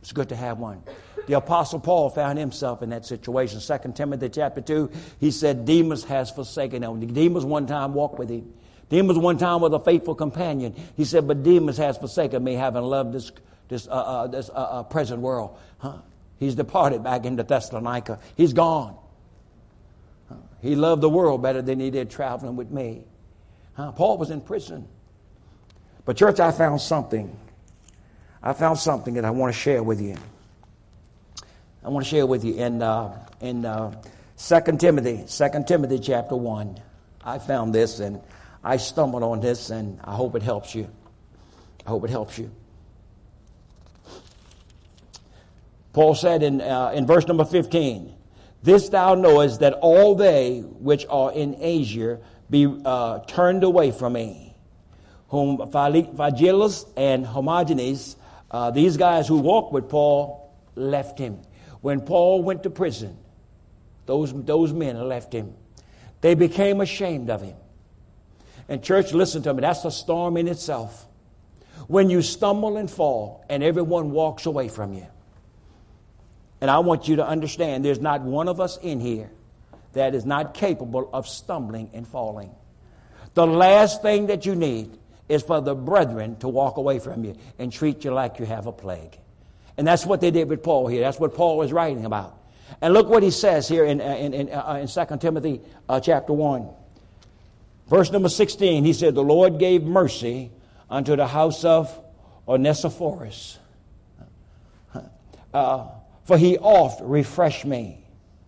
It's 0.00 0.12
good 0.12 0.30
to 0.30 0.36
have 0.36 0.58
one. 0.58 0.82
The 1.26 1.34
Apostle 1.34 1.80
Paul 1.80 2.08
found 2.08 2.38
himself 2.38 2.82
in 2.82 2.90
that 2.90 3.04
situation. 3.04 3.60
2 3.60 3.92
Timothy 3.92 4.30
chapter 4.30 4.62
2, 4.62 4.90
he 5.20 5.30
said, 5.30 5.66
Demas 5.66 6.04
has 6.04 6.30
forsaken 6.30 6.82
him. 6.82 7.06
Demas 7.12 7.44
one 7.44 7.66
time 7.66 7.92
walked 7.92 8.18
with 8.18 8.30
him. 8.30 8.52
Demas 8.88 9.18
one 9.18 9.36
time 9.36 9.60
was 9.60 9.72
a 9.72 9.78
faithful 9.78 10.14
companion. 10.14 10.74
He 10.96 11.04
said, 11.04 11.28
but 11.28 11.42
Demas 11.42 11.76
has 11.76 11.98
forsaken 11.98 12.42
me, 12.42 12.54
having 12.54 12.82
loved 12.82 13.12
this, 13.12 13.30
this, 13.68 13.86
uh, 13.86 13.90
uh, 13.90 14.26
this 14.28 14.48
uh, 14.48 14.52
uh 14.52 14.82
present 14.84 15.20
world. 15.20 15.58
Huh? 15.78 15.98
He's 16.38 16.54
departed 16.54 17.02
back 17.02 17.26
into 17.26 17.42
Thessalonica. 17.42 18.18
He's 18.36 18.52
gone. 18.52 18.96
Huh? 20.28 20.36
He 20.62 20.74
loved 20.74 21.02
the 21.02 21.08
world 21.08 21.42
better 21.42 21.60
than 21.60 21.80
he 21.80 21.90
did 21.90 22.10
traveling 22.10 22.56
with 22.56 22.70
me. 22.70 23.04
Huh? 23.74 23.92
Paul 23.92 24.16
was 24.16 24.30
in 24.30 24.40
prison. 24.40 24.88
But, 26.04 26.16
church, 26.16 26.40
I 26.40 26.52
found 26.52 26.80
something. 26.80 27.36
I 28.42 28.54
found 28.54 28.78
something 28.78 29.14
that 29.14 29.24
I 29.24 29.30
want 29.30 29.52
to 29.52 29.58
share 29.58 29.82
with 29.82 30.00
you. 30.00 30.16
I 31.84 31.90
want 31.90 32.04
to 32.04 32.10
share 32.10 32.26
with 32.26 32.44
you 32.44 32.54
in, 32.54 32.82
uh, 32.82 33.26
in 33.40 33.66
uh, 33.66 34.00
2 34.38 34.60
Timothy, 34.78 35.24
2 35.28 35.64
Timothy 35.66 35.98
chapter 35.98 36.36
1. 36.36 36.80
I 37.24 37.38
found 37.38 37.74
this 37.74 38.00
and 38.00 38.20
I 38.62 38.76
stumbled 38.76 39.22
on 39.22 39.40
this, 39.40 39.70
and 39.70 40.00
I 40.04 40.14
hope 40.14 40.34
it 40.34 40.42
helps 40.42 40.74
you. 40.74 40.88
I 41.86 41.90
hope 41.90 42.04
it 42.04 42.10
helps 42.10 42.38
you. 42.38 42.50
Paul 45.92 46.14
said 46.14 46.42
in, 46.42 46.60
uh, 46.60 46.92
in 46.94 47.06
verse 47.06 47.26
number 47.26 47.44
15, 47.44 48.14
This 48.62 48.88
thou 48.88 49.14
knowest 49.14 49.60
that 49.60 49.74
all 49.74 50.14
they 50.14 50.60
which 50.60 51.06
are 51.08 51.32
in 51.32 51.56
Asia 51.58 52.20
be 52.50 52.66
uh, 52.84 53.20
turned 53.20 53.64
away 53.64 53.90
from 53.90 54.12
me, 54.14 54.54
whom 55.28 55.58
Phygellus 55.58 56.86
and 56.96 57.26
Hermogenes, 57.26 58.16
uh, 58.50 58.70
these 58.70 58.96
guys 58.96 59.26
who 59.28 59.38
walked 59.38 59.72
with 59.72 59.88
Paul, 59.88 60.54
left 60.74 61.18
him. 61.18 61.40
When 61.80 62.00
Paul 62.00 62.42
went 62.42 62.62
to 62.64 62.70
prison, 62.70 63.16
those, 64.06 64.32
those 64.44 64.72
men 64.72 64.96
left 65.08 65.32
him. 65.32 65.54
They 66.20 66.34
became 66.34 66.80
ashamed 66.80 67.30
of 67.30 67.42
him. 67.42 67.56
And, 68.68 68.82
church, 68.82 69.12
listen 69.12 69.42
to 69.42 69.54
me, 69.54 69.62
that's 69.62 69.84
a 69.84 69.90
storm 69.90 70.36
in 70.36 70.46
itself. 70.48 71.06
When 71.86 72.10
you 72.10 72.22
stumble 72.22 72.76
and 72.76 72.90
fall 72.90 73.44
and 73.48 73.62
everyone 73.62 74.10
walks 74.10 74.46
away 74.46 74.68
from 74.68 74.92
you. 74.92 75.06
And 76.60 76.70
I 76.70 76.80
want 76.80 77.08
you 77.08 77.16
to 77.16 77.26
understand 77.26 77.84
there's 77.84 78.00
not 78.00 78.22
one 78.22 78.48
of 78.48 78.60
us 78.60 78.78
in 78.78 79.00
here 79.00 79.30
that 79.92 80.14
is 80.14 80.26
not 80.26 80.54
capable 80.54 81.08
of 81.12 81.26
stumbling 81.26 81.90
and 81.94 82.06
falling. 82.06 82.50
The 83.34 83.46
last 83.46 84.02
thing 84.02 84.26
that 84.26 84.44
you 84.44 84.54
need 84.54 84.98
is 85.28 85.42
for 85.42 85.60
the 85.60 85.74
brethren 85.74 86.36
to 86.36 86.48
walk 86.48 86.76
away 86.76 86.98
from 86.98 87.24
you 87.24 87.36
and 87.58 87.72
treat 87.72 88.04
you 88.04 88.10
like 88.10 88.38
you 88.38 88.46
have 88.46 88.66
a 88.66 88.72
plague. 88.72 89.16
And 89.76 89.86
that's 89.86 90.04
what 90.04 90.20
they 90.20 90.30
did 90.30 90.48
with 90.48 90.62
Paul 90.62 90.88
here. 90.88 91.02
That's 91.02 91.20
what 91.20 91.34
Paul 91.34 91.56
was 91.56 91.72
writing 91.72 92.04
about. 92.04 92.36
And 92.80 92.92
look 92.92 93.08
what 93.08 93.22
he 93.22 93.30
says 93.30 93.68
here 93.68 93.84
in, 93.84 94.00
in, 94.00 94.34
in, 94.34 94.52
uh, 94.52 94.80
in 94.82 94.88
2 94.88 95.16
Timothy 95.18 95.60
uh, 95.88 96.00
chapter 96.00 96.32
1. 96.32 96.68
Verse 97.88 98.10
number 98.10 98.28
16, 98.28 98.84
he 98.84 98.92
said, 98.92 99.14
The 99.14 99.22
Lord 99.22 99.58
gave 99.58 99.82
mercy 99.82 100.50
unto 100.90 101.16
the 101.16 101.26
house 101.26 101.64
of 101.64 101.98
Onesiphorus. 102.46 103.58
Uh, 105.52 105.86
for 106.24 106.36
he 106.36 106.58
oft 106.58 107.00
refreshed 107.02 107.64
me. 107.64 108.04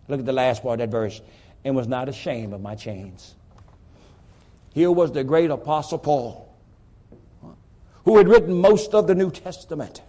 Look 0.07 0.21
at 0.21 0.27
the 0.27 0.35
last 0.35 0.63
part 0.63 0.81
of 0.81 0.91
that 0.91 0.95
verse. 0.95 1.23
And 1.65 1.75
was 1.75 1.89
not 1.89 2.09
ashamed 2.09 2.53
of 2.53 2.61
my 2.61 2.75
chains. 2.75 3.35
Here 4.75 4.91
was 4.91 5.13
the 5.13 5.25
great 5.25 5.51
apostle 5.51 5.99
Paul, 5.99 6.55
who 8.05 8.19
had 8.19 8.29
written 8.29 8.55
most 8.61 8.95
of 8.95 9.07
the 9.07 9.15
New 9.15 9.31
Testament. 9.31 10.03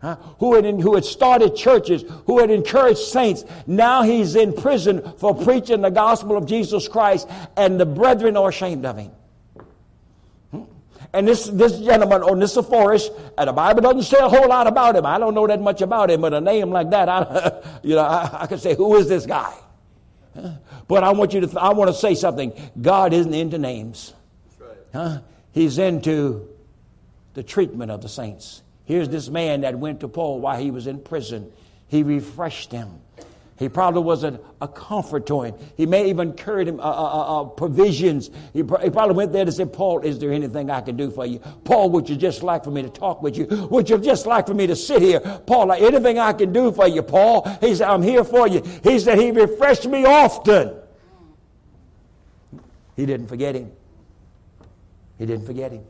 Huh? 0.00 0.16
Who, 0.38 0.54
had, 0.54 0.64
who 0.80 0.94
had 0.94 1.04
started 1.04 1.56
churches, 1.56 2.04
who 2.26 2.38
had 2.38 2.50
encouraged 2.50 3.00
saints. 3.00 3.44
Now 3.66 4.02
he's 4.02 4.36
in 4.36 4.52
prison 4.52 5.14
for 5.18 5.34
preaching 5.34 5.80
the 5.80 5.90
gospel 5.90 6.36
of 6.36 6.46
Jesus 6.46 6.86
Christ, 6.86 7.28
and 7.56 7.80
the 7.80 7.86
brethren 7.86 8.36
are 8.36 8.48
ashamed 8.48 8.86
of 8.86 8.96
him. 8.96 9.10
Hmm? 10.52 10.62
And 11.12 11.26
this, 11.26 11.46
this 11.46 11.80
gentleman, 11.80 12.22
Onesiphorus, 12.22 13.10
and 13.36 13.48
the 13.48 13.52
Bible 13.52 13.80
doesn't 13.80 14.04
say 14.04 14.18
a 14.20 14.28
whole 14.28 14.48
lot 14.48 14.68
about 14.68 14.94
him. 14.94 15.04
I 15.04 15.18
don't 15.18 15.34
know 15.34 15.48
that 15.48 15.60
much 15.60 15.82
about 15.82 16.12
him, 16.12 16.20
but 16.20 16.32
a 16.32 16.40
name 16.40 16.70
like 16.70 16.90
that, 16.90 17.08
I, 17.08 17.60
you 17.82 17.96
know, 17.96 18.04
I, 18.04 18.42
I 18.42 18.46
can 18.46 18.58
say, 18.58 18.76
who 18.76 18.94
is 18.96 19.08
this 19.08 19.26
guy? 19.26 19.52
But 20.86 21.04
I 21.04 21.10
want 21.10 21.34
you 21.34 21.40
to, 21.40 21.60
I 21.60 21.72
want 21.72 21.90
to 21.90 21.94
say 21.94 22.14
something. 22.14 22.52
God 22.80 23.12
isn't 23.12 23.34
into 23.34 23.58
names. 23.58 24.14
Right. 24.58 24.70
Huh? 24.92 25.20
He's 25.52 25.78
into 25.78 26.48
the 27.34 27.42
treatment 27.42 27.90
of 27.90 28.00
the 28.00 28.08
saints. 28.08 28.62
Here's 28.88 29.10
this 29.10 29.28
man 29.28 29.60
that 29.60 29.78
went 29.78 30.00
to 30.00 30.08
Paul 30.08 30.40
while 30.40 30.58
he 30.58 30.70
was 30.70 30.86
in 30.86 31.00
prison. 31.00 31.52
He 31.88 32.02
refreshed 32.02 32.72
him. 32.72 32.88
He 33.58 33.68
probably 33.68 34.00
was 34.00 34.24
a, 34.24 34.40
a 34.62 34.68
comfort 34.68 35.26
to 35.26 35.42
him. 35.42 35.56
He 35.76 35.84
may 35.84 36.08
even 36.08 36.32
carried 36.32 36.68
him 36.68 36.80
uh, 36.80 36.84
uh, 36.84 37.42
uh, 37.42 37.44
provisions. 37.44 38.30
He, 38.54 38.60
he, 38.60 38.62
probably 38.62 39.14
went 39.14 39.34
there 39.34 39.44
to 39.44 39.52
say, 39.52 39.66
Paul, 39.66 40.00
is 40.00 40.18
there 40.18 40.32
anything 40.32 40.70
I 40.70 40.80
can 40.80 40.96
do 40.96 41.10
for 41.10 41.26
you? 41.26 41.38
Paul, 41.64 41.90
would 41.90 42.08
you 42.08 42.16
just 42.16 42.42
like 42.42 42.64
for 42.64 42.70
me 42.70 42.80
to 42.80 42.88
talk 42.88 43.20
with 43.20 43.36
you? 43.36 43.44
Would 43.70 43.90
you 43.90 43.98
just 43.98 44.24
like 44.24 44.46
for 44.46 44.54
me 44.54 44.66
to 44.66 44.76
sit 44.76 45.02
here? 45.02 45.20
Paul, 45.20 45.70
anything 45.72 46.18
I 46.18 46.32
can 46.32 46.50
do 46.50 46.72
for 46.72 46.88
you, 46.88 47.02
Paul? 47.02 47.46
He 47.60 47.74
said, 47.74 47.90
I'm 47.90 48.02
here 48.02 48.24
for 48.24 48.48
you. 48.48 48.62
He 48.82 48.98
said, 48.98 49.18
he 49.18 49.32
refreshed 49.32 49.86
me 49.86 50.06
often. 50.06 50.74
He 52.96 53.04
didn't 53.04 53.26
forget 53.26 53.54
him. 53.54 53.70
He 55.18 55.26
didn't 55.26 55.44
forget 55.44 55.72
him. 55.72 55.84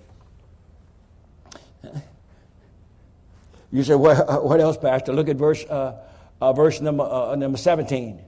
You 3.71 3.83
say, 3.83 3.95
what, 3.95 4.43
what 4.45 4.61
else, 4.61 4.77
Pastor? 4.77 5.13
Look 5.13 5.29
at 5.29 5.37
verse 5.37 5.65
uh, 5.65 5.97
uh, 6.41 6.53
verse 6.53 6.81
number, 6.81 7.05
uh, 7.05 7.35
number 7.37 7.59
17. 7.59 8.21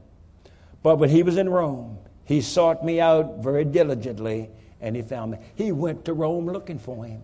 But 0.83 0.97
when 0.97 1.11
he 1.11 1.23
was 1.23 1.37
in 1.37 1.49
Rome, 1.49 1.99
he 2.25 2.41
sought 2.41 2.85
me 2.85 3.01
out 3.01 3.39
very 3.39 3.65
diligently 3.65 4.51
and 4.81 4.97
he 4.97 5.03
found 5.03 5.33
me. 5.33 5.39
He 5.55 5.73
went 5.73 6.05
to 6.07 6.15
Rome 6.15 6.47
looking 6.47 6.79
for 6.79 7.05
him. 7.05 7.23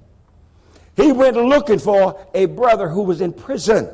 He 0.96 1.12
went 1.12 1.36
looking 1.36 1.78
for 1.78 2.26
a 2.34 2.46
brother 2.46 2.88
who 2.88 3.02
was 3.02 3.20
in 3.20 3.32
prison. 3.32 3.90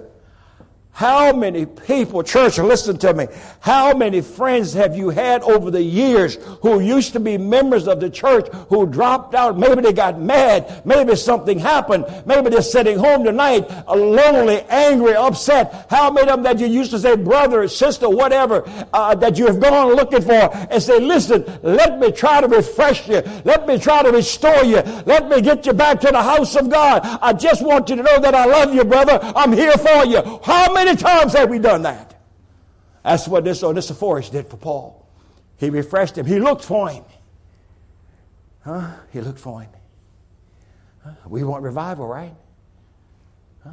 How 0.94 1.32
many 1.32 1.64
people, 1.64 2.22
church, 2.22 2.58
listen 2.58 2.98
to 2.98 3.14
me. 3.14 3.26
How 3.60 3.94
many 3.94 4.20
friends 4.20 4.74
have 4.74 4.94
you 4.94 5.08
had 5.08 5.42
over 5.42 5.70
the 5.70 5.82
years 5.82 6.36
who 6.60 6.80
used 6.80 7.14
to 7.14 7.20
be 7.20 7.38
members 7.38 7.88
of 7.88 7.98
the 7.98 8.10
church 8.10 8.46
who 8.68 8.86
dropped 8.86 9.34
out? 9.34 9.58
Maybe 9.58 9.80
they 9.80 9.94
got 9.94 10.20
mad. 10.20 10.82
Maybe 10.84 11.16
something 11.16 11.58
happened. 11.58 12.04
Maybe 12.26 12.50
they're 12.50 12.60
sitting 12.60 12.98
home 12.98 13.24
tonight, 13.24 13.70
lonely, 13.88 14.60
angry, 14.68 15.14
upset. 15.14 15.86
How 15.88 16.10
many 16.10 16.28
of 16.28 16.36
them 16.36 16.42
that 16.42 16.58
you 16.60 16.66
used 16.66 16.90
to 16.90 16.98
say, 16.98 17.16
brother, 17.16 17.66
sister, 17.68 18.10
whatever, 18.10 18.62
uh, 18.92 19.14
that 19.14 19.38
you 19.38 19.46
have 19.46 19.60
gone 19.60 19.94
looking 19.94 20.20
for 20.20 20.54
and 20.70 20.82
say, 20.82 21.00
listen, 21.00 21.42
let 21.62 22.00
me 22.00 22.12
try 22.12 22.42
to 22.42 22.48
refresh 22.48 23.08
you. 23.08 23.22
Let 23.44 23.66
me 23.66 23.78
try 23.78 24.02
to 24.02 24.10
restore 24.10 24.62
you. 24.64 24.82
Let 25.06 25.30
me 25.30 25.40
get 25.40 25.64
you 25.64 25.72
back 25.72 26.00
to 26.00 26.08
the 26.08 26.22
house 26.22 26.54
of 26.54 26.68
God. 26.68 27.00
I 27.22 27.32
just 27.32 27.62
want 27.62 27.88
you 27.88 27.96
to 27.96 28.02
know 28.02 28.20
that 28.20 28.34
I 28.34 28.44
love 28.44 28.74
you, 28.74 28.84
brother. 28.84 29.18
I'm 29.34 29.52
here 29.52 29.72
for 29.72 30.04
you. 30.04 30.40
How 30.44 30.70
many 30.72 30.81
many 30.84 30.96
times 30.96 31.32
have 31.32 31.50
we 31.50 31.58
done 31.58 31.82
that? 31.82 32.20
That's 33.02 33.26
what 33.26 33.44
this 33.44 33.62
uh, 33.62 33.68
Onesiphorus 33.68 34.30
did 34.30 34.46
for 34.46 34.56
Paul. 34.56 35.06
He 35.56 35.70
refreshed 35.70 36.16
him. 36.16 36.26
He 36.26 36.38
looked 36.38 36.64
for 36.64 36.88
him. 36.88 37.04
Huh? 38.64 38.90
He 39.12 39.20
looked 39.20 39.38
for 39.38 39.60
him. 39.60 39.70
Huh? 41.04 41.10
We 41.26 41.42
want 41.42 41.62
revival, 41.62 42.06
right? 42.06 42.34
Huh? 43.64 43.70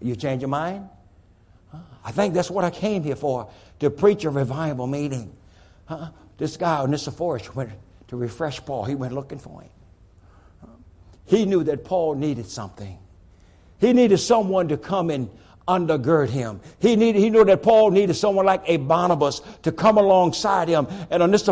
You 0.00 0.16
change 0.16 0.42
your 0.42 0.48
mind? 0.48 0.88
Huh? 1.70 1.78
I 2.04 2.10
think 2.12 2.34
that's 2.34 2.50
what 2.50 2.64
I 2.64 2.70
came 2.70 3.02
here 3.02 3.16
for, 3.16 3.50
to 3.80 3.90
preach 3.90 4.24
a 4.24 4.30
revival 4.30 4.86
meeting. 4.86 5.34
Huh? 5.86 6.10
This 6.38 6.56
guy, 6.56 6.80
Onesiphorus, 6.80 7.54
went 7.54 7.70
to 8.08 8.16
refresh 8.16 8.64
Paul. 8.64 8.84
He 8.84 8.94
went 8.94 9.12
looking 9.12 9.38
for 9.38 9.60
him. 9.60 9.70
He 11.26 11.46
knew 11.46 11.64
that 11.64 11.84
Paul 11.84 12.16
needed 12.16 12.46
something. 12.46 12.98
He 13.78 13.92
needed 13.92 14.18
someone 14.18 14.68
to 14.68 14.76
come 14.76 15.10
and 15.10 15.30
undergird 15.66 16.28
him. 16.28 16.60
He 16.78 16.96
needed, 16.96 17.20
he 17.20 17.30
knew 17.30 17.44
that 17.44 17.62
Paul 17.62 17.90
needed 17.90 18.14
someone 18.14 18.46
like 18.46 18.62
a 18.66 18.76
Barnabas 18.76 19.40
to 19.62 19.72
come 19.72 19.98
alongside 19.98 20.68
him. 20.68 20.86
And 21.10 21.22
on 21.22 21.30
this 21.30 21.42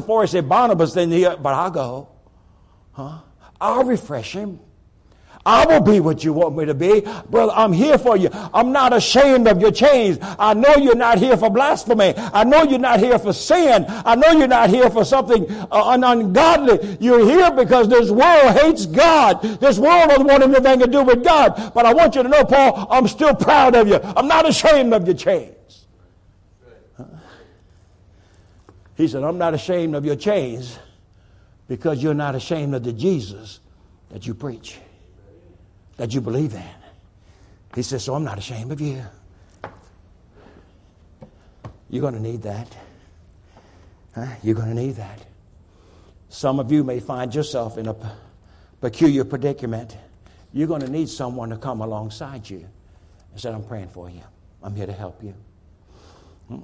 Barnabas, 0.48 0.92
then 0.92 1.10
he, 1.10 1.22
but 1.24 1.46
I'll 1.46 1.70
go. 1.70 2.08
Huh? 2.92 3.18
I'll 3.60 3.84
refresh 3.84 4.32
him. 4.32 4.60
I 5.44 5.66
will 5.66 5.80
be 5.80 5.98
what 5.98 6.22
you 6.22 6.32
want 6.32 6.56
me 6.56 6.66
to 6.66 6.74
be. 6.74 7.00
Brother, 7.28 7.52
I'm 7.54 7.72
here 7.72 7.98
for 7.98 8.16
you. 8.16 8.30
I'm 8.32 8.70
not 8.70 8.92
ashamed 8.92 9.48
of 9.48 9.60
your 9.60 9.72
chains. 9.72 10.18
I 10.20 10.54
know 10.54 10.76
you're 10.76 10.94
not 10.94 11.18
here 11.18 11.36
for 11.36 11.50
blasphemy. 11.50 12.14
I 12.16 12.44
know 12.44 12.62
you're 12.62 12.78
not 12.78 13.00
here 13.00 13.18
for 13.18 13.32
sin. 13.32 13.84
I 13.88 14.14
know 14.14 14.30
you're 14.30 14.46
not 14.46 14.70
here 14.70 14.88
for 14.88 15.04
something 15.04 15.50
uh, 15.50 15.98
ungodly. 16.00 16.96
You're 17.00 17.24
here 17.24 17.50
because 17.50 17.88
this 17.88 18.08
world 18.08 18.56
hates 18.56 18.86
God. 18.86 19.42
This 19.42 19.78
world 19.78 20.10
doesn't 20.10 20.26
want 20.26 20.44
anything 20.44 20.78
to 20.78 20.86
do 20.86 21.02
with 21.02 21.24
God. 21.24 21.72
But 21.74 21.86
I 21.86 21.92
want 21.92 22.14
you 22.14 22.22
to 22.22 22.28
know, 22.28 22.44
Paul, 22.44 22.86
I'm 22.88 23.08
still 23.08 23.34
proud 23.34 23.74
of 23.74 23.88
you. 23.88 23.98
I'm 24.16 24.28
not 24.28 24.48
ashamed 24.48 24.92
of 24.92 25.06
your 25.06 25.16
chains. 25.16 25.86
He 28.94 29.08
said, 29.08 29.24
I'm 29.24 29.38
not 29.38 29.54
ashamed 29.54 29.96
of 29.96 30.04
your 30.04 30.14
chains 30.14 30.78
because 31.66 32.00
you're 32.00 32.14
not 32.14 32.36
ashamed 32.36 32.74
of 32.76 32.84
the 32.84 32.92
Jesus 32.92 33.58
that 34.10 34.24
you 34.24 34.34
preach 34.34 34.78
that 36.02 36.12
you 36.12 36.20
believe 36.20 36.52
in. 36.52 36.64
He 37.76 37.82
says, 37.82 38.02
So 38.02 38.16
I'm 38.16 38.24
not 38.24 38.36
ashamed 38.36 38.72
of 38.72 38.80
you. 38.80 39.04
You're 41.88 42.00
going 42.00 42.14
to 42.14 42.20
need 42.20 42.42
that. 42.42 42.76
Huh? 44.12 44.26
You're 44.42 44.56
going 44.56 44.74
to 44.74 44.74
need 44.74 44.96
that. 44.96 45.24
Some 46.28 46.58
of 46.58 46.72
you 46.72 46.82
may 46.82 46.98
find 46.98 47.32
yourself 47.32 47.78
in 47.78 47.86
a 47.86 47.94
peculiar 48.80 49.24
predicament. 49.24 49.96
You're 50.52 50.66
going 50.66 50.80
to 50.80 50.90
need 50.90 51.08
someone 51.08 51.50
to 51.50 51.56
come 51.56 51.80
alongside 51.82 52.50
you 52.50 52.66
and 53.30 53.40
say, 53.40 53.52
I'm 53.52 53.62
praying 53.62 53.90
for 53.90 54.10
you. 54.10 54.22
I'm 54.60 54.74
here 54.74 54.86
to 54.86 54.92
help 54.92 55.22
you. 55.22 55.34
Hmm? 56.48 56.62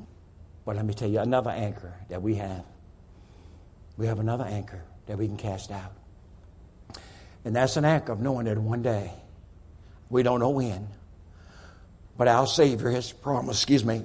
But 0.65 0.75
let 0.75 0.85
me 0.85 0.95
tell 0.95 1.09
you 1.09 1.21
another 1.21 1.51
anchor 1.51 1.95
that 2.09 2.21
we 2.21 2.35
have. 2.35 2.65
We 3.97 4.09
have 4.09 4.19
another 4.19 4.47
anchor 4.47 4.83
that 5.07 5.17
we 5.17 5.29
can 5.29 5.37
cast 5.37 5.71
out. 5.71 5.93
And 7.45 7.55
that's 7.55 7.77
an 7.77 7.85
anchor 7.85 8.11
of 8.11 8.21
knowing 8.21 8.47
that 8.47 8.59
one 8.59 8.83
day, 8.83 9.13
we 10.11 10.23
don't 10.23 10.41
know 10.41 10.51
when, 10.51 10.89
but 12.17 12.29
our 12.29 12.47
Savior 12.47 12.91
has 12.91 13.13
promised, 13.13 13.63
excuse 13.63 13.85
me, 13.85 14.05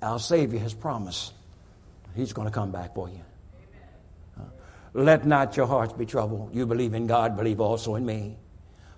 our 0.00 0.18
Savior 0.18 0.58
has 0.58 0.74
promised 0.74 1.32
He's 2.14 2.32
going 2.32 2.46
to 2.46 2.52
come 2.52 2.70
back 2.70 2.94
for 2.94 3.08
you. 3.08 3.20
Let 4.94 5.26
not 5.26 5.56
your 5.56 5.66
hearts 5.66 5.94
be 5.94 6.04
troubled. 6.04 6.54
You 6.54 6.66
believe 6.66 6.92
in 6.92 7.06
God, 7.06 7.36
believe 7.36 7.60
also 7.60 7.94
in 7.94 8.04
me. 8.04 8.36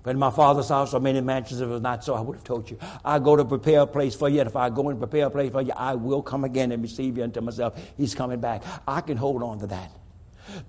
But 0.02 0.10
in 0.10 0.18
my 0.18 0.30
Father's 0.30 0.68
house 0.68 0.92
are 0.92 1.00
many 1.00 1.20
mansions. 1.20 1.60
If 1.60 1.68
it 1.68 1.70
was 1.70 1.80
not 1.80 2.04
so, 2.04 2.14
I 2.14 2.20
would 2.20 2.36
have 2.36 2.44
told 2.44 2.68
you. 2.68 2.78
I 3.04 3.18
go 3.20 3.36
to 3.36 3.44
prepare 3.44 3.80
a 3.80 3.86
place 3.86 4.14
for 4.14 4.28
you, 4.28 4.40
and 4.40 4.48
if 4.48 4.56
I 4.56 4.68
go 4.68 4.88
and 4.90 4.98
prepare 4.98 5.26
a 5.26 5.30
place 5.30 5.52
for 5.52 5.62
you, 5.62 5.72
I 5.76 5.94
will 5.94 6.20
come 6.20 6.44
again 6.44 6.72
and 6.72 6.82
receive 6.82 7.16
you 7.16 7.22
unto 7.22 7.40
myself. 7.40 7.80
He's 7.96 8.14
coming 8.14 8.40
back. 8.40 8.64
I 8.86 9.00
can 9.00 9.16
hold 9.16 9.42
on 9.42 9.60
to 9.60 9.68
that. 9.68 9.90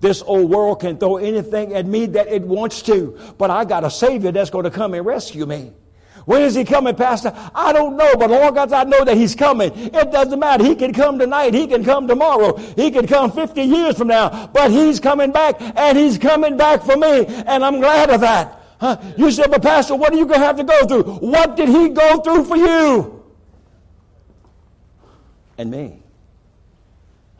This 0.00 0.22
old 0.22 0.50
world 0.50 0.80
can 0.80 0.98
throw 0.98 1.16
anything 1.16 1.74
at 1.74 1.86
me 1.86 2.06
that 2.06 2.28
it 2.28 2.42
wants 2.42 2.82
to, 2.82 3.18
but 3.38 3.50
I 3.50 3.64
got 3.64 3.84
a 3.84 3.90
Savior 3.90 4.32
that's 4.32 4.50
going 4.50 4.64
to 4.64 4.70
come 4.70 4.94
and 4.94 5.04
rescue 5.04 5.46
me. 5.46 5.72
When 6.26 6.42
is 6.42 6.56
he 6.56 6.64
coming, 6.64 6.96
Pastor? 6.96 7.32
I 7.54 7.72
don't 7.72 7.96
know, 7.96 8.16
but 8.16 8.30
Lord 8.30 8.58
as 8.58 8.72
I 8.72 8.82
know 8.82 9.04
that 9.04 9.16
he's 9.16 9.36
coming, 9.36 9.70
it 9.74 10.10
doesn't 10.10 10.38
matter. 10.38 10.64
He 10.64 10.74
can 10.74 10.92
come 10.92 11.20
tonight. 11.20 11.54
He 11.54 11.68
can 11.68 11.84
come 11.84 12.08
tomorrow. 12.08 12.56
He 12.56 12.90
can 12.90 13.06
come 13.06 13.30
50 13.30 13.62
years 13.62 13.96
from 13.96 14.08
now, 14.08 14.48
but 14.48 14.72
he's 14.72 14.98
coming 14.98 15.30
back 15.30 15.60
and 15.60 15.96
he's 15.96 16.18
coming 16.18 16.56
back 16.56 16.82
for 16.82 16.96
me. 16.96 17.26
And 17.26 17.64
I'm 17.64 17.78
glad 17.78 18.10
of 18.10 18.20
that. 18.22 18.60
Huh? 18.80 19.00
You 19.16 19.30
said, 19.30 19.52
but 19.52 19.62
Pastor, 19.62 19.94
what 19.94 20.12
are 20.12 20.16
you 20.16 20.26
going 20.26 20.40
to 20.40 20.46
have 20.46 20.56
to 20.56 20.64
go 20.64 20.86
through? 20.86 21.04
What 21.04 21.56
did 21.56 21.68
he 21.68 21.90
go 21.90 22.20
through 22.20 22.44
for 22.44 22.56
you? 22.56 23.24
And 25.58 25.70
me. 25.70 26.02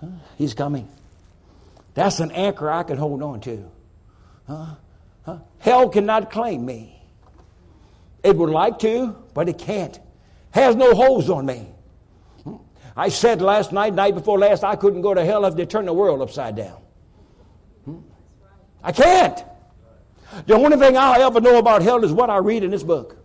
Huh? 0.00 0.06
He's 0.38 0.54
coming. 0.54 0.88
That's 1.96 2.20
an 2.20 2.30
anchor 2.32 2.70
I 2.70 2.82
can 2.82 2.98
hold 2.98 3.22
on 3.22 3.40
to. 3.40 3.70
Huh? 4.46 4.66
Huh? 5.24 5.38
Hell 5.58 5.88
cannot 5.88 6.30
claim 6.30 6.64
me. 6.64 7.02
It 8.22 8.36
would 8.36 8.50
like 8.50 8.78
to, 8.80 9.16
but 9.32 9.48
it 9.48 9.56
can't. 9.56 9.98
Has 10.50 10.76
no 10.76 10.94
holes 10.94 11.30
on 11.30 11.46
me. 11.46 11.66
Hmm? 12.44 12.56
I 12.94 13.08
said 13.08 13.40
last 13.40 13.72
night, 13.72 13.94
night 13.94 14.14
before 14.14 14.38
last, 14.38 14.62
I 14.62 14.76
couldn't 14.76 15.00
go 15.00 15.14
to 15.14 15.24
hell 15.24 15.46
if 15.46 15.56
they 15.56 15.64
turned 15.64 15.88
the 15.88 15.94
world 15.94 16.20
upside 16.20 16.54
down. 16.54 16.82
Hmm? 17.86 18.00
I 18.84 18.92
can't. 18.92 19.42
The 20.44 20.54
only 20.54 20.76
thing 20.76 20.98
I'll 20.98 21.22
ever 21.22 21.40
know 21.40 21.56
about 21.56 21.80
hell 21.80 22.04
is 22.04 22.12
what 22.12 22.28
I 22.28 22.36
read 22.36 22.62
in 22.62 22.70
this 22.70 22.82
book. 22.82 23.16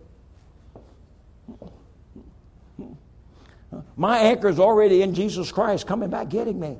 My 3.96 4.18
anchor 4.18 4.48
is 4.48 4.58
already 4.58 5.02
in 5.02 5.14
Jesus 5.14 5.52
Christ 5.52 5.86
coming 5.86 6.08
back 6.08 6.30
getting 6.30 6.58
me. 6.58 6.78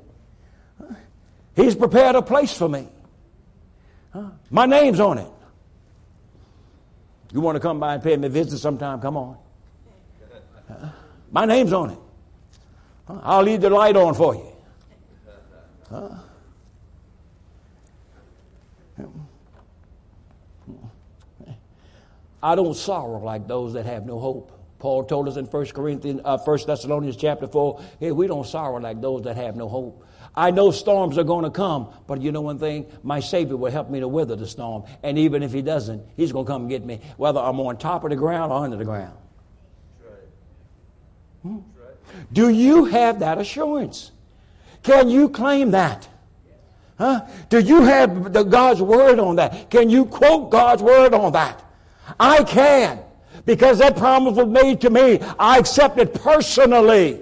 He's 1.54 1.74
prepared 1.74 2.16
a 2.16 2.22
place 2.22 2.56
for 2.56 2.68
me. 2.68 2.88
Huh? 4.12 4.30
My 4.50 4.66
name's 4.66 5.00
on 5.00 5.18
it. 5.18 5.30
You 7.32 7.40
want 7.40 7.56
to 7.56 7.60
come 7.60 7.80
by 7.80 7.94
and 7.94 8.02
pay 8.02 8.16
me 8.16 8.26
a 8.26 8.30
visit 8.30 8.58
sometime? 8.58 9.00
Come 9.00 9.16
on. 9.16 9.36
Uh, 10.68 10.90
my 11.30 11.44
name's 11.44 11.72
on 11.72 11.90
it. 11.90 11.98
Huh? 13.06 13.20
I'll 13.22 13.42
leave 13.42 13.60
the 13.60 13.70
light 13.70 13.96
on 13.96 14.14
for 14.14 14.34
you. 14.34 14.52
Huh? 15.90 16.08
I 22.42 22.56
don't 22.56 22.74
sorrow 22.74 23.22
like 23.22 23.46
those 23.46 23.74
that 23.74 23.86
have 23.86 24.04
no 24.04 24.18
hope. 24.18 24.58
Paul 24.80 25.04
told 25.04 25.28
us 25.28 25.36
in 25.36 25.44
1 25.44 25.66
Corinthians, 25.66 26.20
uh, 26.24 26.38
1 26.38 26.58
Thessalonians 26.66 27.16
chapter 27.16 27.46
4, 27.46 27.80
hey, 28.00 28.10
we 28.10 28.26
don't 28.26 28.44
sorrow 28.44 28.80
like 28.80 29.00
those 29.00 29.22
that 29.22 29.36
have 29.36 29.54
no 29.54 29.68
hope. 29.68 30.04
I 30.34 30.50
know 30.50 30.70
storms 30.70 31.18
are 31.18 31.24
going 31.24 31.44
to 31.44 31.50
come, 31.50 31.92
but 32.06 32.22
you 32.22 32.32
know 32.32 32.40
one 32.40 32.58
thing? 32.58 32.86
My 33.02 33.20
Savior 33.20 33.56
will 33.56 33.70
help 33.70 33.90
me 33.90 34.00
to 34.00 34.08
weather 34.08 34.34
the 34.34 34.46
storm. 34.46 34.84
And 35.02 35.18
even 35.18 35.42
if 35.42 35.52
He 35.52 35.60
doesn't, 35.62 36.02
He's 36.16 36.32
going 36.32 36.46
to 36.46 36.52
come 36.52 36.62
and 36.62 36.70
get 36.70 36.84
me, 36.84 37.00
whether 37.16 37.40
I'm 37.40 37.60
on 37.60 37.76
top 37.76 38.04
of 38.04 38.10
the 38.10 38.16
ground 38.16 38.50
or 38.50 38.64
under 38.64 38.76
the 38.76 38.84
ground. 38.84 39.16
Hmm? 41.42 41.58
Do 42.32 42.48
you 42.48 42.86
have 42.86 43.18
that 43.20 43.38
assurance? 43.38 44.12
Can 44.82 45.08
you 45.08 45.28
claim 45.28 45.72
that? 45.72 46.08
Huh? 46.98 47.26
Do 47.48 47.58
you 47.58 47.82
have 47.82 48.32
the 48.32 48.42
God's 48.42 48.80
word 48.80 49.18
on 49.18 49.36
that? 49.36 49.70
Can 49.70 49.90
you 49.90 50.04
quote 50.04 50.50
God's 50.50 50.82
word 50.82 51.14
on 51.14 51.32
that? 51.32 51.64
I 52.18 52.44
can 52.44 53.00
because 53.44 53.78
that 53.78 53.96
promise 53.96 54.36
was 54.36 54.46
made 54.46 54.80
to 54.82 54.90
me. 54.90 55.18
I 55.38 55.58
accept 55.58 55.98
it 55.98 56.14
personally. 56.14 57.20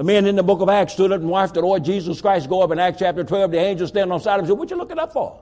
The 0.00 0.04
men 0.04 0.24
in 0.24 0.34
the 0.34 0.42
book 0.42 0.62
of 0.62 0.70
Acts 0.70 0.94
stood 0.94 1.12
up 1.12 1.20
and 1.20 1.28
watched 1.28 1.52
the 1.52 1.60
Lord 1.60 1.84
Jesus 1.84 2.22
Christ 2.22 2.48
go 2.48 2.62
up 2.62 2.70
in 2.70 2.78
Acts 2.78 3.00
chapter 3.00 3.22
12. 3.22 3.50
The 3.50 3.58
angel 3.58 3.86
standing 3.86 4.10
on 4.10 4.18
side 4.18 4.36
of 4.36 4.46
him 4.46 4.48
said, 4.48 4.58
What 4.58 4.70
you 4.70 4.76
looking 4.78 4.98
up 4.98 5.12
for? 5.12 5.38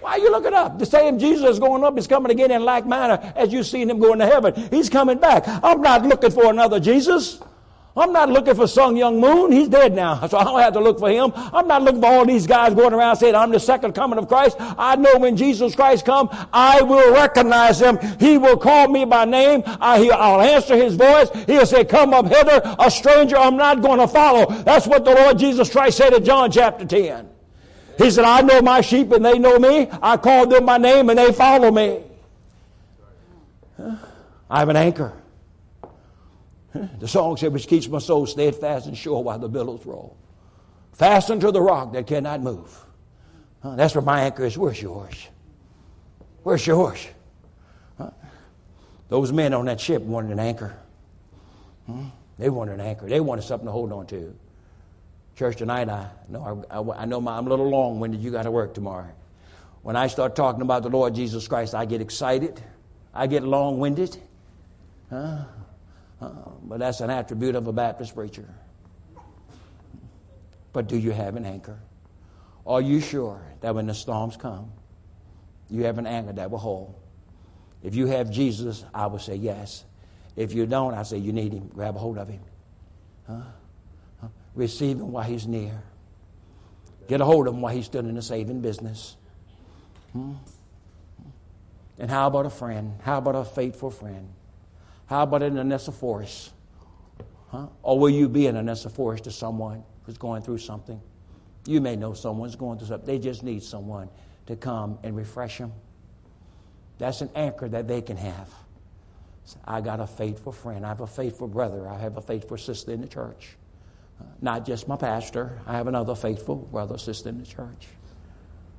Why 0.00 0.10
are 0.10 0.18
you 0.18 0.28
looking 0.32 0.52
up? 0.52 0.76
The 0.76 0.86
same 0.86 1.16
Jesus 1.16 1.48
is 1.50 1.60
going 1.60 1.84
up 1.84 1.96
is 1.98 2.08
coming 2.08 2.32
again 2.32 2.50
in 2.50 2.64
like 2.64 2.84
manner 2.84 3.32
as 3.36 3.52
you've 3.52 3.68
seen 3.68 3.88
him 3.90 4.00
going 4.00 4.18
to 4.18 4.26
heaven. 4.26 4.54
He's 4.72 4.90
coming 4.90 5.18
back. 5.18 5.44
I'm 5.46 5.80
not 5.82 6.02
looking 6.02 6.32
for 6.32 6.50
another 6.50 6.80
Jesus. 6.80 7.40
I'm 7.96 8.12
not 8.12 8.28
looking 8.28 8.54
for 8.54 8.66
Sun 8.66 8.94
Myung 8.94 9.18
Moon. 9.18 9.50
He's 9.50 9.68
dead 9.68 9.94
now, 9.94 10.26
so 10.26 10.36
I 10.36 10.44
don't 10.44 10.60
have 10.60 10.74
to 10.74 10.80
look 10.80 10.98
for 10.98 11.08
him. 11.08 11.32
I'm 11.34 11.66
not 11.66 11.82
looking 11.82 12.02
for 12.02 12.08
all 12.08 12.26
these 12.26 12.46
guys 12.46 12.74
going 12.74 12.92
around 12.92 13.16
saying, 13.16 13.34
I'm 13.34 13.50
the 13.50 13.58
second 13.58 13.94
coming 13.94 14.18
of 14.18 14.28
Christ. 14.28 14.56
I 14.60 14.96
know 14.96 15.16
when 15.16 15.34
Jesus 15.34 15.74
Christ 15.74 16.04
comes, 16.04 16.28
I 16.52 16.82
will 16.82 17.14
recognize 17.14 17.80
him. 17.80 17.98
He 18.20 18.36
will 18.36 18.58
call 18.58 18.88
me 18.88 19.06
by 19.06 19.24
name. 19.24 19.62
I, 19.80 20.00
will 20.00 20.42
answer 20.42 20.76
his 20.76 20.94
voice. 20.94 21.30
He'll 21.46 21.64
say, 21.64 21.86
come 21.86 22.12
up 22.12 22.26
hither, 22.26 22.60
a 22.78 22.90
stranger 22.90 23.36
I'm 23.36 23.56
not 23.56 23.80
going 23.80 24.00
to 24.00 24.08
follow. 24.08 24.46
That's 24.62 24.86
what 24.86 25.06
the 25.06 25.14
Lord 25.14 25.38
Jesus 25.38 25.70
Christ 25.70 25.96
said 25.96 26.12
in 26.12 26.22
John 26.22 26.50
chapter 26.50 26.84
10. 26.84 27.30
He 27.96 28.10
said, 28.10 28.24
I 28.24 28.42
know 28.42 28.60
my 28.60 28.82
sheep 28.82 29.10
and 29.12 29.24
they 29.24 29.38
know 29.38 29.58
me. 29.58 29.88
I 30.02 30.18
call 30.18 30.46
them 30.46 30.66
by 30.66 30.76
name 30.76 31.08
and 31.08 31.18
they 31.18 31.32
follow 31.32 31.70
me. 31.70 32.02
I 34.50 34.58
have 34.58 34.68
an 34.68 34.76
anchor. 34.76 35.14
The 36.98 37.08
song 37.08 37.36
said, 37.36 37.52
which 37.52 37.66
keeps 37.68 37.88
my 37.88 37.98
soul 37.98 38.26
steadfast 38.26 38.86
and 38.86 38.96
sure 38.96 39.22
while 39.22 39.38
the 39.38 39.48
billows 39.48 39.84
roll. 39.86 40.16
Fastened 40.92 41.40
to 41.42 41.52
the 41.52 41.60
rock 41.60 41.92
that 41.92 42.06
cannot 42.06 42.40
move. 42.42 42.84
That's 43.62 43.94
where 43.94 44.02
my 44.02 44.22
anchor 44.22 44.44
is. 44.44 44.56
Where's 44.56 44.80
yours? 44.80 45.28
Where's 46.42 46.66
yours? 46.66 47.08
Those 49.08 49.32
men 49.32 49.54
on 49.54 49.66
that 49.66 49.80
ship 49.80 50.02
wanted 50.02 50.32
an 50.32 50.40
anchor. 50.40 50.76
Hmm? 51.86 52.06
They 52.38 52.50
wanted 52.50 52.74
an 52.74 52.80
anchor. 52.80 53.08
They 53.08 53.20
wanted 53.20 53.42
something 53.42 53.66
to 53.66 53.72
hold 53.72 53.92
on 53.92 54.06
to. 54.08 54.36
Church 55.36 55.56
tonight, 55.56 55.88
I 55.88 56.08
know, 56.28 56.64
I, 56.70 56.78
I, 56.78 57.02
I 57.02 57.04
know 57.04 57.20
my, 57.20 57.36
I'm 57.36 57.46
a 57.46 57.50
little 57.50 57.68
long 57.68 58.00
winded. 58.00 58.22
You 58.22 58.30
got 58.30 58.44
to 58.44 58.50
work 58.50 58.74
tomorrow. 58.74 59.10
When 59.82 59.94
I 59.94 60.06
start 60.08 60.34
talking 60.34 60.62
about 60.62 60.82
the 60.82 60.88
Lord 60.88 61.14
Jesus 61.14 61.46
Christ, 61.46 61.74
I 61.74 61.84
get 61.84 62.00
excited. 62.00 62.60
I 63.14 63.26
get 63.26 63.44
long 63.44 63.78
winded. 63.78 64.16
Huh? 65.10 65.44
Uh, 66.20 66.30
but 66.62 66.78
that's 66.78 67.00
an 67.00 67.10
attribute 67.10 67.54
of 67.54 67.66
a 67.66 67.72
Baptist 67.72 68.14
preacher. 68.14 68.48
But 70.72 70.88
do 70.88 70.96
you 70.96 71.10
have 71.10 71.36
an 71.36 71.44
anchor? 71.44 71.78
Are 72.66 72.80
you 72.80 73.00
sure 73.00 73.40
that 73.60 73.74
when 73.74 73.86
the 73.86 73.94
storms 73.94 74.36
come, 74.36 74.72
you 75.70 75.84
have 75.84 75.98
an 75.98 76.06
anchor 76.06 76.32
that 76.32 76.50
will 76.50 76.58
hold? 76.58 76.94
If 77.82 77.94
you 77.94 78.06
have 78.06 78.30
Jesus, 78.30 78.84
I 78.94 79.06
would 79.06 79.20
say 79.20 79.36
yes. 79.36 79.84
If 80.34 80.52
you 80.52 80.66
don't, 80.66 80.94
I 80.94 81.02
say 81.02 81.18
you 81.18 81.32
need 81.32 81.52
him. 81.52 81.68
Grab 81.68 81.96
a 81.96 81.98
hold 81.98 82.18
of 82.18 82.28
him. 82.28 82.40
Huh? 83.26 83.40
Huh? 84.20 84.28
Receive 84.54 84.98
him 84.98 85.12
while 85.12 85.24
he's 85.24 85.46
near. 85.46 85.82
Get 87.08 87.20
a 87.20 87.24
hold 87.24 87.46
of 87.46 87.54
him 87.54 87.60
while 87.60 87.74
he's 87.74 87.86
still 87.86 88.04
in 88.06 88.14
the 88.14 88.22
saving 88.22 88.60
business. 88.60 89.16
Hmm? 90.12 90.34
And 91.98 92.10
how 92.10 92.26
about 92.26 92.46
a 92.46 92.50
friend? 92.50 92.98
How 93.02 93.18
about 93.18 93.36
a 93.36 93.44
faithful 93.44 93.90
friend? 93.90 94.28
How 95.06 95.22
about 95.22 95.42
an 95.42 95.58
Onesiphorus? 95.58 96.52
Huh? 97.48 97.68
Or 97.82 97.98
will 97.98 98.10
you 98.10 98.28
be 98.28 98.48
an 98.48 98.56
Onesiphorus 98.56 99.20
to 99.22 99.30
someone 99.30 99.84
who's 100.02 100.18
going 100.18 100.42
through 100.42 100.58
something? 100.58 101.00
You 101.64 101.80
may 101.80 101.96
know 101.96 102.12
someone's 102.12 102.56
going 102.56 102.78
through 102.78 102.88
something. 102.88 103.06
They 103.06 103.18
just 103.18 103.42
need 103.42 103.62
someone 103.62 104.08
to 104.46 104.56
come 104.56 104.98
and 105.02 105.16
refresh 105.16 105.58
them. 105.58 105.72
That's 106.98 107.20
an 107.20 107.30
anchor 107.34 107.68
that 107.68 107.86
they 107.86 108.02
can 108.02 108.16
have. 108.16 108.52
I 109.64 109.80
got 109.80 110.00
a 110.00 110.06
faithful 110.06 110.50
friend. 110.50 110.84
I 110.84 110.88
have 110.88 111.00
a 111.00 111.06
faithful 111.06 111.46
brother. 111.46 111.88
I 111.88 111.98
have 111.98 112.16
a 112.16 112.20
faithful 112.20 112.58
sister 112.58 112.92
in 112.92 113.00
the 113.00 113.06
church. 113.06 113.56
Not 114.40 114.66
just 114.66 114.88
my 114.88 114.96
pastor. 114.96 115.60
I 115.66 115.74
have 115.74 115.86
another 115.86 116.16
faithful 116.16 116.56
brother, 116.56 116.98
sister 116.98 117.28
in 117.28 117.38
the 117.38 117.46
church. 117.46 117.86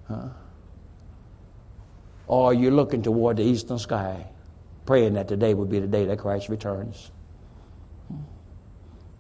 Huh? 0.08 0.30
Or 2.26 2.54
you're 2.54 2.72
looking 2.72 3.02
toward 3.02 3.38
the 3.38 3.44
eastern 3.44 3.80
sky 3.80 4.28
praying 4.88 5.14
that 5.14 5.28
today 5.28 5.54
would 5.54 5.70
be 5.70 5.80
the 5.80 5.88
day 5.88 6.06
that 6.06 6.18
Christ 6.18 6.50
returns. 6.50 7.12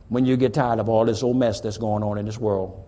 When 0.09 0.26
you 0.26 0.38
get 0.38 0.53
tired 0.53 0.80
of 0.80 0.88
all 0.88 1.05
this 1.05 1.22
old 1.22 1.38
mess 1.38 1.59
that's 1.59 1.78
going 1.78 2.01
on 2.01 2.18
in 2.18 2.26
this 2.26 2.38
world, 2.38 2.86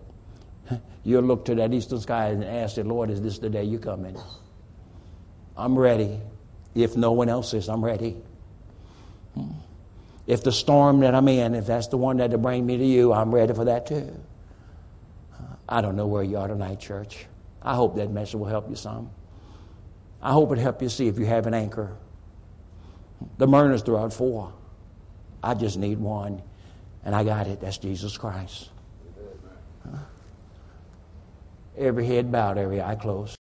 you'll 1.04 1.22
look 1.22 1.44
to 1.44 1.54
that 1.56 1.72
eastern 1.72 2.00
sky 2.00 2.28
and 2.28 2.42
ask 2.42 2.76
the 2.76 2.84
Lord, 2.84 3.10
is 3.10 3.20
this 3.20 3.38
the 3.38 3.50
day 3.50 3.62
you 3.64 3.78
come 3.78 4.06
in? 4.06 4.16
I'm 5.56 5.78
ready. 5.78 6.18
If 6.74 6.96
no 6.96 7.12
one 7.12 7.28
else 7.28 7.52
is, 7.52 7.68
I'm 7.68 7.84
ready. 7.84 8.16
Hmm. 9.34 9.50
If 10.26 10.42
the 10.42 10.52
storm 10.52 11.00
that 11.00 11.14
I'm 11.14 11.28
in, 11.28 11.54
if 11.54 11.66
that's 11.66 11.88
the 11.88 11.96
one 11.96 12.16
that'll 12.16 12.38
bring 12.38 12.64
me 12.64 12.78
to 12.78 12.84
you, 12.84 13.12
I'm 13.12 13.34
ready 13.34 13.52
for 13.52 13.66
that 13.66 13.86
too. 13.86 14.18
I 15.68 15.80
don't 15.80 15.96
know 15.96 16.06
where 16.06 16.22
you 16.22 16.38
are 16.38 16.48
tonight, 16.48 16.80
church. 16.80 17.26
I 17.62 17.74
hope 17.74 17.96
that 17.96 18.10
message 18.10 18.36
will 18.36 18.46
help 18.46 18.70
you 18.70 18.76
some. 18.76 19.10
I 20.22 20.32
hope 20.32 20.52
it 20.52 20.58
help 20.58 20.82
you 20.82 20.88
see 20.88 21.08
if 21.08 21.18
you 21.18 21.26
have 21.26 21.46
an 21.46 21.54
anchor. 21.54 21.96
The 23.38 23.46
mariners 23.46 23.82
threw 23.82 23.96
out 23.96 24.12
four. 24.12 24.52
I 25.42 25.54
just 25.54 25.78
need 25.78 25.98
one, 25.98 26.42
and 27.04 27.14
I 27.14 27.24
got 27.24 27.46
it. 27.46 27.60
That's 27.60 27.78
Jesus 27.78 28.16
Christ. 28.16 28.70
Every 31.76 32.06
head 32.06 32.30
bowed, 32.30 32.58
every 32.58 32.82
eye 32.82 32.96
closed. 32.96 33.39